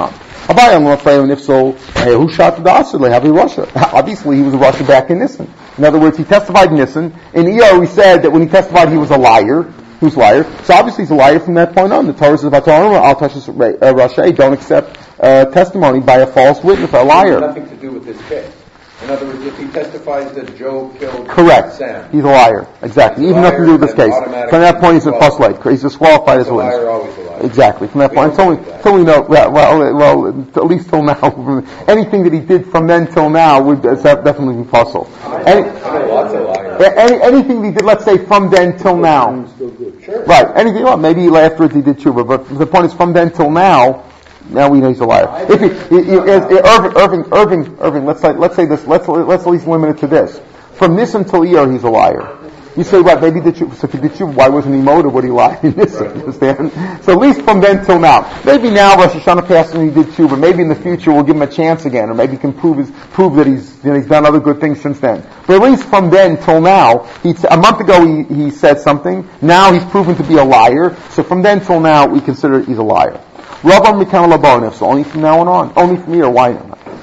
Obviously, 3.75 4.37
he 4.37 4.41
was 4.41 4.53
a 4.53 4.57
rasha 4.57 4.85
back 4.85 5.09
in 5.09 5.19
Nisan. 5.19 5.51
In 5.77 5.85
other 5.85 5.99
words, 5.99 6.17
he 6.17 6.23
testified 6.23 6.69
in 6.69 6.75
Nisan. 6.75 7.13
In 7.33 7.47
ER, 7.47 7.79
we 7.79 7.87
said 7.87 8.23
that 8.23 8.31
when 8.31 8.41
he 8.41 8.47
testified, 8.47 8.89
he 8.89 8.97
was 8.97 9.11
a 9.11 9.17
liar. 9.17 9.63
Who's 10.01 10.17
liar? 10.17 10.43
So 10.63 10.73
obviously 10.73 11.05
he's 11.05 11.11
a 11.11 11.15
liar 11.15 11.39
from 11.39 11.53
that 11.53 11.73
point 11.73 11.93
on. 11.93 12.07
The 12.07 12.13
Torah 12.13 12.37
says 12.37 12.53
I'll 12.53 13.15
touch 13.15 13.35
this, 13.35 13.47
uh, 13.47 13.51
rasha, 13.51 14.35
don't 14.35 14.51
accept 14.51 14.97
uh, 15.19 15.45
testimony 15.45 16.01
by 16.01 16.17
a 16.17 16.27
false 16.27 16.61
witness, 16.61 16.91
a 16.91 17.03
liar. 17.03 17.39
nothing 17.39 17.69
to 17.69 17.75
do 17.77 17.91
with 17.91 18.03
this 18.03 18.21
case. 18.27 18.62
In 19.03 19.09
other 19.09 19.25
words, 19.25 19.43
if 19.43 19.57
he 19.57 19.67
testifies 19.67 20.31
that 20.33 20.55
Joe 20.55 20.89
killed 20.97 21.27
Correct. 21.27 21.73
Sam, 21.73 22.09
He's 22.11 22.23
a 22.23 22.27
liar. 22.27 22.67
Exactly. 22.81 23.23
He's 23.23 23.31
Even 23.31 23.41
nothing 23.43 23.59
to 23.61 23.65
do 23.65 23.71
with 23.73 23.81
this 23.81 23.93
case. 23.93 24.13
From 24.49 24.61
that 24.61 24.79
point, 24.79 24.93
he's 24.95 25.05
a 25.07 25.11
he's 25.11 25.19
postulate. 25.19 25.61
He's 25.61 25.81
disqualified 25.81 26.39
as 26.39 26.47
a 26.47 26.53
a 26.53 26.55
liar, 26.55 26.69
witness. 26.71 26.87
always 26.89 27.17
a 27.17 27.21
liar. 27.21 27.45
Exactly. 27.45 27.87
From 27.89 27.99
that 27.99 28.11
We 28.11 28.15
point, 28.17 28.31
until 28.31 28.49
we, 28.49 28.55
that. 28.63 28.75
until 28.77 28.93
we 28.95 29.03
know, 29.03 29.21
well, 29.27 29.51
well, 29.51 29.93
well, 29.95 30.27
at 30.55 30.65
least 30.67 30.89
till 30.89 31.03
now, 31.03 31.19
anything 31.87 32.23
that 32.23 32.31
he 32.31 32.39
did 32.39 32.65
from 32.67 32.87
then 32.87 33.11
till 33.11 33.29
now 33.29 33.61
would 33.61 33.81
definitely 33.81 34.63
be 34.63 34.69
puzzle. 34.69 35.11
Any, 35.45 35.63
lots 36.07 36.33
of 36.33 36.45
liars. 36.45 36.81
any, 36.95 37.21
anything 37.21 37.63
he 37.65 37.71
did, 37.71 37.83
let's 37.83 38.05
say 38.05 38.17
from 38.25 38.49
then 38.49 38.77
till 38.77 38.95
now, 38.95 39.45
Still 39.55 39.69
good. 39.71 40.01
Sure. 40.01 40.23
Right. 40.23 40.47
Anything 40.55 40.83
else? 40.83 40.99
Maybe 41.01 41.27
afterwards 41.27 41.75
he 41.75 41.81
did 41.81 41.97
tshuva, 41.97 42.25
but 42.25 42.47
the 42.57 42.65
point 42.65 42.85
is 42.85 42.93
from 42.93 43.11
then 43.11 43.31
till 43.33 43.51
now, 43.51 44.05
now 44.49 44.69
we 44.69 44.79
know 44.79 44.89
he's 44.89 44.99
a 44.99 45.05
liar. 45.05 45.27
If 45.49 45.59
he, 45.59 45.95
he, 45.95 46.03
he, 46.03 46.15
Irving, 46.17 46.97
Irving, 46.97 47.33
Irving, 47.33 47.77
Irving, 47.79 48.05
let's 48.05 48.21
say, 48.21 48.33
let's 48.33 48.55
say 48.55 48.65
this, 48.65 48.85
let's, 48.85 49.07
let's 49.07 49.45
at 49.45 49.49
least 49.49 49.67
limit 49.67 49.91
it 49.91 49.99
to 49.99 50.07
this. 50.07 50.41
From 50.73 50.95
this 50.95 51.13
until 51.15 51.43
ER, 51.43 51.71
he's 51.71 51.83
a 51.83 51.89
liar. 51.89 52.37
You 52.75 52.83
say, 52.83 53.01
what, 53.01 53.21
maybe 53.21 53.39
did 53.39 53.59
you, 53.59 53.71
so 53.75 53.87
if 53.87 53.91
did 53.91 54.01
tshuva, 54.01 54.33
why 54.33 54.49
wasn't 54.49 54.73
he 54.73 54.81
motive? 54.81 55.13
Would 55.13 55.23
he 55.23 55.29
lie 55.29 55.59
in 55.61 55.73
this? 55.73 55.93
You 55.93 56.05
understand? 56.07 56.71
So 57.03 57.11
at 57.11 57.19
least 57.19 57.43
from 57.43 57.61
then 57.61 57.85
till 57.85 57.99
now. 57.99 58.41
Maybe 58.43 58.71
now 58.71 58.95
Rosh 58.97 59.11
Hashanah 59.11 59.47
passed 59.47 59.75
and 59.75 59.87
he 59.87 59.93
did 59.93 60.11
tshuva. 60.13 60.39
Maybe 60.39 60.63
in 60.63 60.69
the 60.69 60.75
future 60.75 61.13
we'll 61.13 61.21
give 61.21 61.35
him 61.35 61.43
a 61.43 61.47
chance 61.47 61.85
again, 61.85 62.09
or 62.09 62.15
maybe 62.15 62.33
he 62.33 62.39
can 62.39 62.51
prove 62.51 62.79
his, 62.79 62.89
prove 63.11 63.35
that 63.35 63.45
he's, 63.45 63.77
you 63.83 63.91
know, 63.91 63.97
he's 63.97 64.07
done 64.07 64.25
other 64.25 64.39
good 64.39 64.59
things 64.59 64.81
since 64.81 64.99
then. 64.99 65.21
But 65.45 65.61
at 65.61 65.69
least 65.69 65.83
from 65.83 66.09
then 66.09 66.41
till 66.41 66.61
now, 66.61 67.03
he, 67.21 67.35
a 67.47 67.57
month 67.57 67.79
ago 67.79 68.05
he, 68.07 68.23
he 68.23 68.49
said 68.49 68.79
something, 68.79 69.29
now 69.43 69.71
he's 69.71 69.85
proven 69.85 70.15
to 70.15 70.23
be 70.23 70.37
a 70.37 70.43
liar, 70.43 70.97
so 71.11 71.21
from 71.21 71.43
then 71.43 71.63
till 71.63 71.79
now 71.79 72.07
we 72.07 72.21
consider 72.21 72.59
he's 72.61 72.79
a 72.79 72.83
liar. 72.83 73.23
Rabban 73.63 74.03
Mikam 74.03 74.29
Labonif, 74.29 74.73
so 74.73 74.85
only 74.87 75.05
from 75.05 75.21
now 75.21 75.39
on 75.39 75.47
on, 75.47 75.73
only 75.77 75.95
from 75.95 76.13
here, 76.13 76.29
why? 76.29 76.53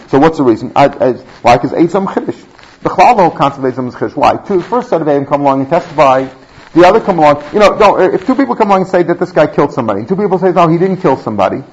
So 0.09 0.19
what's 0.19 0.37
the 0.37 0.45
reason? 0.45 0.73
I, 0.77 0.89
I, 0.89 1.13
why? 1.15 1.57
Because 1.57 1.73
Eitzam 1.73 2.07
Chiddush. 2.07 2.47
The 2.83 2.91
Chalal, 2.91 3.17
the 3.17 3.23
whole 3.23 3.31
concept 3.31 3.65
of 3.65 3.73
Eitzam 3.73 3.89
is 3.89 3.95
Chiddush. 3.95 4.15
Why? 4.15 4.37
Two, 4.37 4.59
the 4.59 4.65
first 4.65 4.91
set 4.91 5.01
of 5.01 5.07
Eitzam 5.07 5.27
come 5.27 5.41
along 5.41 5.61
and 5.61 5.71
testify, 5.71 6.29
the 6.75 6.87
other 6.87 7.01
come 7.01 7.19
along, 7.19 7.43
you 7.55 7.61
know, 7.61 7.79
don't, 7.79 8.15
if 8.15 8.27
two 8.27 8.35
people 8.35 8.55
come 8.55 8.69
along 8.69 8.83
and 8.83 8.91
say 8.91 9.03
that 9.03 9.19
this 9.19 9.33
guy 9.33 9.47
killed 9.47 9.73
somebody, 9.73 10.05
two 10.05 10.17
people 10.17 10.39
say, 10.39 10.53
no, 10.53 10.69
he 10.69 10.77
didn't 10.77 10.99
kill 10.99 11.17
somebody, 11.17 11.65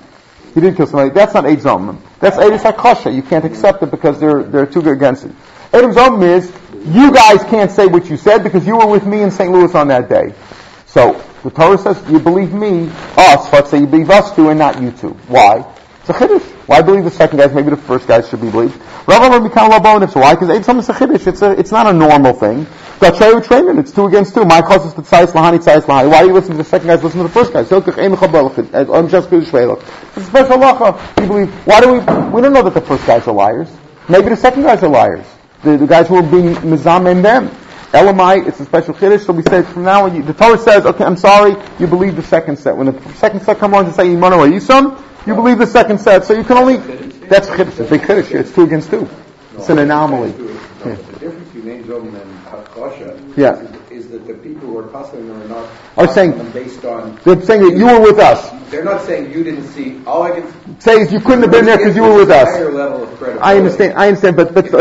he 0.54 0.62
didn't 0.62 0.78
kill 0.78 0.88
somebody, 0.88 1.10
that's 1.10 1.34
not 1.34 1.46
Eid 1.46 1.60
Zomim. 1.60 2.00
That's 2.20 2.38
Eid 2.38 2.54
Sakasha. 2.54 3.14
You 3.14 3.24
can't 3.24 3.44
accept 3.44 3.84
it 3.84 3.92
because 3.92 4.22
they're, 4.22 4.44
they're 4.44 4.66
too 4.66 4.82
good 4.82 4.94
against 4.94 5.26
it. 5.26 5.32
Eid 5.74 5.84
Zomim 5.94 6.24
is, 6.24 6.50
you 6.86 7.12
guys 7.12 7.44
can't 7.44 7.70
say 7.72 7.88
what 7.88 8.10
you 8.10 8.16
said 8.16 8.42
because 8.42 8.66
you 8.66 8.78
were 8.78 8.88
with 8.88 9.06
me 9.06 9.22
in 9.22 9.32
St. 9.32 9.52
Louis 9.52 9.76
on 9.76 9.90
that 9.90 10.08
day. 10.08 10.34
So, 10.98 11.14
the 11.44 11.52
Torah 11.52 11.78
says, 11.78 12.02
you 12.10 12.18
believe 12.18 12.52
me, 12.52 12.90
us, 13.18 13.54
let's 13.54 13.70
say 13.70 13.82
you 13.82 13.86
believe 13.86 14.10
us 14.10 14.36
two 14.36 14.50
and 14.50 14.58
not 14.58 14.82
you 14.82 14.90
two. 14.90 15.10
Why? 15.28 15.64
It's 16.00 16.10
a 16.10 16.14
chiddush. 16.14 16.42
Why 16.66 16.82
believe 16.82 17.04
the 17.04 17.12
second 17.12 17.38
guys? 17.38 17.54
Maybe 17.54 17.70
the 17.70 17.78
first 17.78 18.08
guys 18.08 18.28
should 18.28 18.42
be 18.42 18.50
believed. 18.50 18.82
Rav 19.06 19.22
Amar 19.22 19.48
Mikal 19.48 19.70
why? 20.16 20.34
Because 20.34 20.50
Eid 20.50 20.64
Zomim 20.64 20.80
is 20.80 20.90
a 20.90 20.94
chiddush. 20.94 21.28
It's 21.28 21.44
a, 21.44 21.52
it's 21.52 21.72
not 21.72 21.86
a 21.86 21.94
normal 21.94 22.34
thing. 22.34 22.66
It's 23.00 23.92
two 23.92 24.08
against 24.08 24.34
two. 24.34 24.44
My 24.46 24.60
cause 24.64 24.88
is 24.88 24.96
the 24.96 25.04
Tzais 25.04 25.34
Lahani, 25.34 25.60
Tzais 25.60 25.82
Lahani. 25.82 26.10
Why 26.10 26.22
do 26.22 26.30
you 26.30 26.34
listen 26.34 26.54
to 26.54 26.58
the 26.58 26.64
second 26.64 26.88
guys, 26.88 27.04
listen 27.04 27.20
to 27.20 27.28
the 27.28 27.30
first 27.30 27.54
guys? 27.54 27.72
I'm 27.72 29.08
just. 29.08 29.32
It's 29.32 29.54
a 29.54 30.24
special 30.24 30.58
lacha. 30.58 31.22
You 31.22 31.28
believe, 31.28 31.54
why 31.68 31.80
do 31.80 31.94
we, 31.94 32.00
we 32.00 32.42
don't 32.42 32.54
know 32.54 32.64
that 32.64 32.74
the 32.74 32.82
first 32.82 33.06
guys 33.06 33.28
are 33.28 33.36
liars. 33.36 33.70
Maybe 34.10 34.30
the 34.30 34.36
second 34.36 34.64
guys 34.64 34.82
are 34.82 34.90
liars. 34.90 35.28
The, 35.62 35.78
the 35.78 35.86
guys 35.86 36.08
who 36.08 36.16
are 36.16 36.24
being 36.24 36.56
mizam 36.56 37.22
them. 37.22 37.52
Elamite, 37.94 38.48
it's 38.48 38.60
a 38.60 38.66
special 38.66 38.94
chiddush, 38.94 39.26
so 39.26 39.34
we 39.34 39.44
say 39.44 39.64
from 39.64 39.84
now 39.84 40.06
on, 40.06 40.16
you, 40.16 40.24
the 40.24 40.34
Torah 40.34 40.58
says, 40.58 40.86
okay, 40.86 41.06
I'm 41.06 41.16
sorry, 41.18 41.56
you 41.80 41.88
believe 41.88 42.16
the 42.16 42.24
second 42.24 42.58
set. 42.58 42.76
When 42.76 42.88
the 42.88 43.14
second 43.14 43.42
set 43.44 43.60
comes 43.60 43.74
along 43.74 43.86
to 43.86 43.94
say, 43.94 44.08
Imanu 44.08 44.52
Yisam, 44.52 45.02
you 45.26 45.36
believe 45.36 45.58
the 45.58 45.68
second 45.68 46.00
set, 46.00 46.26
so 46.26 46.34
you 46.34 46.44
can 46.44 46.58
only, 46.58 46.78
that's 47.28 47.48
chiddush, 47.48 47.68
it's 47.68 47.80
a 47.80 47.84
big 47.86 48.02
chiddush, 48.02 48.32
it's 48.34 48.54
two 48.54 48.64
against 48.64 48.90
two. 48.90 49.08
It's 49.56 49.70
an 49.70 49.80
anomaly. 49.80 50.32
No, 50.32 50.96
the 50.96 51.20
difference 51.20 51.50
between 51.50 51.88
Zom 51.88 52.16
and 52.16 52.46
Hakosha 52.46 53.38
Yeah 53.38 53.77
the 54.28 54.34
people 54.36 54.68
who 54.68 54.78
are 54.78 54.88
passing 54.88 55.30
are 55.30 55.48
not 55.48 55.70
are 55.96 56.08
saying 56.08 56.52
based 56.52 56.84
on. 56.86 57.18
They're 57.24 57.42
saying 57.42 57.64
that 57.64 57.78
you 57.78 57.86
were 57.86 58.02
with 58.02 58.20
us. 58.20 58.52
They're 58.70 58.84
not 58.84 59.02
saying 59.02 59.32
you 59.32 59.44
didn't 59.44 59.68
see. 59.70 60.04
All 60.06 60.24
I 60.24 60.40
can 60.40 60.80
say 60.82 61.00
is 61.00 61.12
you 61.12 61.20
couldn't 61.20 61.44
have 61.44 61.52
been 61.52 61.66
there 61.66 61.78
because 61.78 61.96
you 61.96 62.04
were 62.04 62.16
with 62.16 62.30
us. 62.30 62.48
Level 62.60 63.04
of. 63.04 63.24
I 63.42 63.58
understand. 63.58 63.98
I 63.98 64.08
understand, 64.08 64.36
but 64.36 64.54
but, 64.54 64.66
it, 64.66 64.72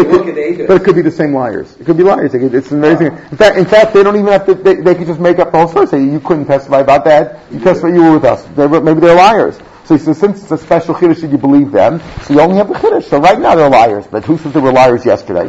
but 0.67 0.81
it 0.81 0.85
could 0.85 0.97
be 0.97 1.03
the 1.03 1.11
same 1.11 1.33
liars. 1.33 1.77
It 1.79 1.87
could 1.87 1.97
be 1.97 2.03
liars. 2.03 2.35
It's 2.35 2.73
amazing. 2.73 3.07
In 3.07 3.37
fact, 3.37 3.57
in 3.57 3.65
fact, 3.65 3.95
they 3.95 4.03
don't 4.03 4.17
even 4.17 4.33
have 4.33 4.47
to. 4.47 4.55
They, 4.55 4.75
they 4.75 4.95
could 4.95 5.07
just 5.07 5.21
make 5.21 5.39
up 5.39 5.53
the 5.53 5.59
whole 5.59 5.69
story. 5.69 5.87
Say 5.87 6.05
you 6.05 6.21
couldn't 6.21 6.47
testify 6.47 6.81
about 6.81 7.05
that. 7.05 7.51
You, 7.51 7.59
you 7.59 7.65
testified 7.65 7.95
you 7.95 8.03
were 8.03 8.15
with 8.15 8.25
us. 8.25 8.45
They're, 8.57 8.69
maybe 8.69 9.01
they're 9.01 9.15
liars. 9.15 9.59
So 9.87 9.97
says, 9.97 10.19
since 10.19 10.43
it's 10.43 10.51
a 10.51 10.59
special 10.59 10.97
chiddush 10.97 11.23
you 11.31 11.39
believe 11.39 11.71
them, 11.71 12.03
so 12.25 12.35
you 12.35 12.41
only 12.41 12.57
have 12.57 12.69
a 12.69 12.75
chiddush. 12.75 13.05
So 13.05 13.21
right 13.21 13.39
now 13.39 13.55
they're 13.55 13.71
liars, 13.71 14.05
but 14.09 14.25
who 14.25 14.37
says 14.37 14.53
they 14.53 14.59
were 14.59 14.73
liars 14.73 15.07
yesterday? 15.07 15.49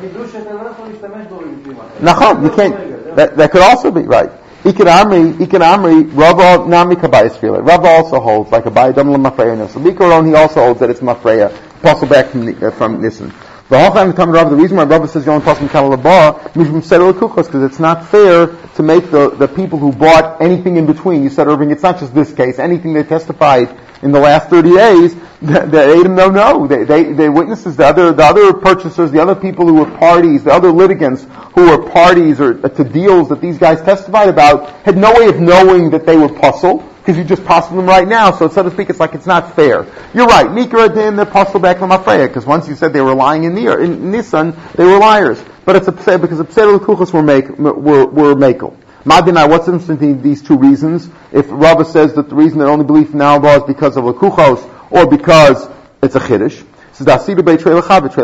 Nachum, 1.99 2.43
you 2.43 2.51
can't. 2.55 2.86
That, 3.17 3.35
that 3.37 3.51
could 3.51 3.63
also 3.63 3.89
be 3.89 4.01
right. 4.01 4.29
Ikan 4.61 4.85
Amri, 4.85 5.33
Ikan 5.33 5.61
Amri, 5.65 6.07
Rava 6.13 6.69
Nami 6.69 6.95
Kabayas 6.95 7.35
feel 7.39 7.55
it. 7.55 7.61
Rava 7.61 7.87
also 7.87 8.19
holds 8.19 8.51
like 8.51 8.67
a 8.67 8.69
Bayadam 8.69 9.17
Mafreya 9.17 9.67
So 9.67 9.79
Bikaron, 9.79 10.27
he 10.27 10.35
also 10.35 10.59
holds 10.61 10.79
that 10.81 10.91
it's 10.91 10.99
Mafreya. 10.99 11.49
Puzzle 11.81 12.07
back 12.07 12.29
from 12.29 12.47
uh, 12.47 12.69
from. 12.69 13.33
The 13.69 13.77
whole 13.77 13.91
time 13.91 14.13
coming 14.13 14.33
Rava, 14.33 14.49
the 14.49 14.55
reason 14.55 14.77
why 14.77 14.85
Rava 14.85 15.09
says 15.09 15.27
only 15.27 15.43
puzzle 15.43 15.67
from 15.67 15.89
Mishum 15.91 17.13
Kuchos, 17.13 17.47
because 17.47 17.63
it's 17.63 17.79
not 17.79 18.05
fair 18.05 18.47
to 18.47 18.83
make 18.83 19.11
the, 19.11 19.31
the 19.31 19.49
people 19.49 19.77
who 19.77 19.91
bought 19.91 20.41
anything 20.41 20.77
in 20.77 20.85
between. 20.85 21.21
You 21.21 21.29
said, 21.29 21.47
Irving, 21.47 21.71
it's 21.71 21.83
not 21.83 21.99
just 21.99 22.15
this 22.15 22.31
case. 22.31 22.59
Anything 22.59 22.93
they 22.93 23.03
testified 23.03 23.77
in 24.03 24.13
the 24.13 24.21
last 24.21 24.49
30 24.49 24.69
days, 24.73 25.15
the, 25.41 25.65
the 25.65 26.13
don't 26.15 26.33
know. 26.33 26.65
They, 26.65 26.85
they, 26.85 27.11
they 27.11 27.27
witnesses, 27.27 27.75
the 27.75 27.87
other, 27.87 28.13
the 28.13 28.23
other 28.23 28.53
purchasers, 28.53 29.11
the 29.11 29.19
other 29.19 29.35
people 29.35 29.67
who 29.67 29.73
were 29.73 29.97
parties, 29.97 30.45
the 30.45 30.53
other 30.53 30.71
litigants 30.71 31.27
who 31.53 31.69
were 31.69 31.89
parties 31.89 32.39
or 32.39 32.53
to 32.53 32.83
deals 32.85 33.27
that 33.27 33.41
these 33.41 33.57
guys 33.57 33.81
testified 33.81 34.29
about 34.29 34.69
had 34.85 34.95
no 34.95 35.11
way 35.11 35.27
of 35.27 35.41
knowing 35.41 35.89
that 35.89 36.05
they 36.05 36.15
were 36.15 36.29
puzzle 36.29 36.87
because 37.07 37.17
you 37.17 37.23
just 37.23 37.45
puzzle 37.45 37.77
them 37.77 37.85
right 37.85 38.05
now. 38.05 38.31
So 38.31 38.49
so 38.49 38.63
to 38.63 38.69
speak, 38.69 38.89
it's 38.89 38.99
like 38.99 39.15
it's 39.15 39.25
not 39.25 39.55
fair. 39.55 39.85
You're 40.13 40.25
right. 40.25 40.45
Nikra 40.47 40.93
din 40.93 41.15
they're 41.15 41.25
puzzle 41.25 41.61
back 41.61 41.79
from 41.79 41.91
Afreya 41.91 42.27
because 42.27 42.45
once 42.45 42.67
you 42.67 42.75
said 42.75 42.91
they 42.91 42.99
were 42.99 43.15
lying 43.15 43.45
in 43.45 43.55
Nir 43.55 43.79
in 43.79 44.11
Nissan, 44.11 44.53
they 44.73 44.83
were 44.83 44.97
liars. 44.97 45.41
But 45.63 45.77
it's 45.77 45.87
a 45.87 45.93
pse- 45.93 46.19
because 46.19 46.39
the 46.39 46.43
Psel 46.43 46.77
Kuchas 46.79 47.13
were 47.13 47.23
make 47.23 47.47
were 47.57 48.05
were 48.05 48.35
makel. 48.35 48.75
Madinai, 49.05 49.45
what's 49.45 49.69
interesting 49.69 50.01
in 50.01 50.21
these 50.21 50.41
two 50.41 50.57
reasons? 50.57 51.09
If 51.31 51.45
Rabba 51.49 51.85
says 51.85 52.13
that 52.15 52.27
the 52.27 52.35
reason 52.35 52.59
they 52.59 52.65
only 52.65 52.83
believe 52.83 53.15
Alba 53.15 53.55
is 53.55 53.63
because 53.63 53.95
of 53.95 54.03
Lakuchos 54.03 54.69
or 54.91 55.07
because 55.07 55.69
it's 56.03 56.15
a 56.15 56.19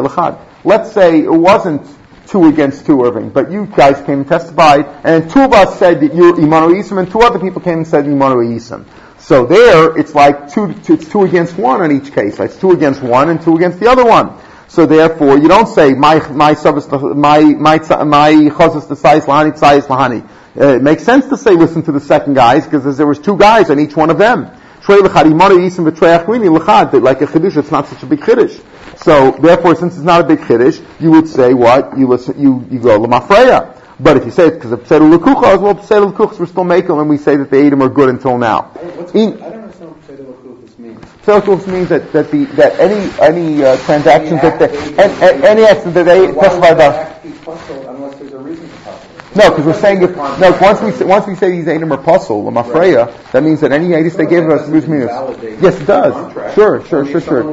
Lechad. 0.02 0.40
Let's 0.66 0.92
say 0.92 1.24
it 1.24 1.32
wasn't 1.32 1.88
two 2.28 2.46
against 2.46 2.86
two, 2.86 3.04
Irving, 3.04 3.30
but 3.30 3.52
you 3.52 3.66
guys 3.66 3.98
came 4.06 4.20
and 4.20 4.28
testified, 4.28 4.86
and 5.04 5.30
two 5.30 5.42
of 5.42 5.54
us 5.54 5.78
said 5.80 6.00
that 6.02 6.14
you're 6.14 6.34
Imanu 6.34 6.82
Isim, 6.82 7.00
and 7.00 7.12
two 7.12 7.20
other 7.20 7.40
people 7.40 7.62
came 7.62 7.80
and 7.80 7.88
said 7.88 8.06
Imanu 8.06 8.44
Isim. 8.56 8.86
So 9.20 9.46
there, 9.46 9.98
it's 9.98 10.14
like 10.14 10.52
two, 10.52 10.74
two, 10.74 10.96
it's 10.96 11.08
two 11.10 11.24
against 11.24 11.58
one 11.58 11.82
on 11.82 11.92
each 11.92 12.14
case. 12.14 12.40
It's 12.40 12.58
two 12.58 12.72
against 12.72 13.02
one 13.02 13.30
and 13.30 13.42
two 13.42 13.56
against 13.56 13.80
the 13.80 13.88
other 13.88 14.04
one. 14.04 14.38
So 14.68 14.86
therefore, 14.86 15.38
you 15.38 15.48
don't 15.48 15.68
say 15.68 15.94
my 15.94 16.28
my 16.30 16.56
service 16.56 16.90
my 16.90 17.40
my 17.42 17.78
my 17.78 18.32
chazas 18.58 18.88
the 18.88 18.96
size 18.96 19.26
lahani 19.26 19.58
size 19.58 19.86
lahani. 19.86 20.28
Uh, 20.60 20.76
it 20.76 20.82
makes 20.82 21.04
sense 21.04 21.28
to 21.28 21.38
say 21.38 21.52
listen 21.52 21.84
to 21.84 21.92
the 21.92 22.00
second 22.00 22.34
guys 22.34 22.66
because 22.66 22.98
there 22.98 23.08
was 23.08 23.20
two 23.20 23.38
guys 23.38 23.70
on 23.70 23.80
each 23.80 23.96
one 23.96 24.10
of 24.10 24.18
them. 24.18 24.46
Like 24.88 25.00
a 25.00 25.08
chiddush, 27.28 27.56
it's 27.56 27.72
not 27.72 27.88
such 27.88 28.04
a 28.04 28.06
big 28.06 28.20
chiddush. 28.20 28.62
So 28.98 29.32
therefore, 29.32 29.76
since 29.76 29.96
it's 29.96 30.04
not 30.04 30.22
a 30.22 30.24
big 30.24 30.40
chiddush, 30.40 30.84
you 31.00 31.12
would 31.12 31.28
say 31.28 31.54
what? 31.54 31.98
You 31.98 32.08
listen, 32.08 32.40
you, 32.40 32.66
you 32.70 32.80
go 32.80 33.00
l'mafreya. 33.00 33.80
But 34.00 34.18
if 34.18 34.26
you 34.26 34.32
say 34.32 34.48
it 34.48 34.56
because 34.56 34.72
of 34.72 34.88
Pseudo 34.88 35.06
Lekuchas, 35.06 35.62
well, 35.62 35.82
Pseudo 35.82 36.12
Lekuchas, 36.12 36.40
we're 36.40 36.46
still 36.48 36.64
making 36.64 36.90
them, 36.90 37.00
and 37.00 37.10
we 37.10 37.18
say 37.18 37.36
that 37.36 37.50
the 37.50 37.58
Edom 37.58 37.82
are 37.84 37.90
good 37.90 38.10
until 38.10 38.38
now. 38.38 38.64
What's, 38.64 39.14
In- 39.14 39.42
I 39.42 39.50
don't 39.50 39.64
understand 39.64 39.92
what 39.92 40.04
Pseudo 40.06 40.24
Lekuchas 40.24 40.80
means. 40.80 41.00
Pseudo 41.24 41.42
Lekuchas 41.42 41.72
means 41.72 41.90
that, 41.90 42.12
that 42.12 42.32
the, 42.32 42.46
that 42.46 42.80
any, 42.80 43.12
any, 43.22 43.64
uh, 43.64 43.78
transactions 43.86 44.42
that, 44.42 44.60
they, 44.60 44.68
and, 45.04 45.44
any 45.46 45.64
actions 45.64 45.94
that 45.94 46.04
they 46.04 46.34
testify 46.34 46.68
about. 46.70 46.78
that 46.78 47.12
act 47.12 47.24
be 47.24 47.32
puzzled 47.32 47.86
unless 47.86 48.18
there's 48.18 48.34
a 48.34 48.40
reason 48.40 48.68
to? 48.68 49.03
No, 49.36 49.50
because 49.50 49.66
we're 49.66 49.74
saying 49.82 50.02
if, 50.04 50.16
no, 50.16 50.58
once 50.62 50.82
we, 50.82 50.92
say- 50.92 51.06
once 51.06 51.26
we 51.26 51.36
say 51.36 51.52
these 51.52 51.68
Edom 51.68 51.92
are 51.92 51.98
puzzle, 51.98 52.44
Lamafreya, 52.44 53.32
that 53.32 53.42
means 53.44 53.62
that 53.62 53.72
any 53.72 53.88
Edis 53.88 54.16
they 54.16 54.26
gave 54.28 54.48
us, 54.50 54.68
which 54.70 54.86
means, 54.86 55.06
yes, 55.06 55.80
it 55.82 55.86
does. 55.86 56.14
contract, 56.14 56.56
Sure, 56.56 56.86
sure, 56.86 57.06
sure, 57.06 57.22
sure. 57.22 57.44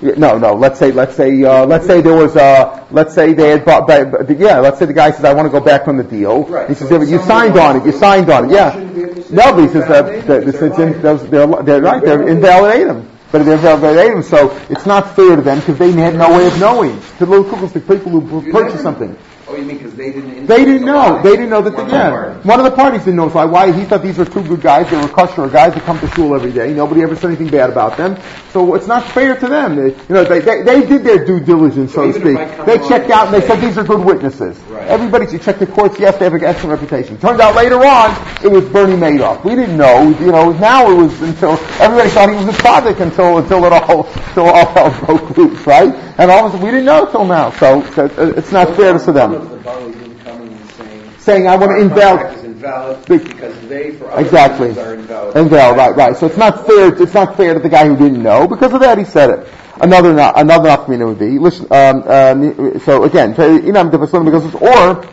Yeah, 0.00 0.14
no, 0.16 0.38
no. 0.38 0.54
Let's 0.54 0.78
say, 0.78 0.90
let's 0.92 1.14
say, 1.16 1.42
uh, 1.44 1.66
let's 1.66 1.86
say 1.86 2.00
there 2.00 2.14
was, 2.14 2.36
uh, 2.36 2.86
let's 2.90 3.14
say 3.14 3.34
they 3.34 3.50
had 3.50 3.64
bought, 3.64 3.86
ba- 3.86 4.06
ba- 4.06 4.34
yeah. 4.34 4.58
Let's 4.60 4.78
say 4.78 4.86
the 4.86 4.92
guy 4.94 5.10
says, 5.10 5.24
"I 5.24 5.34
want 5.34 5.46
to 5.46 5.52
go 5.52 5.60
back 5.64 5.84
from 5.84 5.96
the 5.98 6.04
deal." 6.04 6.44
Right. 6.44 6.68
He 6.68 6.74
says, 6.74 6.88
So 6.88 6.94
"Yeah, 6.94 6.98
but 7.00 7.08
you 7.08 7.18
signed 7.22 7.58
on 7.58 7.76
it. 7.76 7.84
You 7.86 7.92
signed 7.92 8.30
on 8.30 8.46
it." 8.46 8.52
Yeah. 8.52 8.72
shouldn't 8.72 8.94
be 8.94 9.02
able 9.02 9.14
to 9.16 9.22
say 9.22 9.34
No, 9.34 9.52
but 9.52 9.62
he 9.62 9.68
says 9.68 9.88
that, 9.88 10.04
that 10.06 10.26
them, 10.26 10.48
it's, 10.48 10.58
it's 10.62 10.76
they're 10.76 10.94
in, 10.94 11.02
those, 11.02 11.28
they're, 11.28 11.46
they're 11.62 11.82
right. 11.82 12.02
They're 12.02 12.26
invalidate 12.28 12.86
them. 12.86 13.10
But 13.30 13.44
they're 13.44 13.56
invalidate 13.56 14.12
them, 14.12 14.22
so 14.22 14.56
it's 14.70 14.86
not 14.86 15.14
fair 15.14 15.36
to 15.36 15.42
them 15.42 15.58
because 15.60 15.76
they 15.78 15.92
had 15.92 16.14
no 16.14 16.30
way 16.38 16.46
of 16.46 16.58
knowing. 16.58 16.98
To 17.18 17.18
The 17.18 17.26
little 17.26 17.44
couples, 17.44 17.72
the 17.74 17.80
people 17.80 18.18
who 18.18 18.40
You 18.46 18.52
purchased 18.52 18.82
something. 18.82 19.16
Oh, 19.50 19.56
you 19.56 19.64
mean 19.64 19.78
because 19.78 19.94
they 19.94 20.12
didn't? 20.12 20.46
They 20.46 20.64
didn't 20.64 20.84
know. 20.84 21.16
the 21.16 21.22
They 21.22 21.36
didn't 21.36 21.48
know 21.50 21.62
that. 21.62 21.72
One 21.74 21.86
the 21.88 21.92
yeah, 21.92 22.10
parties. 22.10 22.44
one 22.44 22.60
of 22.60 22.64
the 22.66 22.70
parties 22.70 23.00
didn't 23.00 23.16
know. 23.16 23.30
So 23.30 23.46
why 23.46 23.72
he 23.72 23.84
thought 23.84 24.02
these 24.02 24.18
were 24.18 24.26
two 24.26 24.42
good 24.42 24.60
guys. 24.60 24.90
They 24.90 24.96
were 24.98 25.08
kosher 25.08 25.48
guys 25.48 25.72
that 25.74 25.82
come 25.84 25.98
to 26.00 26.08
shul 26.08 26.34
every 26.34 26.52
day. 26.52 26.74
Nobody 26.74 27.02
ever 27.02 27.16
said 27.16 27.28
anything 27.28 27.48
bad 27.48 27.70
about 27.70 27.96
them. 27.96 28.20
So 28.52 28.74
it's 28.74 28.86
not 28.86 29.04
fair 29.12 29.36
to 29.36 29.46
them. 29.48 29.76
They, 29.76 29.88
you 29.88 30.04
know, 30.10 30.24
they, 30.24 30.40
they, 30.40 30.62
they 30.62 30.86
did 30.86 31.02
their 31.04 31.24
due 31.24 31.40
diligence, 31.40 31.94
so, 31.94 32.10
So 32.10 32.12
to 32.12 32.20
speak. 32.20 32.38
if 32.38 32.52
I 32.52 32.56
come 32.56 32.66
They 32.66 32.88
checked 32.88 33.10
out 33.10 33.26
and 33.32 33.34
they 33.34 33.46
said 33.46 33.60
these 33.60 33.78
are 33.78 33.84
good 33.84 34.04
witnesses. 34.04 34.58
Right. 34.60 34.86
Everybody 34.86 35.26
should 35.30 35.42
check 35.42 35.58
the 35.58 35.66
courts. 35.66 35.98
Yes, 35.98 36.18
they 36.18 36.24
have 36.24 36.34
an 36.34 36.44
excellent 36.44 36.80
reputation. 36.80 37.16
Turned 37.18 37.40
out 37.40 37.54
later 37.54 37.76
on 37.84 38.10
it 38.44 38.48
was 38.48 38.64
Bernie 38.66 38.96
Madoff. 38.96 39.44
We 39.44 39.54
didn't 39.54 39.76
know. 39.78 40.10
You 40.20 40.30
know, 40.32 40.52
now 40.52 40.90
it 40.90 40.94
was 40.94 41.20
until 41.22 41.52
everybody 41.80 42.10
thought 42.10 42.28
he 42.28 42.36
was 42.36 42.46
a 42.54 42.58
tzaddik 42.58 43.00
until 43.00 43.38
until 43.38 43.64
it 43.64 43.72
all 43.72 44.06
until 44.06 44.46
all 44.46 44.66
hell 44.66 45.06
broke 45.06 45.36
loose, 45.38 45.66
right? 45.66 45.94
And 46.18 46.30
all 46.30 46.46
of 46.46 46.46
a 46.46 46.56
sudden 46.56 46.64
we 46.66 46.70
didn't 46.70 46.86
know 46.86 47.10
till 47.10 47.24
now. 47.24 47.50
So, 47.52 47.82
so 47.92 48.04
uh, 48.06 48.32
it's 48.36 48.50
not 48.52 48.74
fair 48.76 48.98
to 48.98 49.12
them. 49.12 49.37
Of 49.42 49.50
the 49.50 49.56
Bali 49.58 49.92
coming 50.24 50.48
and 50.52 50.70
saying. 50.72 51.02
Saying, 51.18 51.48
"I 51.48 51.56
want 51.56 51.70
to 51.70 51.76
"Our 51.76 51.80
invalid- 51.80 52.36
is 52.38 52.44
invalid 52.44 53.04
because 53.06 53.68
they, 53.68 53.92
for 53.92 54.10
other 54.10 54.22
Exactly. 54.22 54.70
are 54.78 54.94
invalid. 54.94 55.36
Invalid, 55.36 55.76
right, 55.76 55.96
right. 55.96 56.16
So 56.16 56.26
it's 56.26 56.36
not 56.36 56.66
fair. 56.66 56.94
It's 57.02 57.14
not 57.14 57.36
fair 57.36 57.54
to 57.54 57.60
the 57.60 57.68
guy 57.68 57.86
who 57.86 57.96
didn't 57.96 58.22
know. 58.22 58.46
Because 58.46 58.72
of 58.72 58.80
that, 58.80 58.98
he 58.98 59.04
said 59.04 59.30
it. 59.30 59.48
Another 59.80 60.12
not, 60.12 60.38
another 60.38 60.68
nafkamina 60.70 61.06
would 61.06 61.18
be 61.18 61.38
listen. 61.38 61.66
Um, 61.70 62.02
uh, 62.06 62.78
so 62.80 63.04
again, 63.04 63.34
inam 63.34 63.90
because 63.90 64.44
it's 64.44 64.54
or 64.54 65.06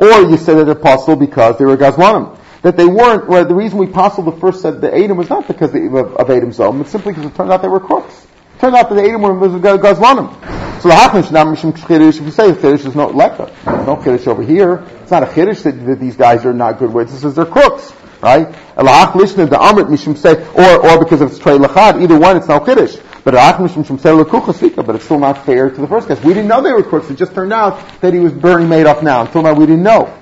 or 0.00 0.30
you 0.30 0.36
say 0.36 0.54
that 0.54 0.64
they're 0.64 0.74
apostle 0.74 1.16
because 1.16 1.58
they 1.58 1.64
were 1.64 1.76
gazlanim. 1.76 2.36
That 2.62 2.76
they 2.76 2.86
weren't. 2.86 3.28
Well, 3.28 3.44
the 3.46 3.54
reason 3.54 3.78
we 3.78 3.86
apostle 3.86 4.22
the 4.24 4.32
first 4.38 4.60
said 4.60 4.80
the 4.80 4.94
Adam 4.94 5.16
was 5.16 5.30
not 5.30 5.48
because 5.48 5.74
of, 5.74 5.94
of 5.94 6.30
Adam's 6.30 6.56
zom. 6.56 6.78
but 6.78 6.88
simply 6.88 7.12
because 7.12 7.30
it 7.30 7.34
turned 7.34 7.50
out 7.50 7.62
they 7.62 7.68
were 7.68 7.80
crooks. 7.80 8.26
Turned 8.60 8.76
out 8.76 8.90
that 8.90 8.94
the 8.94 9.08
Adam 9.08 9.22
were 9.22 9.32
gazlanim. 9.32 10.82
So 10.82 10.88
the 10.88 10.94
hachmish 10.94 11.30
now 11.30 11.46
mishum 11.46 11.72
chiddush. 11.72 12.18
If 12.18 12.26
you 12.26 12.30
say 12.30 12.52
chiddush, 12.52 12.82
there's 12.82 12.94
no 12.94 13.08
lekka. 13.08 13.50
There's 13.64 13.86
no 13.86 13.96
chiddush 13.96 14.26
over 14.26 14.42
here. 14.42 14.84
It's 15.00 15.10
not 15.10 15.22
a 15.22 15.26
chiddush 15.26 15.62
that, 15.62 15.72
that 15.86 15.98
these 15.98 16.14
guys 16.14 16.44
are 16.44 16.52
not 16.52 16.78
good 16.78 16.92
witnesses. 16.92 17.34
They're 17.34 17.46
crooks, 17.46 17.90
right? 18.20 18.48
Elahach 18.76 19.12
lishna 19.12 19.48
the 19.48 19.56
amrit 19.56 19.88
mishum 19.88 20.14
say, 20.14 20.34
or 20.54 20.86
or 20.86 21.02
because 21.02 21.22
it's 21.22 21.38
trey 21.38 21.56
lachad. 21.56 22.02
Either 22.02 22.18
one, 22.18 22.36
it's 22.36 22.48
no 22.48 22.60
chiddush. 22.60 23.02
But 23.24 23.32
elahach 23.32 23.56
mishum 23.66 23.86
shem 23.86 23.98
say 23.98 24.10
lekucha 24.10 24.54
sika. 24.54 24.82
But 24.82 24.96
it's 24.96 25.06
still 25.06 25.18
not 25.18 25.46
fair 25.46 25.70
to 25.70 25.80
the 25.80 25.86
first 25.86 26.08
guys. 26.08 26.22
We 26.22 26.34
didn't 26.34 26.48
know 26.48 26.60
they 26.60 26.72
were 26.72 26.82
crooks. 26.82 27.08
It 27.08 27.16
just 27.16 27.32
turned 27.32 27.54
out 27.54 27.80
that 28.02 28.12
he 28.12 28.20
was 28.20 28.34
Bernie 28.34 28.66
Madoff 28.66 29.02
now. 29.02 29.22
Until 29.22 29.40
now, 29.40 29.54
we 29.54 29.64
didn't 29.64 29.84
know. 29.84 30.19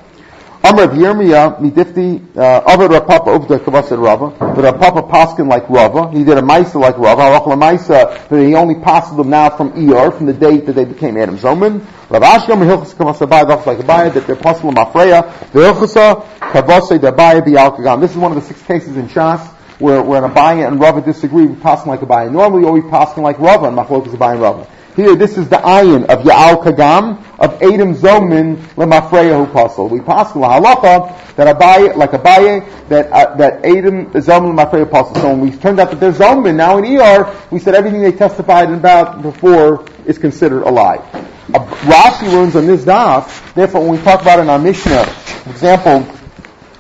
Amr 0.60 0.82
of 0.82 0.90
Yirmiyah, 0.90 1.60
midifti, 1.60 2.36
uh, 2.36 2.62
Avad 2.62 2.90
Rav 2.90 3.06
Papa 3.06 3.30
Uvda 3.30 3.60
Kavasad 3.60 4.02
Rava, 4.02 4.30
but 4.40 4.64
Rav 4.64 4.80
Papa 4.80 5.02
Paskin 5.02 5.48
like 5.48 5.70
Rava, 5.70 6.10
he 6.10 6.24
did 6.24 6.36
a 6.36 6.42
Maisa 6.42 6.80
like 6.80 6.98
Rava, 6.98 7.22
Halach 7.22 7.44
Maisa, 7.56 8.28
that 8.28 8.42
he 8.44 8.56
only 8.56 8.74
passed 8.74 9.16
them 9.16 9.30
now 9.30 9.50
from 9.50 9.70
Eor, 9.74 10.16
from 10.16 10.26
the 10.26 10.32
date 10.32 10.66
that 10.66 10.72
they 10.72 10.84
became 10.84 11.16
Adam 11.16 11.38
Zoman. 11.38 11.86
Rav 12.10 12.22
Ashgam, 12.22 12.58
Hilchus 12.66 12.92
Kavasad 12.94 13.28
Abai, 13.28 13.44
Vach 13.44 13.66
like 13.66 13.78
Abai, 13.78 14.12
that 14.12 14.26
they're 14.26 14.34
possible 14.34 14.72
Mafreya, 14.72 15.52
the 15.52 15.60
Hilchusa, 15.60 16.26
Kavasad 16.40 16.98
Abai, 16.98 17.40
Bialkagam. 17.40 18.00
This 18.00 18.10
is 18.10 18.16
one 18.16 18.32
of 18.32 18.42
the 18.42 18.42
six 18.42 18.60
cases 18.62 18.96
in 18.96 19.06
Shas, 19.06 19.46
where, 19.78 20.02
where 20.02 20.24
an 20.24 20.32
Abai 20.32 20.66
and 20.66 20.80
Rava 20.80 21.02
disagree, 21.02 21.46
we 21.46 21.54
pass 21.54 21.86
like 21.86 22.00
Abai. 22.00 22.32
Normally, 22.32 22.64
always 22.64 22.84
passing 22.90 23.22
like 23.22 23.38
Rava, 23.38 23.68
and 23.68 23.78
Machlokas 23.78 24.08
Abai 24.08 24.32
and 24.32 24.42
Rava. 24.42 24.66
Here, 24.98 25.14
this 25.14 25.38
is 25.38 25.48
the 25.48 25.58
ayin 25.58 26.06
of 26.06 26.24
Ya'al 26.24 26.60
Kagam, 26.60 27.22
of 27.38 27.62
Adam 27.62 27.94
Zomin, 27.94 28.56
Lemafreya 28.74 29.46
who 29.46 29.52
puzzle. 29.52 29.86
We 29.88 30.00
pass 30.00 30.34
la 30.34 30.58
halacha, 30.58 31.36
that 31.36 31.56
Abaye, 31.56 31.94
like 31.94 32.10
Abaye, 32.10 32.88
that, 32.88 33.08
uh, 33.12 33.36
that 33.36 33.64
Adam 33.64 34.06
Zomin 34.06 34.56
Lemafreya 34.56 34.90
puzzle. 34.90 35.14
So 35.14 35.28
when 35.28 35.38
we 35.38 35.52
turned 35.52 35.78
out 35.78 35.92
that 35.92 36.00
they're 36.00 36.10
Zomin, 36.10 36.56
now 36.56 36.78
in 36.78 36.98
ER, 36.98 37.32
we 37.52 37.60
said 37.60 37.76
everything 37.76 38.02
they 38.02 38.10
testified 38.10 38.72
about 38.72 39.22
before 39.22 39.84
is 40.04 40.18
considered 40.18 40.64
a 40.64 40.68
lie. 40.68 40.96
Uh, 41.54 41.64
Rashi 41.86 42.26
learns 42.32 42.56
on 42.56 42.66
this 42.66 42.84
daf, 42.84 43.54
therefore 43.54 43.82
when 43.82 43.92
we 43.92 43.98
talk 43.98 44.22
about 44.22 44.40
in 44.40 44.50
our 44.50 44.58
Mishnah, 44.58 45.04
for 45.04 45.50
example, 45.50 46.12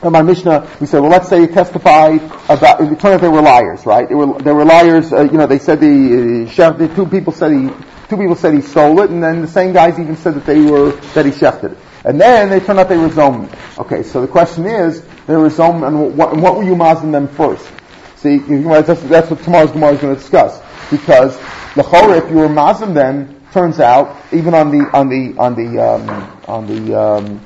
in 0.02 0.10
my 0.10 0.22
Mishnah, 0.22 0.68
we 0.80 0.88
said, 0.88 0.98
well, 0.98 1.10
let's 1.12 1.28
say 1.28 1.42
you 1.42 1.46
testified 1.46 2.20
about, 2.48 2.80
it 2.80 2.98
turned 2.98 3.14
out 3.14 3.20
they 3.20 3.28
were 3.28 3.42
liars, 3.42 3.86
right? 3.86 4.08
They 4.08 4.16
were, 4.16 4.40
they 4.40 4.52
were 4.52 4.64
liars, 4.64 5.12
uh, 5.12 5.22
you 5.22 5.38
know, 5.38 5.46
they 5.46 5.60
said 5.60 5.78
the, 5.78 6.52
uh, 6.58 6.70
the 6.72 6.88
two 6.88 7.06
people 7.06 7.32
said 7.32 7.52
he, 7.52 7.70
two 8.08 8.16
people 8.16 8.34
said 8.34 8.54
he 8.54 8.60
stole 8.60 9.00
it, 9.00 9.10
and 9.10 9.22
then 9.22 9.42
the 9.42 9.48
same 9.48 9.72
guys 9.72 9.98
even 9.98 10.16
said 10.16 10.34
that 10.34 10.46
they 10.46 10.60
were, 10.60 10.92
that 11.14 11.26
he 11.26 11.32
shechted 11.32 11.72
it. 11.72 11.78
And 12.04 12.20
then 12.20 12.48
they 12.48 12.60
turned 12.60 12.78
out 12.78 12.88
they 12.88 12.96
were 12.96 13.08
zomin. 13.08 13.52
Okay, 13.78 14.02
so 14.02 14.20
the 14.20 14.28
question 14.28 14.66
is, 14.66 15.02
they 15.26 15.36
were 15.36 15.50
zomin, 15.50 15.86
and 15.86 16.16
what, 16.16 16.36
what 16.36 16.56
were 16.56 16.62
you 16.62 16.76
mazing 16.76 17.12
them 17.12 17.28
first? 17.28 17.68
See, 18.16 18.38
that's, 18.38 19.02
that's 19.02 19.30
what 19.30 19.42
tomorrow's 19.42 19.72
Gemara 19.72 19.92
is 19.92 20.00
going 20.00 20.14
to 20.14 20.20
discuss. 20.20 20.60
Because, 20.90 21.36
the 21.74 21.82
chorah, 21.82 22.24
if 22.24 22.30
you 22.30 22.36
were 22.36 22.48
mazim 22.48 22.94
them, 22.94 23.40
turns 23.52 23.78
out, 23.78 24.16
even 24.32 24.54
on 24.54 24.70
the, 24.70 24.90
on 24.92 25.08
the, 25.08 25.38
on 25.38 25.54
the, 25.54 25.82
um, 25.82 26.42
on 26.46 26.66
the, 26.66 27.00
um, 27.00 27.40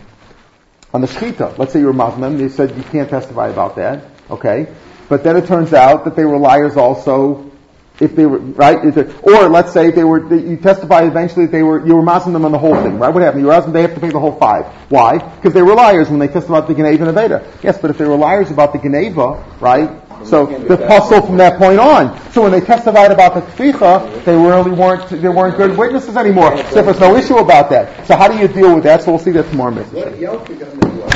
on 0.95 1.01
the 1.01 1.07
shechita. 1.07 1.59
Let's 1.59 1.73
say 1.73 1.81
you 1.81 1.87
were 1.87 1.93
Muslim, 1.93 2.39
they 2.39 2.49
said 2.49 2.77
you 2.77 2.83
can't 2.85 3.09
testify 3.09 3.49
about 3.49 3.77
that, 3.77 4.05
okay? 4.31 4.73
But 5.09 5.25
then 5.25 5.37
it 5.37 5.47
turns 5.47 5.73
out 5.73 6.05
that 6.05 6.17
they 6.17 6.25
were 6.25 6.39
liars 6.39 6.77
also, 6.77 7.52
if 8.01 8.17
they 8.17 8.27
were, 8.27 8.39
right? 8.39 8.97
Or 9.23 9.49
let's 9.49 9.73
say 9.73 9.91
they 9.91 10.05
were, 10.05 10.35
you 10.35 10.57
testify 10.57 11.03
eventually 11.03 11.47
that 11.47 11.53
they 11.53 11.63
were, 11.63 11.87
you 11.87 11.95
were 11.95 12.03
Muslim 12.03 12.33
them 12.33 12.45
on 12.45 12.53
the 12.53 12.59
whole 12.59 12.75
thing, 12.75 12.99
right? 12.99 13.13
What 13.13 13.23
happened? 13.23 13.43
You 13.43 13.49
were 13.49 13.55
Muslim, 13.55 13.73
they 13.73 13.83
have 13.83 13.95
to 13.95 14.01
pay 14.01 14.11
the 14.11 14.21
whole 14.21 14.37
five. 14.39 14.67
Why? 14.91 15.19
Because 15.19 15.53
they 15.53 15.63
were 15.63 15.75
liars 15.75 16.09
when 16.09 16.19
they 16.19 16.29
testified 16.29 16.59
about 16.59 16.69
the 16.69 16.75
Geneva 16.75 17.09
and 17.09 17.17
Aveda. 17.17 17.63
Yes, 17.63 17.79
but 17.79 17.91
if 17.91 17.99
they 17.99 18.07
were 18.07 18.17
liars 18.17 18.51
about 18.51 18.73
the 18.73 18.79
Geneva, 18.79 19.45
right? 19.61 20.03
So 20.25 20.47
the 20.47 20.77
puzzle 20.77 21.23
from 21.23 21.37
that 21.39 21.59
point 21.59 21.81
on. 21.81 22.19
So 22.33 22.43
when 22.43 22.53
they 22.53 22.61
testified 22.61 23.11
about 23.11 23.35
the 23.35 23.41
tvicha, 23.41 24.25
they 24.25 24.37
really 24.37 24.71
weren't 24.71 25.09
they 25.09 25.29
weren't 25.29 25.57
good 25.57 25.77
witnesses 25.77 26.17
anymore. 26.17 26.57
So 26.71 26.83
there's 26.83 27.01
no 27.01 27.17
issue 27.17 27.39
about 27.39 27.71
that. 27.71 28.07
So 28.07 28.17
how 28.17 28.29
do 28.29 28.39
you 28.39 28.49
deal 28.49 28.75
with 28.75 28.85
that? 28.85 29.03
So 29.03 29.13
we'll 29.13 29.19
see 29.19 29.33
that 29.33 29.51
tomorrow. 29.51 29.73
Mr. 29.75 29.93
What 29.93 30.13
Yalkagam 30.15 30.61
is 30.61 30.93
what? 30.95 31.13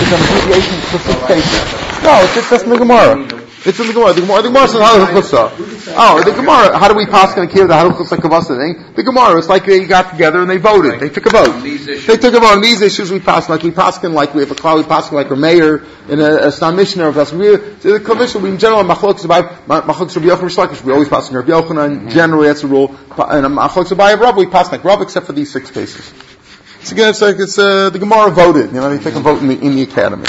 It's 0.00 0.12
an 0.12 0.20
abbreviation 0.22 0.80
for. 0.88 2.04
No, 2.04 2.22
it's 2.22 2.34
just 2.34 2.50
that's 2.50 2.62
the 2.62 2.76
Gemara. 2.76 3.47
It's 3.64 3.80
in 3.80 3.88
the 3.88 3.92
Gemara. 3.92 4.12
The 4.12 4.20
Gemara, 4.20 4.42
the 4.42 4.48
Gemara 4.48 4.68
says 4.68 4.80
Haluchusa. 4.80 5.94
Oh, 5.96 6.22
the 6.22 6.30
Gemara. 6.30 6.78
How 6.78 6.86
do 6.86 6.94
we 6.94 7.06
pass 7.06 7.34
going 7.34 7.48
to 7.48 7.52
kill 7.52 7.66
the 7.66 7.74
Haluchusa 7.74 8.16
Kavasa 8.16 8.56
thing? 8.56 8.94
The 8.94 9.02
Gemara. 9.02 9.36
It's 9.38 9.48
like 9.48 9.66
they 9.66 9.84
got 9.84 10.12
together 10.12 10.40
and 10.40 10.48
they 10.48 10.58
voted. 10.58 11.00
They 11.00 11.08
took 11.08 11.26
a 11.26 11.30
vote. 11.30 11.62
They 11.62 12.16
took 12.16 12.34
a 12.34 12.40
vote 12.40 12.52
on 12.52 12.60
these 12.60 12.82
issues. 12.82 13.10
We 13.10 13.18
pass 13.18 13.48
like 13.48 13.64
we 13.64 13.72
pass 13.72 14.02
like 14.04 14.32
we 14.32 14.42
have 14.42 14.50
a 14.52 14.54
cloud. 14.54 14.78
We 14.78 14.84
pass 14.84 15.10
like 15.10 15.30
a 15.30 15.36
mayor 15.36 15.84
in 16.08 16.20
a, 16.20 16.46
a 16.46 16.52
Stam 16.52 16.76
Mishnah 16.76 17.08
of 17.08 17.18
us. 17.18 17.32
We 17.32 17.56
the 17.56 18.00
commission. 18.00 18.42
We 18.42 18.50
in 18.50 18.58
general 18.58 18.84
machlokes 18.84 19.24
about 19.24 19.66
machlokes 19.66 20.14
Rabbi 20.14 20.28
Yochanan 20.28 20.48
Reish 20.48 20.66
Lakish. 20.66 20.84
We 20.84 20.92
always 20.92 21.08
pass 21.08 21.28
in 21.28 21.36
Rabbi 21.36 21.50
Yochanan. 21.50 22.12
Generally, 22.12 22.46
that's 22.46 22.62
the 22.62 22.68
rule. 22.68 22.90
And 22.90 23.46
machlokes 23.58 23.90
about 23.90 24.20
Rav. 24.20 24.36
We 24.36 24.46
pass 24.46 24.70
like 24.70 24.84
Rav, 24.84 25.02
except 25.02 25.26
for 25.26 25.32
these 25.32 25.52
six 25.52 25.72
cases. 25.72 26.12
It's 26.80 26.92
again, 26.92 27.10
it's 27.10 27.20
like 27.20 27.36
it's 27.38 27.58
uh, 27.58 27.90
the 27.90 27.98
Gemara 27.98 28.30
voted. 28.30 28.66
You 28.66 28.80
know, 28.80 28.96
they 28.96 29.02
take 29.02 29.14
a 29.14 29.20
vote 29.20 29.42
in 29.42 29.48
the 29.48 29.58
in 29.58 29.74
the 29.74 29.82
academy. 29.82 30.26